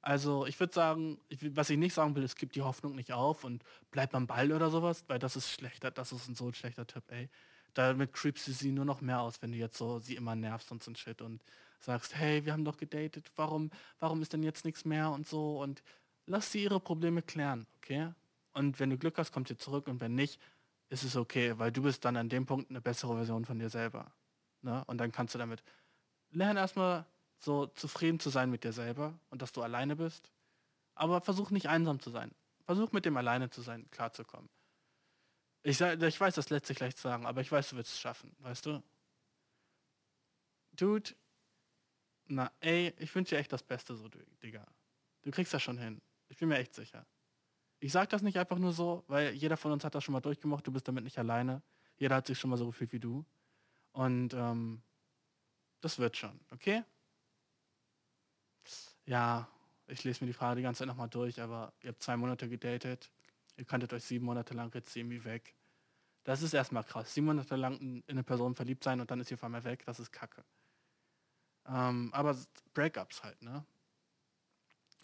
Also 0.00 0.46
ich 0.46 0.58
würde 0.60 0.72
sagen, 0.72 1.18
was 1.50 1.70
ich 1.70 1.78
nicht 1.78 1.94
sagen 1.94 2.14
will, 2.14 2.22
es 2.22 2.36
gibt 2.36 2.54
die 2.54 2.62
Hoffnung 2.62 2.94
nicht 2.94 3.12
auf 3.12 3.44
und 3.44 3.64
bleib 3.90 4.14
am 4.14 4.26
Ball 4.26 4.52
oder 4.52 4.70
sowas, 4.70 5.04
weil 5.08 5.18
das 5.18 5.36
ist 5.36 5.50
schlechter, 5.50 5.90
das 5.90 6.12
ist 6.12 6.28
ein 6.28 6.34
so 6.34 6.46
ein 6.46 6.54
schlechter 6.54 6.86
Tipp, 6.86 7.04
ey. 7.08 7.28
Damit 7.74 8.12
creepst 8.12 8.46
du 8.48 8.52
sie 8.52 8.72
nur 8.72 8.84
noch 8.84 9.00
mehr 9.00 9.20
aus, 9.20 9.42
wenn 9.42 9.52
du 9.52 9.58
jetzt 9.58 9.76
so 9.76 9.98
sie 9.98 10.16
immer 10.16 10.34
nervst 10.34 10.70
und 10.72 10.82
so 10.82 10.90
ein 10.90 10.96
Shit 10.96 11.20
und 11.20 11.42
sagst, 11.80 12.16
hey, 12.16 12.44
wir 12.44 12.52
haben 12.52 12.64
doch 12.64 12.76
gedatet, 12.76 13.30
warum, 13.36 13.70
warum 13.98 14.22
ist 14.22 14.32
denn 14.32 14.42
jetzt 14.42 14.64
nichts 14.64 14.84
mehr 14.84 15.10
und 15.10 15.26
so 15.26 15.60
und 15.60 15.82
lass 16.26 16.52
sie 16.52 16.62
ihre 16.62 16.80
Probleme 16.80 17.22
klären, 17.22 17.66
okay? 17.78 18.12
Und 18.52 18.80
wenn 18.80 18.90
du 18.90 18.98
Glück 18.98 19.18
hast, 19.18 19.32
kommt 19.32 19.48
sie 19.48 19.56
zurück 19.56 19.88
und 19.88 20.00
wenn 20.00 20.14
nicht, 20.14 20.40
ist 20.88 21.04
es 21.04 21.16
okay, 21.16 21.58
weil 21.58 21.70
du 21.70 21.82
bist 21.82 22.04
dann 22.04 22.16
an 22.16 22.28
dem 22.28 22.46
Punkt 22.46 22.70
eine 22.70 22.80
bessere 22.80 23.14
Version 23.14 23.44
von 23.44 23.58
dir 23.58 23.68
selber. 23.68 24.10
Ne? 24.62 24.82
Und 24.86 24.98
dann 24.98 25.12
kannst 25.12 25.34
du 25.34 25.38
damit 25.38 25.62
lernen 26.30 26.56
erstmal 26.56 27.06
so 27.38 27.66
zufrieden 27.66 28.20
zu 28.20 28.30
sein 28.30 28.50
mit 28.50 28.64
dir 28.64 28.72
selber 28.72 29.18
und 29.30 29.42
dass 29.42 29.52
du 29.52 29.62
alleine 29.62 29.96
bist. 29.96 30.30
Aber 30.94 31.20
versuch 31.20 31.50
nicht 31.50 31.68
einsam 31.68 32.00
zu 32.00 32.10
sein. 32.10 32.34
Versuch 32.64 32.92
mit 32.92 33.04
dem 33.04 33.16
alleine 33.16 33.50
zu 33.50 33.62
sein, 33.62 33.88
klarzukommen. 33.90 34.48
Ich, 35.62 35.80
ich 35.80 36.20
weiß, 36.20 36.34
das 36.34 36.50
lässt 36.50 36.66
sich 36.66 36.80
leicht 36.80 36.98
sagen, 36.98 37.26
aber 37.26 37.40
ich 37.40 37.50
weiß, 37.50 37.70
du 37.70 37.76
wirst 37.76 37.92
es 37.92 38.00
schaffen, 38.00 38.34
weißt 38.40 38.66
du? 38.66 38.82
Dude, 40.72 41.10
na 42.26 42.52
ey, 42.60 42.94
ich 42.98 43.14
wünsche 43.14 43.34
dir 43.34 43.40
echt 43.40 43.52
das 43.52 43.62
Beste 43.62 43.94
so, 43.94 44.08
Digga. 44.42 44.66
Du 45.22 45.30
kriegst 45.30 45.52
das 45.52 45.62
schon 45.62 45.78
hin. 45.78 46.00
Ich 46.28 46.38
bin 46.38 46.48
mir 46.48 46.58
echt 46.58 46.74
sicher. 46.74 47.06
Ich 47.80 47.92
sag 47.92 48.08
das 48.10 48.22
nicht 48.22 48.38
einfach 48.38 48.58
nur 48.58 48.72
so, 48.72 49.04
weil 49.08 49.32
jeder 49.34 49.56
von 49.56 49.72
uns 49.72 49.84
hat 49.84 49.94
das 49.94 50.04
schon 50.04 50.12
mal 50.12 50.20
durchgemacht, 50.20 50.66
du 50.66 50.72
bist 50.72 50.86
damit 50.88 51.04
nicht 51.04 51.18
alleine. 51.18 51.62
Jeder 51.96 52.16
hat 52.16 52.26
sich 52.26 52.38
schon 52.38 52.50
mal 52.50 52.56
so 52.56 52.66
gefühlt 52.66 52.92
wie 52.92 53.00
du. 53.00 53.24
Und 53.92 54.34
ähm, 54.34 54.82
das 55.80 55.98
wird 55.98 56.16
schon, 56.16 56.40
okay? 56.52 56.84
Ja, 59.08 59.48
ich 59.86 60.04
lese 60.04 60.22
mir 60.22 60.26
die 60.26 60.34
Frage 60.34 60.56
die 60.56 60.62
ganze 60.62 60.80
Zeit 60.80 60.88
nochmal 60.88 61.08
durch, 61.08 61.40
aber 61.40 61.72
ihr 61.82 61.88
habt 61.88 62.02
zwei 62.02 62.16
Monate 62.16 62.46
gedatet, 62.48 63.10
ihr 63.56 63.64
kanntet 63.64 63.92
euch 63.94 64.04
sieben 64.04 64.26
Monate 64.26 64.52
lang 64.52 64.72
jetzt 64.74 64.94
irgendwie 64.94 65.24
weg. 65.24 65.54
Das 66.24 66.42
ist 66.42 66.52
erstmal 66.52 66.84
krass. 66.84 67.14
Sieben 67.14 67.26
Monate 67.26 67.56
lang 67.56 67.78
in 67.78 68.04
eine 68.06 68.22
Person 68.22 68.54
verliebt 68.54 68.84
sein 68.84 69.00
und 69.00 69.10
dann 69.10 69.18
ist 69.18 69.28
sie 69.28 69.34
auf 69.34 69.42
einmal 69.42 69.64
weg, 69.64 69.82
das 69.86 69.98
ist 69.98 70.12
kacke. 70.12 70.44
Ähm, 71.66 72.10
aber 72.12 72.36
Breakups 72.74 73.22
halt, 73.24 73.40
ne? 73.42 73.64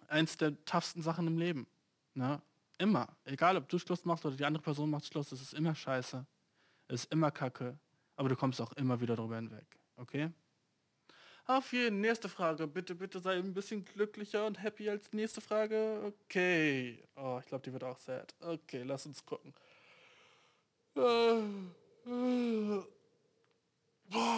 Eins 0.09 0.37
der 0.37 0.63
toughsten 0.67 1.03
Sachen 1.03 1.27
im 1.27 1.39
Leben. 1.39 1.67
Ne? 2.13 2.43
Immer. 2.77 3.09
Egal 3.25 3.57
ob 3.57 3.69
du 3.71 3.79
Schluss 3.79 4.05
machst 4.05 4.27
oder 4.27 4.37
die 4.37 4.45
andere 4.45 4.63
Person 4.63 4.91
macht 4.91 5.07
Schluss, 5.07 5.33
es 5.33 5.41
ist 5.41 5.55
immer 5.55 5.75
scheiße. 5.75 6.27
Es 6.89 7.05
ist 7.05 7.13
immer 7.13 7.31
kacke. 7.31 7.79
Aber 8.17 8.29
du 8.29 8.37
kommst 8.37 8.61
auch 8.61 8.73
immer 8.73 9.01
wieder 9.01 9.17
drüber 9.17 9.37
hinweg. 9.37 9.79
Okay? 9.97 10.31
Auf 11.47 11.73
jeden 11.75 12.01
nächste 12.01 12.31
Frage. 12.31 12.67
Bitte, 12.67 12.95
bitte 12.95 13.21
sei 13.21 13.37
ein 13.37 13.53
bisschen 13.53 13.85
glücklicher 13.85 14.47
und 14.47 14.63
happy 14.63 14.89
als 14.89 15.13
nächste 15.13 15.43
Frage. 15.43 16.01
Okay. 16.25 17.03
Oh, 17.17 17.39
ich 17.41 17.47
glaube, 17.47 17.63
die 17.65 17.73
wird 17.73 17.85
auch 17.85 17.99
sad. 17.99 18.35
Okay, 18.41 18.83
lass 18.83 19.05
uns 19.05 19.25
gucken. 19.27 19.53
Boah, 20.95 21.53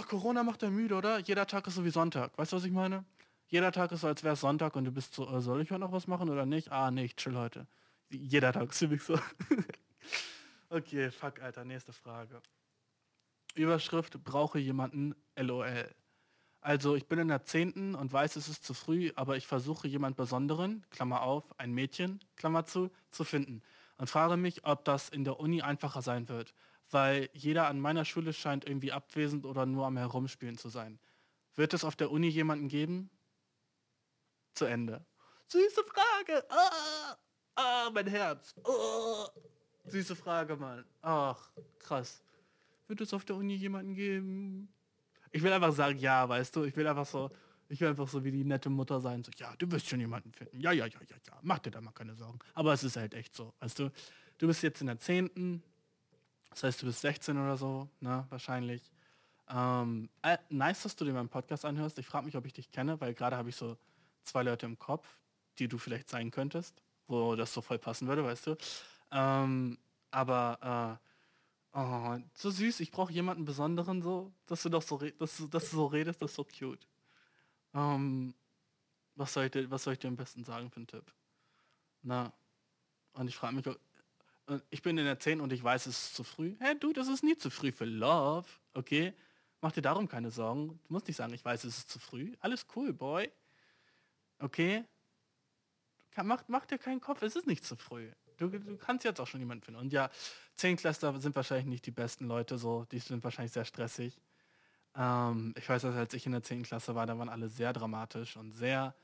Corona 0.09 0.42
macht 0.42 0.62
er 0.64 0.70
müde, 0.70 0.96
oder? 0.96 1.18
Jeder 1.20 1.46
Tag 1.46 1.66
ist 1.68 1.76
so 1.76 1.84
wie 1.84 1.90
Sonntag. 1.90 2.36
Weißt 2.36 2.52
du, 2.52 2.57
was 2.57 2.64
ich 2.64 2.72
meine? 2.72 3.04
Jeder 3.48 3.70
Tag 3.70 3.92
ist 3.92 4.00
so, 4.00 4.09
als 4.09 4.24
wäre 4.24 4.34
es 4.34 4.40
Sonntag 4.40 4.74
und 4.74 4.84
du 4.84 4.90
bist 4.90 5.14
so, 5.14 5.28
äh, 5.28 5.40
soll 5.40 5.61
ich 5.61 5.70
heute 5.70 5.80
noch 5.80 5.92
was 5.92 6.09
machen 6.09 6.28
oder 6.28 6.44
nicht? 6.44 6.72
Ah, 6.72 6.90
nee, 6.90 7.04
ich 7.04 7.14
chill 7.14 7.36
heute. 7.36 7.68
Jeder 8.11 8.52
Tag 8.52 8.70
ist 8.70 8.78
für 8.78 8.98
so. 8.98 9.18
okay, 10.70 11.11
fuck, 11.12 11.40
Alter, 11.40 11.64
nächste 11.64 11.92
Frage. 11.92 12.42
Überschrift, 13.54 14.22
brauche 14.24 14.59
jemanden 14.59 15.14
LOL. 15.36 15.94
Also 16.66 16.96
ich 16.96 17.06
bin 17.06 17.20
in 17.20 17.28
der 17.28 17.44
zehnten 17.44 17.94
und 17.94 18.12
weiß, 18.12 18.34
es 18.34 18.48
ist 18.48 18.64
zu 18.64 18.74
früh, 18.74 19.12
aber 19.14 19.36
ich 19.36 19.46
versuche 19.46 19.86
jemand 19.86 20.16
Besonderen, 20.16 20.84
Klammer 20.90 21.22
auf, 21.22 21.44
ein 21.60 21.70
Mädchen, 21.70 22.18
Klammer 22.34 22.66
zu, 22.66 22.90
zu 23.12 23.22
finden. 23.22 23.62
Und 23.98 24.10
frage 24.10 24.36
mich, 24.36 24.64
ob 24.64 24.84
das 24.84 25.08
in 25.08 25.22
der 25.22 25.38
Uni 25.38 25.62
einfacher 25.62 26.02
sein 26.02 26.28
wird, 26.28 26.54
weil 26.90 27.30
jeder 27.32 27.68
an 27.68 27.78
meiner 27.78 28.04
Schule 28.04 28.32
scheint 28.32 28.66
irgendwie 28.66 28.90
abwesend 28.90 29.46
oder 29.46 29.64
nur 29.64 29.86
am 29.86 29.96
Herumspielen 29.96 30.58
zu 30.58 30.68
sein. 30.68 30.98
Wird 31.54 31.72
es 31.72 31.84
auf 31.84 31.94
der 31.94 32.10
Uni 32.10 32.26
jemanden 32.26 32.66
geben? 32.66 33.10
Zu 34.54 34.64
Ende. 34.64 35.06
Süße 35.46 35.84
Frage. 35.84 36.44
Ah, 36.50 37.16
ah 37.54 37.90
mein 37.94 38.08
Herz. 38.08 38.56
Oh. 38.64 39.24
Süße 39.84 40.16
Frage, 40.16 40.56
Mann. 40.56 40.84
Ach, 41.00 41.48
krass. 41.78 42.24
Wird 42.88 43.02
es 43.02 43.14
auf 43.14 43.24
der 43.24 43.36
Uni 43.36 43.54
jemanden 43.54 43.94
geben? 43.94 44.75
Ich 45.37 45.43
will 45.43 45.53
einfach 45.53 45.72
sagen, 45.72 45.99
ja, 45.99 46.26
weißt 46.26 46.57
du. 46.57 46.64
Ich 46.64 46.74
will 46.76 46.87
einfach 46.87 47.05
so, 47.05 47.30
ich 47.68 47.78
will 47.78 47.89
einfach 47.89 48.09
so 48.09 48.24
wie 48.24 48.30
die 48.30 48.43
nette 48.43 48.70
Mutter 48.70 49.03
sein. 49.03 49.22
So, 49.22 49.30
ja, 49.37 49.55
du 49.59 49.70
wirst 49.70 49.87
schon 49.87 50.01
jemanden 50.01 50.32
finden. 50.32 50.59
Ja, 50.59 50.72
ja, 50.72 50.87
ja, 50.87 50.99
ja, 51.11 51.16
ja. 51.26 51.39
Mach 51.43 51.59
dir 51.59 51.70
da 51.70 51.82
mal 51.82 51.93
keine 51.93 52.14
Sorgen. 52.14 52.39
Aber 52.55 52.72
es 52.72 52.82
ist 52.82 52.97
halt 52.97 53.12
echt 53.12 53.34
so, 53.34 53.53
weißt 53.61 53.78
du. 53.80 53.93
Du 54.39 54.47
bist 54.47 54.62
jetzt 54.62 54.80
in 54.80 54.87
der 54.87 54.99
10. 54.99 55.62
Das 56.49 56.62
heißt, 56.62 56.80
du 56.80 56.87
bist 56.87 57.03
16 57.03 57.37
oder 57.37 57.59
so, 57.59 57.87
ne, 58.01 58.24
wahrscheinlich. 58.30 58.91
Ähm, 59.51 60.09
äh, 60.22 60.39
nice, 60.49 60.84
dass 60.84 60.97
du 60.97 61.05
dir 61.05 61.12
meinen 61.12 61.28
Podcast 61.28 61.66
anhörst. 61.66 61.99
Ich 61.99 62.07
frage 62.07 62.24
mich, 62.24 62.37
ob 62.37 62.47
ich 62.47 62.55
dich 62.55 62.70
kenne, 62.70 62.99
weil 63.03 63.12
gerade 63.12 63.37
habe 63.37 63.51
ich 63.51 63.57
so 63.57 63.76
zwei 64.22 64.43
Leute 64.43 64.64
im 64.64 64.78
Kopf, 64.78 65.07
die 65.59 65.68
du 65.68 65.76
vielleicht 65.76 66.09
sein 66.09 66.30
könntest, 66.30 66.82
wo 67.09 67.37
das 67.37 67.53
so 67.53 67.61
voll 67.61 67.78
passen 67.78 68.09
würde, 68.09 68.24
weißt 68.24 68.47
du. 68.47 68.57
Ähm, 69.12 69.76
aber 70.11 70.99
äh, 71.03 71.07
oh, 71.76 72.18
so 72.34 72.50
süß, 72.50 72.80
ich 72.80 72.90
brauche 72.90 73.12
jemanden 73.12 73.44
Besonderen 73.44 74.02
so, 74.02 74.32
dass 74.46 74.62
du 74.62 74.70
doch 74.70 74.82
so, 74.82 74.98
dass, 74.98 75.36
du, 75.36 75.46
dass 75.46 75.70
du 75.70 75.76
so 75.76 75.86
redest, 75.86 76.22
das 76.22 76.30
ist 76.30 76.36
so 76.36 76.44
cute. 76.44 76.86
Ähm, 77.74 78.34
was, 79.14 79.32
soll 79.34 79.44
ich 79.44 79.50
dir, 79.52 79.70
was 79.70 79.84
soll 79.84 79.92
ich 79.92 79.98
dir 79.98 80.08
am 80.08 80.16
besten 80.16 80.42
sagen 80.42 80.70
für 80.70 80.78
einen 80.78 80.86
Tipp? 80.86 81.12
Na, 82.02 82.32
und 83.12 83.28
ich 83.28 83.36
frage 83.36 83.54
mich, 83.54 83.64
ich 84.70 84.82
bin 84.82 84.96
in 84.96 85.04
der 85.04 85.18
10 85.18 85.40
und 85.40 85.52
ich 85.52 85.62
weiß, 85.62 85.86
es 85.86 86.06
ist 86.06 86.14
zu 86.14 86.24
früh. 86.24 86.56
Hey, 86.60 86.78
du, 86.78 86.92
das 86.92 87.08
ist 87.08 87.22
nie 87.22 87.36
zu 87.36 87.50
früh 87.50 87.72
für 87.72 87.84
Love, 87.84 88.48
okay? 88.74 89.12
Mach 89.60 89.72
dir 89.72 89.82
darum 89.82 90.08
keine 90.08 90.30
Sorgen. 90.30 90.80
Du 90.86 90.92
musst 90.92 91.08
nicht 91.08 91.16
sagen, 91.16 91.32
ich 91.34 91.44
weiß, 91.44 91.64
es 91.64 91.78
ist 91.78 91.90
zu 91.90 91.98
früh. 91.98 92.34
Alles 92.40 92.66
cool, 92.76 92.92
Boy. 92.92 93.30
Okay? 94.38 94.84
Mach, 96.22 96.44
mach 96.48 96.64
dir 96.66 96.78
keinen 96.78 97.00
Kopf, 97.00 97.22
es 97.22 97.36
ist 97.36 97.46
nicht 97.46 97.64
zu 97.64 97.76
früh. 97.76 98.10
Du, 98.39 98.49
du 98.49 98.76
kannst 98.76 99.05
jetzt 99.05 99.20
auch 99.20 99.26
schon 99.26 99.41
jemanden 99.41 99.64
finden. 99.64 99.80
Und 99.80 99.93
ja, 99.93 100.11
10 100.57 100.76
Cluster 100.76 101.18
sind 101.20 101.34
wahrscheinlich 101.37 101.66
nicht 101.66 101.87
die 101.87 101.91
besten 101.91 102.26
Leute 102.26 102.59
so. 102.59 102.84
Die 102.91 102.99
sind 102.99 103.24
wahrscheinlich 103.24 103.53
sehr 103.53 103.64
stressig. 103.64 104.18
Ähm, 104.97 105.55
ich 105.57 105.68
weiß, 105.68 105.82
dass 105.82 105.95
als 105.95 106.14
ich 106.14 106.26
in 106.26 106.32
der 106.32 106.43
10. 106.43 106.62
Klasse 106.62 106.95
war, 106.95 107.07
da 107.07 107.18
waren 107.18 107.28
alle 107.28 107.49
sehr 107.49 107.72
dramatisch 107.72 108.37
und 108.37 108.53
sehr 108.53 108.95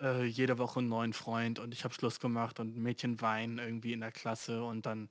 äh, 0.00 0.24
jede 0.24 0.58
Woche 0.58 0.80
einen 0.80 0.88
neuen 0.88 1.12
Freund 1.12 1.58
und 1.58 1.72
ich 1.72 1.84
habe 1.84 1.94
Schluss 1.94 2.20
gemacht 2.20 2.60
und 2.60 2.76
Mädchen 2.76 3.20
weinen 3.20 3.58
irgendwie 3.58 3.92
in 3.92 4.00
der 4.00 4.12
Klasse 4.12 4.62
und 4.62 4.86
dann 4.86 5.08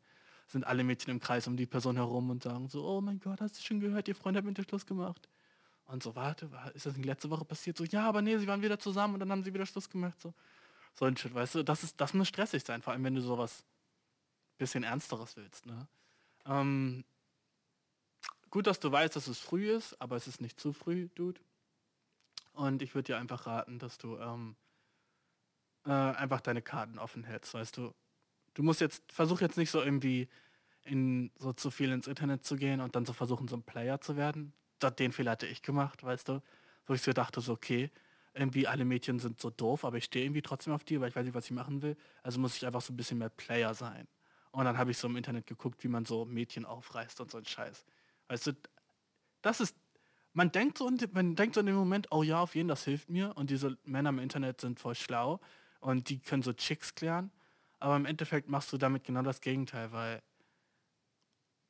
sind 0.48 0.66
alle 0.66 0.84
Mädchen 0.84 1.12
im 1.12 1.20
Kreis 1.20 1.46
um 1.48 1.58
die 1.58 1.66
Person 1.66 1.98
herum 1.98 2.30
und 2.30 2.44
sagen 2.44 2.70
so, 2.70 2.88
oh 2.88 3.02
mein 3.02 3.20
Gott, 3.20 3.42
hast 3.42 3.58
du 3.58 3.64
schon 3.64 3.82
gehört, 3.82 4.08
ihr 4.08 4.16
Freund 4.16 4.38
hat 4.38 4.46
mit 4.46 4.58
dir 4.58 4.64
Schluss 4.64 4.86
gemacht. 4.86 5.28
Und 5.88 6.04
so, 6.04 6.16
warte, 6.16 6.50
ist 6.74 6.86
das 6.86 6.98
letzte 6.98 7.30
Woche 7.30 7.46
passiert? 7.46 7.78
So, 7.78 7.84
ja, 7.84 8.08
aber 8.08 8.22
nee, 8.22 8.38
sie 8.38 8.48
waren 8.48 8.62
wieder 8.62 8.80
zusammen 8.80 9.16
und 9.16 9.20
dann 9.22 9.32
haben 9.32 9.44
sie 9.44 9.54
wieder 9.54 9.66
Schluss 9.66 9.90
gemacht. 9.90 10.20
So, 10.22 10.34
so 10.98 11.06
ein 11.06 11.16
Shit, 11.16 11.34
weißt 11.34 11.56
du, 11.56 11.64
das, 11.64 11.84
ist, 11.84 12.00
das 12.02 12.14
muss 12.14 12.28
stressig 12.28 12.64
sein, 12.64 12.82
vor 12.82 12.94
allem 12.94 13.04
wenn 13.04 13.16
du 13.16 13.22
sowas 13.22 13.64
bisschen 14.58 14.84
Ernsteres 14.84 15.36
willst. 15.38 15.66
Ne? 15.66 15.88
Ähm, 16.46 17.06
gut, 18.50 18.68
dass 18.68 18.80
du 18.80 18.92
weißt, 18.92 19.16
dass 19.16 19.28
es 19.28 19.40
früh 19.40 19.72
ist, 19.72 20.00
aber 20.02 20.16
es 20.16 20.28
ist 20.28 20.42
nicht 20.42 20.60
zu 20.60 20.74
früh, 20.74 21.10
Dude. 21.16 21.40
Und 22.54 22.82
ich 22.82 22.96
würde 22.96 23.14
dir 23.14 23.18
einfach 23.20 23.46
raten, 23.46 23.78
dass 23.78 24.00
du 24.00 24.18
ähm, 24.18 24.56
äh, 25.86 25.92
einfach 25.92 26.42
deine 26.42 26.64
Karten 26.64 26.98
offen 26.98 27.24
hältst, 27.24 27.54
weißt 27.54 27.78
du. 27.78 27.94
Du 28.56 28.64
musst 28.64 28.82
jetzt, 28.82 29.12
versuch 29.12 29.42
jetzt 29.42 29.58
nicht 29.58 29.70
so 29.70 29.82
irgendwie 29.84 30.28
in 30.84 31.32
so 31.38 31.54
zu 31.54 31.70
viel 31.70 31.92
ins 31.92 32.08
Internet 32.08 32.46
zu 32.46 32.56
gehen 32.56 32.82
und 32.82 32.96
dann 32.96 33.06
so 33.06 33.14
versuchen, 33.14 33.48
so 33.48 33.56
ein 33.56 33.64
Player 33.64 34.02
zu 34.02 34.16
werden. 34.16 34.54
Den 34.98 35.12
Fehler 35.12 35.32
hatte 35.32 35.46
ich 35.46 35.62
gemacht, 35.62 36.04
weißt 36.04 36.30
du. 36.30 36.42
Wo 36.88 36.94
ich 36.94 37.02
so 37.02 37.14
dachte, 37.14 37.42
so 37.42 37.54
okay, 37.54 37.92
irgendwie 38.38 38.68
alle 38.68 38.86
Mädchen 38.86 39.20
sind 39.20 39.42
so 39.42 39.50
doof, 39.50 39.86
aber 39.86 39.98
ich 39.98 40.06
stehe 40.06 40.26
irgendwie 40.26 40.42
trotzdem 40.42 40.74
auf 40.74 40.84
die, 40.84 41.00
weil 41.02 41.10
ich 41.10 41.16
weiß 41.16 41.26
nicht, 41.26 41.34
was 41.34 41.46
ich 41.46 41.52
machen 41.52 41.82
will. 41.82 41.98
Also 42.24 42.40
muss 42.40 42.56
ich 42.56 42.66
einfach 42.66 42.82
so 42.82 42.94
ein 42.94 42.98
bisschen 42.98 43.18
mehr 43.18 43.30
Player 43.30 43.74
sein. 43.74 44.08
Und 44.52 44.66
dann 44.66 44.78
habe 44.78 44.92
ich 44.92 44.98
so 44.98 45.08
im 45.08 45.16
Internet 45.16 45.48
geguckt, 45.48 45.84
wie 45.84 45.88
man 45.88 46.06
so 46.06 46.26
Mädchen 46.26 46.66
aufreißt 46.66 47.20
und 47.22 47.32
so 47.32 47.38
ein 47.38 47.46
Scheiß. 47.46 47.86
Weißt 48.28 48.48
du, 48.48 48.52
das 49.42 49.60
ist, 49.60 49.76
man 50.34 50.52
denkt 50.52 50.78
so, 50.78 50.90
man 51.12 51.36
denkt 51.36 51.56
so 51.56 51.60
in 51.60 51.68
dem 51.68 51.76
Moment, 51.76 52.08
oh 52.12 52.24
ja, 52.24 52.42
auf 52.42 52.56
jeden, 52.56 52.68
das 52.68 52.84
hilft 52.84 53.10
mir. 53.10 53.36
Und 53.36 53.50
diese 53.50 53.78
Männer 53.84 54.10
im 54.10 54.20
Internet 54.20 54.62
sind 54.62 54.80
voll 54.80 54.96
schlau 54.96 55.40
und 55.80 56.10
die 56.10 56.20
können 56.20 56.44
so 56.44 56.54
Chicks 56.54 56.96
klären. 56.96 57.32
Aber 57.80 57.96
im 57.96 58.06
Endeffekt 58.06 58.50
machst 58.50 58.74
du 58.74 58.78
damit 58.78 59.04
genau 59.04 59.22
das 59.22 59.42
Gegenteil, 59.42 59.92
weil 59.92 60.22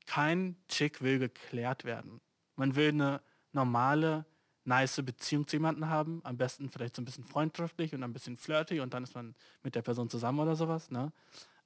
kein 0.06 0.56
Chick 0.70 1.02
will 1.02 1.20
geklärt 1.20 1.84
werden. 1.84 2.22
Man 2.56 2.76
will 2.76 2.90
eine 2.90 3.22
normale, 3.52 4.26
nice 4.68 5.02
Beziehung 5.04 5.48
zu 5.48 5.56
jemandem 5.56 5.90
haben, 5.90 6.22
am 6.24 6.38
besten 6.38 6.70
vielleicht 6.70 6.96
so 6.96 7.02
ein 7.02 7.06
bisschen 7.06 7.24
freundschaftlich 7.24 7.94
und 7.94 8.04
ein 8.04 8.14
bisschen 8.14 8.36
flirty 8.36 8.82
und 8.82 8.94
dann 8.94 9.04
ist 9.04 9.16
man 9.16 9.34
mit 9.64 9.76
der 9.76 9.82
Person 9.82 10.10
zusammen 10.10 10.40
oder 10.40 10.56
sowas, 10.56 10.92
ne? 10.92 11.12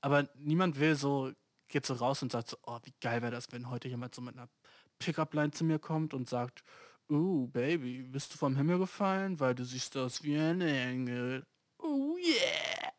Aber 0.01 0.29
niemand 0.35 0.79
will 0.79 0.95
so, 0.95 1.31
geht 1.67 1.85
so 1.85 1.95
raus 1.95 2.21
und 2.21 2.31
sagt 2.31 2.49
so, 2.49 2.57
oh, 2.63 2.79
wie 2.83 2.93
geil 3.01 3.21
wäre 3.21 3.31
das, 3.31 3.51
wenn 3.51 3.69
heute 3.69 3.87
jemand 3.87 4.13
so 4.15 4.21
mit 4.21 4.35
einer 4.35 4.49
Pickup-Line 4.99 5.51
zu 5.51 5.63
mir 5.63 5.79
kommt 5.79 6.13
und 6.13 6.29
sagt, 6.29 6.63
oh, 7.09 7.47
Baby, 7.47 8.03
bist 8.03 8.33
du 8.33 8.37
vom 8.37 8.55
Himmel 8.55 8.79
gefallen, 8.79 9.39
weil 9.39 9.55
du 9.55 9.65
siehst 9.65 9.97
aus 9.97 10.23
wie 10.23 10.37
ein 10.37 10.61
Engel. 10.61 11.43
Oh 11.79 12.15
yeah. 12.17 12.91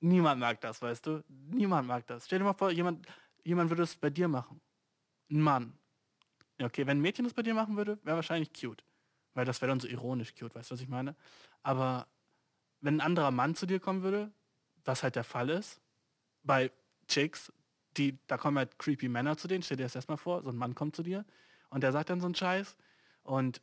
Niemand 0.00 0.40
mag 0.40 0.60
das, 0.60 0.80
weißt 0.80 1.06
du? 1.06 1.24
Niemand 1.28 1.88
mag 1.88 2.06
das. 2.06 2.26
Stell 2.26 2.38
dir 2.38 2.44
mal 2.44 2.52
vor, 2.52 2.70
jemand, 2.70 3.06
jemand 3.42 3.70
würde 3.70 3.82
es 3.82 3.96
bei 3.96 4.10
dir 4.10 4.28
machen. 4.28 4.60
Ein 5.30 5.40
Mann. 5.40 5.78
Okay, 6.62 6.86
wenn 6.86 6.98
ein 6.98 7.00
Mädchen 7.00 7.24
das 7.24 7.34
bei 7.34 7.42
dir 7.42 7.54
machen 7.54 7.76
würde, 7.76 7.98
wäre 8.04 8.16
wahrscheinlich 8.16 8.52
cute. 8.52 8.84
Weil 9.34 9.44
das 9.44 9.60
wäre 9.60 9.70
dann 9.70 9.80
so 9.80 9.88
ironisch 9.88 10.34
cute, 10.34 10.54
weißt 10.54 10.70
du, 10.70 10.74
was 10.74 10.80
ich 10.80 10.88
meine? 10.88 11.14
Aber 11.62 12.06
wenn 12.80 12.96
ein 12.96 13.00
anderer 13.00 13.30
Mann 13.30 13.54
zu 13.54 13.66
dir 13.66 13.80
kommen 13.80 14.02
würde, 14.02 14.32
was 14.84 15.02
halt 15.02 15.16
der 15.16 15.24
Fall 15.24 15.50
ist, 15.50 15.80
bei 16.42 16.70
Chicks, 17.08 17.52
die, 17.96 18.18
da 18.26 18.38
kommen 18.38 18.58
halt 18.58 18.78
creepy 18.78 19.08
Männer 19.08 19.36
zu 19.36 19.48
denen, 19.48 19.62
stell 19.62 19.76
dir 19.76 19.84
das 19.84 19.94
erstmal 19.94 20.18
vor, 20.18 20.42
so 20.42 20.50
ein 20.50 20.56
Mann 20.56 20.74
kommt 20.74 20.96
zu 20.96 21.02
dir 21.02 21.24
und 21.70 21.82
der 21.82 21.92
sagt 21.92 22.10
dann 22.10 22.20
so 22.20 22.26
einen 22.26 22.34
Scheiß 22.34 22.76
und 23.22 23.60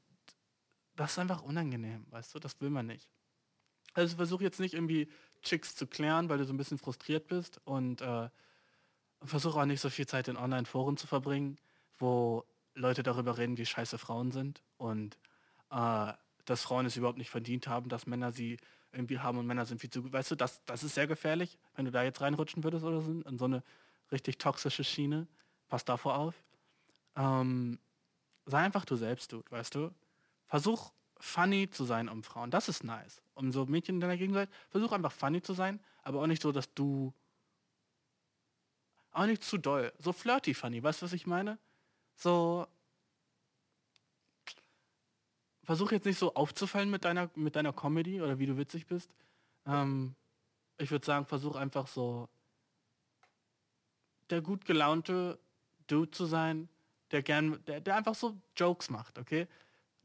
das 0.95 1.11
ist 1.11 1.19
einfach 1.19 1.41
unangenehm, 1.41 2.05
weißt 2.09 2.35
du, 2.35 2.39
das 2.39 2.59
will 2.61 2.69
man 2.69 2.87
nicht. 2.87 3.09
Also 3.93 4.15
versuch 4.15 4.41
jetzt 4.41 4.59
nicht 4.59 4.73
irgendwie 4.73 5.09
Chicks 5.41 5.75
zu 5.75 5.87
klären, 5.87 6.29
weil 6.29 6.37
du 6.37 6.45
so 6.45 6.53
ein 6.53 6.57
bisschen 6.57 6.77
frustriert 6.77 7.27
bist 7.27 7.59
und 7.65 8.01
äh, 8.01 8.29
versuche 9.23 9.59
auch 9.59 9.65
nicht 9.65 9.81
so 9.81 9.89
viel 9.89 10.07
Zeit 10.07 10.27
in 10.27 10.37
Online-Foren 10.37 10.97
zu 10.97 11.07
verbringen, 11.07 11.57
wo 11.97 12.45
Leute 12.73 13.03
darüber 13.03 13.37
reden, 13.37 13.57
wie 13.57 13.65
scheiße 13.65 13.97
Frauen 13.97 14.31
sind 14.31 14.63
und 14.77 15.17
äh, 15.71 16.13
dass 16.45 16.63
Frauen 16.63 16.85
es 16.85 16.97
überhaupt 16.97 17.17
nicht 17.17 17.29
verdient 17.29 17.67
haben, 17.67 17.89
dass 17.89 18.05
Männer 18.05 18.31
sie 18.31 18.57
irgendwie 18.91 19.19
haben 19.19 19.37
und 19.37 19.47
Männer 19.47 19.65
sind 19.65 19.79
viel 19.79 19.89
zu 19.89 20.01
gut. 20.03 20.13
Weißt 20.13 20.31
du, 20.31 20.35
das, 20.35 20.63
das 20.65 20.83
ist 20.83 20.95
sehr 20.95 21.07
gefährlich, 21.07 21.57
wenn 21.75 21.85
du 21.85 21.91
da 21.91 22.03
jetzt 22.03 22.21
reinrutschen 22.21 22.63
würdest 22.63 22.83
oder 22.83 23.01
so, 23.01 23.21
in 23.21 23.37
so 23.37 23.45
eine 23.45 23.63
richtig 24.11 24.37
toxische 24.37 24.83
Schiene. 24.83 25.27
Pass 25.69 25.85
davor 25.85 26.17
auf. 26.17 26.35
Ähm, 27.15 27.79
sei 28.45 28.59
einfach 28.59 28.85
du 28.85 28.95
selbst, 28.95 29.31
du, 29.31 29.43
weißt 29.49 29.75
du. 29.75 29.91
Versuch 30.47 30.91
funny 31.19 31.69
zu 31.69 31.85
sein 31.85 32.09
um 32.09 32.23
Frauen. 32.23 32.51
Das 32.51 32.67
ist 32.67 32.83
nice. 32.83 33.21
Um 33.35 33.51
so 33.51 33.65
Mädchen 33.65 33.95
in 33.95 34.01
deiner 34.01 34.17
Gegenseite, 34.17 34.51
versuch 34.69 34.91
einfach 34.91 35.11
funny 35.11 35.41
zu 35.41 35.53
sein, 35.53 35.79
aber 36.03 36.21
auch 36.21 36.27
nicht 36.27 36.41
so, 36.41 36.51
dass 36.51 36.73
du 36.73 37.13
auch 39.11 39.25
nicht 39.25 39.43
zu 39.43 39.57
doll. 39.57 39.93
So 39.99 40.11
flirty 40.11 40.53
funny, 40.53 40.83
weißt 40.83 41.01
du, 41.01 41.05
was 41.05 41.13
ich 41.13 41.27
meine? 41.27 41.57
So 42.15 42.67
versuch 45.71 45.93
jetzt 45.93 46.05
nicht 46.05 46.19
so 46.19 46.33
aufzufallen 46.33 46.89
mit 46.89 47.05
deiner 47.05 47.29
mit 47.35 47.55
deiner 47.55 47.71
Comedy 47.71 48.21
oder 48.21 48.39
wie 48.39 48.45
du 48.45 48.57
witzig 48.57 48.87
bist. 48.87 49.09
Ähm, 49.65 50.15
ich 50.77 50.91
würde 50.91 51.05
sagen, 51.05 51.25
versuch 51.25 51.55
einfach 51.55 51.87
so 51.87 52.27
der 54.29 54.41
gut 54.41 54.65
gelaunte 54.65 55.39
Dude 55.87 56.11
zu 56.11 56.25
sein, 56.25 56.67
der 57.11 57.23
gern, 57.23 57.63
der, 57.67 57.79
der 57.79 57.95
einfach 57.95 58.15
so 58.15 58.35
Jokes 58.57 58.89
macht, 58.89 59.17
okay? 59.17 59.47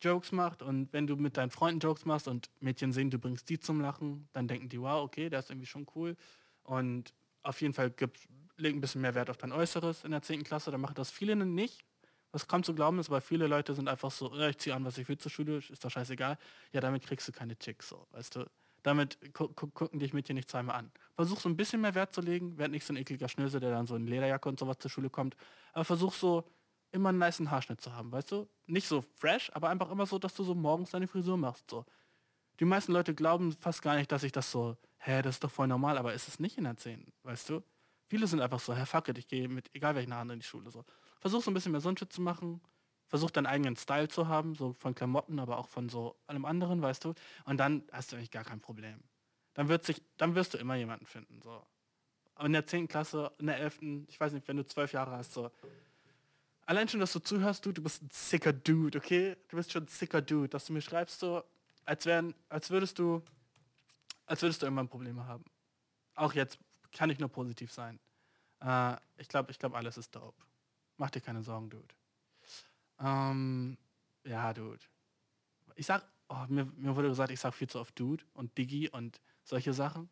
Jokes 0.00 0.30
macht 0.30 0.62
und 0.62 0.92
wenn 0.92 1.08
du 1.08 1.16
mit 1.16 1.36
deinen 1.36 1.50
Freunden 1.50 1.80
Jokes 1.80 2.04
machst 2.04 2.28
und 2.28 2.48
Mädchen 2.60 2.92
sehen, 2.92 3.10
du 3.10 3.18
bringst 3.18 3.48
die 3.48 3.58
zum 3.58 3.80
Lachen, 3.80 4.28
dann 4.32 4.46
denken 4.46 4.68
die, 4.68 4.80
wow, 4.80 5.02
okay, 5.02 5.28
der 5.30 5.40
ist 5.40 5.50
irgendwie 5.50 5.66
schon 5.66 5.88
cool. 5.96 6.16
Und 6.62 7.12
auf 7.42 7.60
jeden 7.60 7.74
Fall 7.74 7.90
gibt, 7.90 8.28
leg 8.56 8.72
ein 8.72 8.80
bisschen 8.80 9.00
mehr 9.00 9.16
Wert 9.16 9.30
auf 9.30 9.36
dein 9.36 9.50
Äußeres 9.50 10.04
in 10.04 10.12
der 10.12 10.22
10. 10.22 10.44
Klasse, 10.44 10.70
dann 10.70 10.80
machen 10.80 10.94
das 10.94 11.10
viele 11.10 11.34
nicht. 11.34 11.84
Was 12.33 12.47
kaum 12.47 12.62
zu 12.62 12.74
glauben 12.74 12.99
ist, 12.99 13.11
weil 13.11 13.20
viele 13.20 13.47
Leute 13.47 13.74
sind 13.74 13.89
einfach 13.89 14.11
so, 14.11 14.35
ich 14.35 14.59
ziehe 14.59 14.74
an, 14.74 14.85
was 14.85 14.99
ich 14.99 15.09
will 15.09 15.18
zur 15.18 15.31
Schule, 15.31 15.59
ist 15.59 15.85
doch 15.85 15.91
scheißegal. 15.91 16.39
Ja, 16.72 16.81
damit 16.81 17.07
kriegst 17.07 17.27
du 17.29 17.33
keine 17.33 17.59
Chicks, 17.59 17.89
so, 17.89 18.07
weißt 18.11 18.37
du. 18.37 18.45
Damit 18.83 19.18
gu 19.35 19.49
gu 19.49 19.66
gucken 19.68 19.99
dich 19.99 20.12
Mädchen 20.12 20.37
nicht 20.37 20.49
zweimal 20.49 20.77
an. 20.77 20.93
Versuch 21.14 21.41
so 21.41 21.49
ein 21.49 21.57
bisschen 21.57 21.81
mehr 21.81 21.95
Wert 21.95 22.14
zu 22.14 22.20
legen, 22.20 22.57
werd 22.59 22.70
nicht 22.70 22.85
so 22.85 22.93
ein 22.93 22.97
ekliger 22.97 23.29
Schnösel, 23.29 23.59
der 23.61 23.70
dann 23.70 23.87
so 23.87 23.97
in 23.97 24.07
Lederjacke 24.07 24.49
und 24.49 24.59
sowas 24.59 24.79
zur 24.79 24.91
Schule 24.91 25.11
kommt. 25.11 25.37
Aber 25.72 25.85
versuch 25.85 26.12
so 26.12 26.45
immer 26.93 27.09
einen 27.11 27.18
niceen 27.18 27.51
Haarschnitt 27.51 27.81
zu 27.81 27.93
haben, 27.93 28.12
weißt 28.12 28.33
du? 28.33 28.49
Nicht 28.66 28.87
so 28.87 29.03
fresh, 29.16 29.51
aber 29.55 29.68
einfach 29.70 29.91
immer 29.91 30.07
so, 30.07 30.18
dass 30.18 30.35
du 30.35 30.45
so 30.45 30.55
morgens 30.55 30.91
deine 30.91 31.09
Frisur 31.09 31.37
machst. 31.37 31.70
So. 31.70 31.85
Die 32.61 32.64
meisten 32.64 32.93
Leute 32.93 33.14
glauben 33.14 33.53
fast 33.53 33.83
gar 33.83 33.97
nicht, 33.97 34.11
dass 34.11 34.22
ich 34.22 34.33
das 34.33 34.51
so, 34.51 34.77
hä, 34.99 35.22
das 35.22 35.37
ist 35.37 35.45
doch 35.45 35.51
voll 35.51 35.66
normal, 35.66 35.99
aber 35.99 36.14
ist 36.14 36.29
es 36.29 36.41
nicht 36.41 36.57
in 36.57 36.64
der 36.64 36.77
10, 36.77 37.12
weißt 37.22 37.51
du? 37.51 37.62
Viele 38.09 38.27
sind 38.27 38.41
einfach 38.41 38.61
so, 38.61 38.74
hä, 38.74 38.87
fuck 38.87 39.09
it, 39.09 39.18
ich 39.18 39.29
gehe 39.29 39.49
mit 39.49 39.68
egal 39.74 39.95
welchen 39.95 40.14
Haaren 40.14 40.31
in 40.31 40.41
die 40.41 40.47
Schule. 40.47 40.70
So. 40.70 40.85
Versuch 41.20 41.42
so 41.42 41.50
ein 41.50 41.54
bisschen 41.54 41.72
mehr 41.72 41.80
so 41.80 41.88
ein 41.88 41.96
Shit 41.96 42.12
zu 42.12 42.20
machen. 42.20 42.60
versuch 43.08 43.30
deinen 43.30 43.46
eigenen 43.46 43.76
Style 43.76 44.08
zu 44.08 44.26
haben, 44.26 44.54
so 44.54 44.72
von 44.72 44.94
Klamotten, 44.94 45.38
aber 45.38 45.58
auch 45.58 45.68
von 45.68 45.88
so 45.88 46.16
allem 46.26 46.44
anderen, 46.44 46.82
weißt 46.82 47.04
du. 47.04 47.14
Und 47.44 47.58
dann 47.58 47.84
hast 47.92 48.10
du 48.10 48.16
eigentlich 48.16 48.32
gar 48.32 48.44
kein 48.44 48.60
Problem. 48.60 48.98
Dann 49.54 49.68
wird 49.68 49.84
sich, 49.84 50.02
dann 50.16 50.34
wirst 50.34 50.54
du 50.54 50.58
immer 50.58 50.74
jemanden 50.74 51.06
finden. 51.06 51.40
So. 51.42 51.64
Aber 52.34 52.46
in 52.46 52.52
der 52.52 52.66
10. 52.66 52.88
Klasse, 52.88 53.32
in 53.38 53.46
der 53.46 53.58
11., 53.58 53.78
ich 54.08 54.20
weiß 54.20 54.32
nicht, 54.32 54.46
wenn 54.48 54.56
du 54.56 54.66
zwölf 54.66 54.92
Jahre 54.92 55.12
hast, 55.12 55.32
so. 55.32 55.50
Allein 56.66 56.88
schon, 56.88 57.00
dass 57.00 57.12
du 57.12 57.20
zuhörst, 57.20 57.64
du, 57.64 57.72
du 57.72 57.82
bist 57.82 58.02
ein 58.02 58.10
sicker 58.12 58.52
Dude, 58.52 58.98
okay? 58.98 59.36
Du 59.48 59.56
bist 59.56 59.70
schon 59.72 59.84
ein 59.84 59.88
sicker 59.88 60.20
Dude, 60.20 60.48
dass 60.48 60.66
du 60.66 60.72
mir 60.72 60.82
schreibst 60.82 61.20
so, 61.20 61.44
als 61.84 62.04
wären, 62.06 62.34
als 62.48 62.70
würdest 62.70 62.98
du, 62.98 63.22
als 64.26 64.42
würdest 64.42 64.60
du 64.60 64.66
irgendwann 64.66 64.88
Probleme 64.88 65.26
haben. 65.26 65.44
Auch 66.16 66.34
jetzt 66.34 66.58
kann 66.92 67.08
ich 67.08 67.18
nur 67.18 67.28
positiv 67.28 67.72
sein. 67.72 68.00
Äh, 68.60 68.96
ich 69.16 69.28
glaube, 69.28 69.52
ich 69.52 69.58
glaube, 69.58 69.76
alles 69.76 69.96
ist 69.96 70.14
dope. 70.14 70.45
Mach 70.97 71.11
dir 71.11 71.20
keine 71.20 71.42
Sorgen, 71.42 71.70
Dude. 71.70 71.94
Ähm, 72.99 73.76
ja, 74.24 74.53
Dude. 74.53 74.84
Ich 75.74 75.86
sag, 75.86 76.07
oh, 76.28 76.44
mir, 76.49 76.64
mir 76.64 76.97
wurde 76.97 77.09
gesagt, 77.09 77.30
ich 77.30 77.40
sag 77.40 77.55
viel 77.55 77.68
zu 77.68 77.80
oft 77.80 77.99
Dude 77.99 78.24
und 78.32 78.57
Diggi 78.57 78.88
und 78.88 79.20
solche 79.44 79.72
Sachen. 79.72 80.09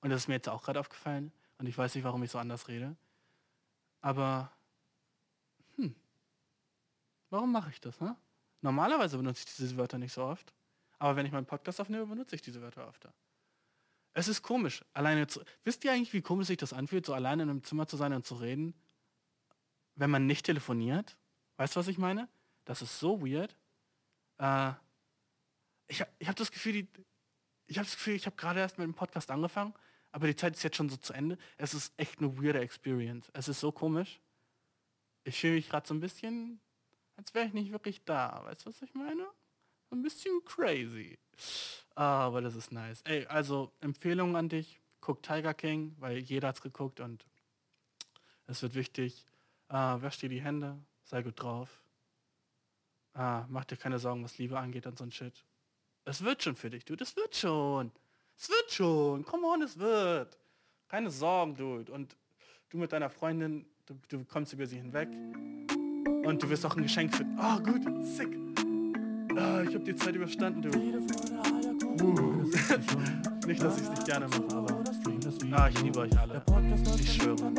Und 0.00 0.10
das 0.10 0.22
ist 0.22 0.28
mir 0.28 0.34
jetzt 0.34 0.48
auch 0.48 0.62
gerade 0.62 0.80
aufgefallen. 0.80 1.32
Und 1.58 1.66
ich 1.66 1.76
weiß 1.76 1.94
nicht, 1.94 2.04
warum 2.04 2.22
ich 2.22 2.30
so 2.30 2.38
anders 2.38 2.68
rede. 2.68 2.96
Aber, 4.00 4.52
hm, 5.76 5.94
warum 7.30 7.52
mache 7.52 7.70
ich 7.70 7.80
das, 7.80 8.00
ne? 8.00 8.16
Normalerweise 8.62 9.16
benutze 9.16 9.44
ich 9.46 9.54
diese 9.56 9.76
Wörter 9.76 9.98
nicht 9.98 10.12
so 10.12 10.24
oft. 10.24 10.54
Aber 10.98 11.16
wenn 11.16 11.26
ich 11.26 11.32
meinen 11.32 11.46
Podcast 11.46 11.80
aufnehme, 11.80 12.06
benutze 12.06 12.34
ich 12.34 12.42
diese 12.42 12.62
Wörter 12.62 12.88
öfter. 12.88 13.12
Es 14.14 14.28
ist 14.28 14.42
komisch, 14.42 14.82
alleine 14.94 15.26
zu. 15.26 15.42
Wisst 15.64 15.84
ihr 15.84 15.92
eigentlich, 15.92 16.12
wie 16.14 16.22
komisch 16.22 16.46
sich 16.46 16.56
das 16.56 16.72
anfühlt, 16.72 17.04
so 17.04 17.12
alleine 17.12 17.42
in 17.42 17.50
einem 17.50 17.64
Zimmer 17.64 17.86
zu 17.86 17.98
sein 17.98 18.14
und 18.14 18.24
zu 18.24 18.36
reden, 18.36 18.74
wenn 19.96 20.10
man 20.10 20.26
nicht 20.26 20.46
telefoniert? 20.46 21.16
Weißt 21.56 21.74
du, 21.74 21.80
was 21.80 21.88
ich 21.88 21.98
meine? 21.98 22.28
Das 22.64 22.82
ist 22.82 22.98
so 22.98 23.20
weird. 23.26 23.56
Äh, 24.38 24.72
ich 25.88 26.04
ich 26.18 26.28
habe 26.28 26.36
das 26.36 26.52
Gefühl, 26.52 26.72
die, 26.72 26.88
ich 27.66 27.78
habe 27.78 27.86
das 27.86 27.96
Gefühl, 27.96 28.14
ich 28.14 28.26
habe 28.26 28.36
gerade 28.36 28.60
erst 28.60 28.78
mit 28.78 28.86
dem 28.86 28.94
Podcast 28.94 29.30
angefangen, 29.30 29.74
aber 30.12 30.26
die 30.26 30.36
Zeit 30.36 30.54
ist 30.54 30.62
jetzt 30.62 30.76
schon 30.76 30.88
so 30.88 30.96
zu 30.96 31.12
Ende. 31.12 31.38
Es 31.56 31.74
ist 31.74 31.92
echt 31.96 32.18
eine 32.18 32.36
weirde 32.36 32.60
Experience. 32.60 33.30
Es 33.32 33.48
ist 33.48 33.60
so 33.60 33.72
komisch. 33.72 34.20
Ich 35.24 35.40
fühle 35.40 35.54
mich 35.54 35.68
gerade 35.68 35.86
so 35.86 35.94
ein 35.94 36.00
bisschen, 36.00 36.60
als 37.16 37.34
wäre 37.34 37.46
ich 37.46 37.52
nicht 37.52 37.72
wirklich 37.72 38.04
da. 38.04 38.42
Weißt 38.44 38.64
du, 38.64 38.70
was 38.70 38.82
ich 38.82 38.94
meine? 38.94 39.26
Ein 39.90 40.02
bisschen 40.02 40.44
crazy. 40.44 41.18
Aber 41.94 42.40
das 42.40 42.54
ist 42.54 42.72
nice. 42.72 43.02
Ey, 43.02 43.26
also 43.26 43.72
Empfehlung 43.80 44.36
an 44.36 44.48
dich. 44.48 44.80
Guck 45.00 45.22
Tiger 45.22 45.54
King, 45.54 45.94
weil 45.98 46.18
jeder 46.18 46.48
hat's 46.48 46.60
geguckt 46.60 47.00
und 47.00 47.24
es 48.46 48.62
wird 48.62 48.74
wichtig. 48.74 49.26
Äh, 49.68 49.74
wasch 49.74 50.18
dir 50.18 50.28
die 50.28 50.40
Hände, 50.40 50.78
sei 51.04 51.22
gut 51.22 51.42
drauf. 51.42 51.82
Ah, 53.14 53.46
mach 53.48 53.64
dir 53.64 53.76
keine 53.76 53.98
Sorgen, 53.98 54.22
was 54.22 54.38
Liebe 54.38 54.58
angeht 54.58 54.86
und 54.86 54.98
so 54.98 55.04
ein 55.04 55.10
Shit. 55.10 55.44
Es 56.04 56.22
wird 56.22 56.42
schon 56.42 56.54
für 56.54 56.70
dich, 56.70 56.84
Dude. 56.84 57.02
Es 57.02 57.16
wird 57.16 57.34
schon. 57.34 57.90
Es 58.36 58.48
wird 58.48 58.70
schon. 58.70 59.24
Come 59.24 59.46
on, 59.46 59.62
es 59.62 59.78
wird. 59.78 60.38
Keine 60.88 61.10
Sorgen, 61.10 61.56
Dude. 61.56 61.90
Und 61.90 62.16
du 62.68 62.78
mit 62.78 62.92
deiner 62.92 63.10
Freundin, 63.10 63.66
du, 63.86 63.98
du 64.08 64.24
kommst 64.24 64.52
über 64.52 64.66
sie 64.66 64.76
hinweg. 64.76 65.08
Und 65.10 66.42
du 66.42 66.48
wirst 66.48 66.64
auch 66.66 66.76
ein 66.76 66.82
Geschenk 66.82 67.14
finden. 67.14 67.38
Oh, 67.40 67.58
gut. 67.58 67.82
Sick. 68.04 68.36
Ah, 69.36 69.62
ich 69.62 69.74
hab 69.74 69.84
die 69.84 69.96
Zeit 69.96 70.14
überstanden, 70.14 70.62
du. 70.62 70.70
Uh. 72.04 72.42
nicht, 73.46 73.62
dass 73.62 73.76
ich 73.76 73.82
es 73.82 73.90
nicht 73.90 74.04
gerne 74.04 74.28
mache, 74.28 74.56
aber... 74.56 74.84
Ah, 75.52 75.68
ich 75.68 75.80
liebe 75.82 76.00
euch 76.00 76.18
alle. 76.18 76.42
Ich 76.98 77.14
schwöre. 77.14 77.52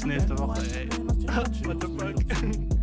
Bis 0.00 0.06
nächste 0.06 0.38
Woche, 0.38 0.62
ey. 0.74 0.88
What 1.66 1.78
the 1.78 1.88
fuck? 1.88 2.70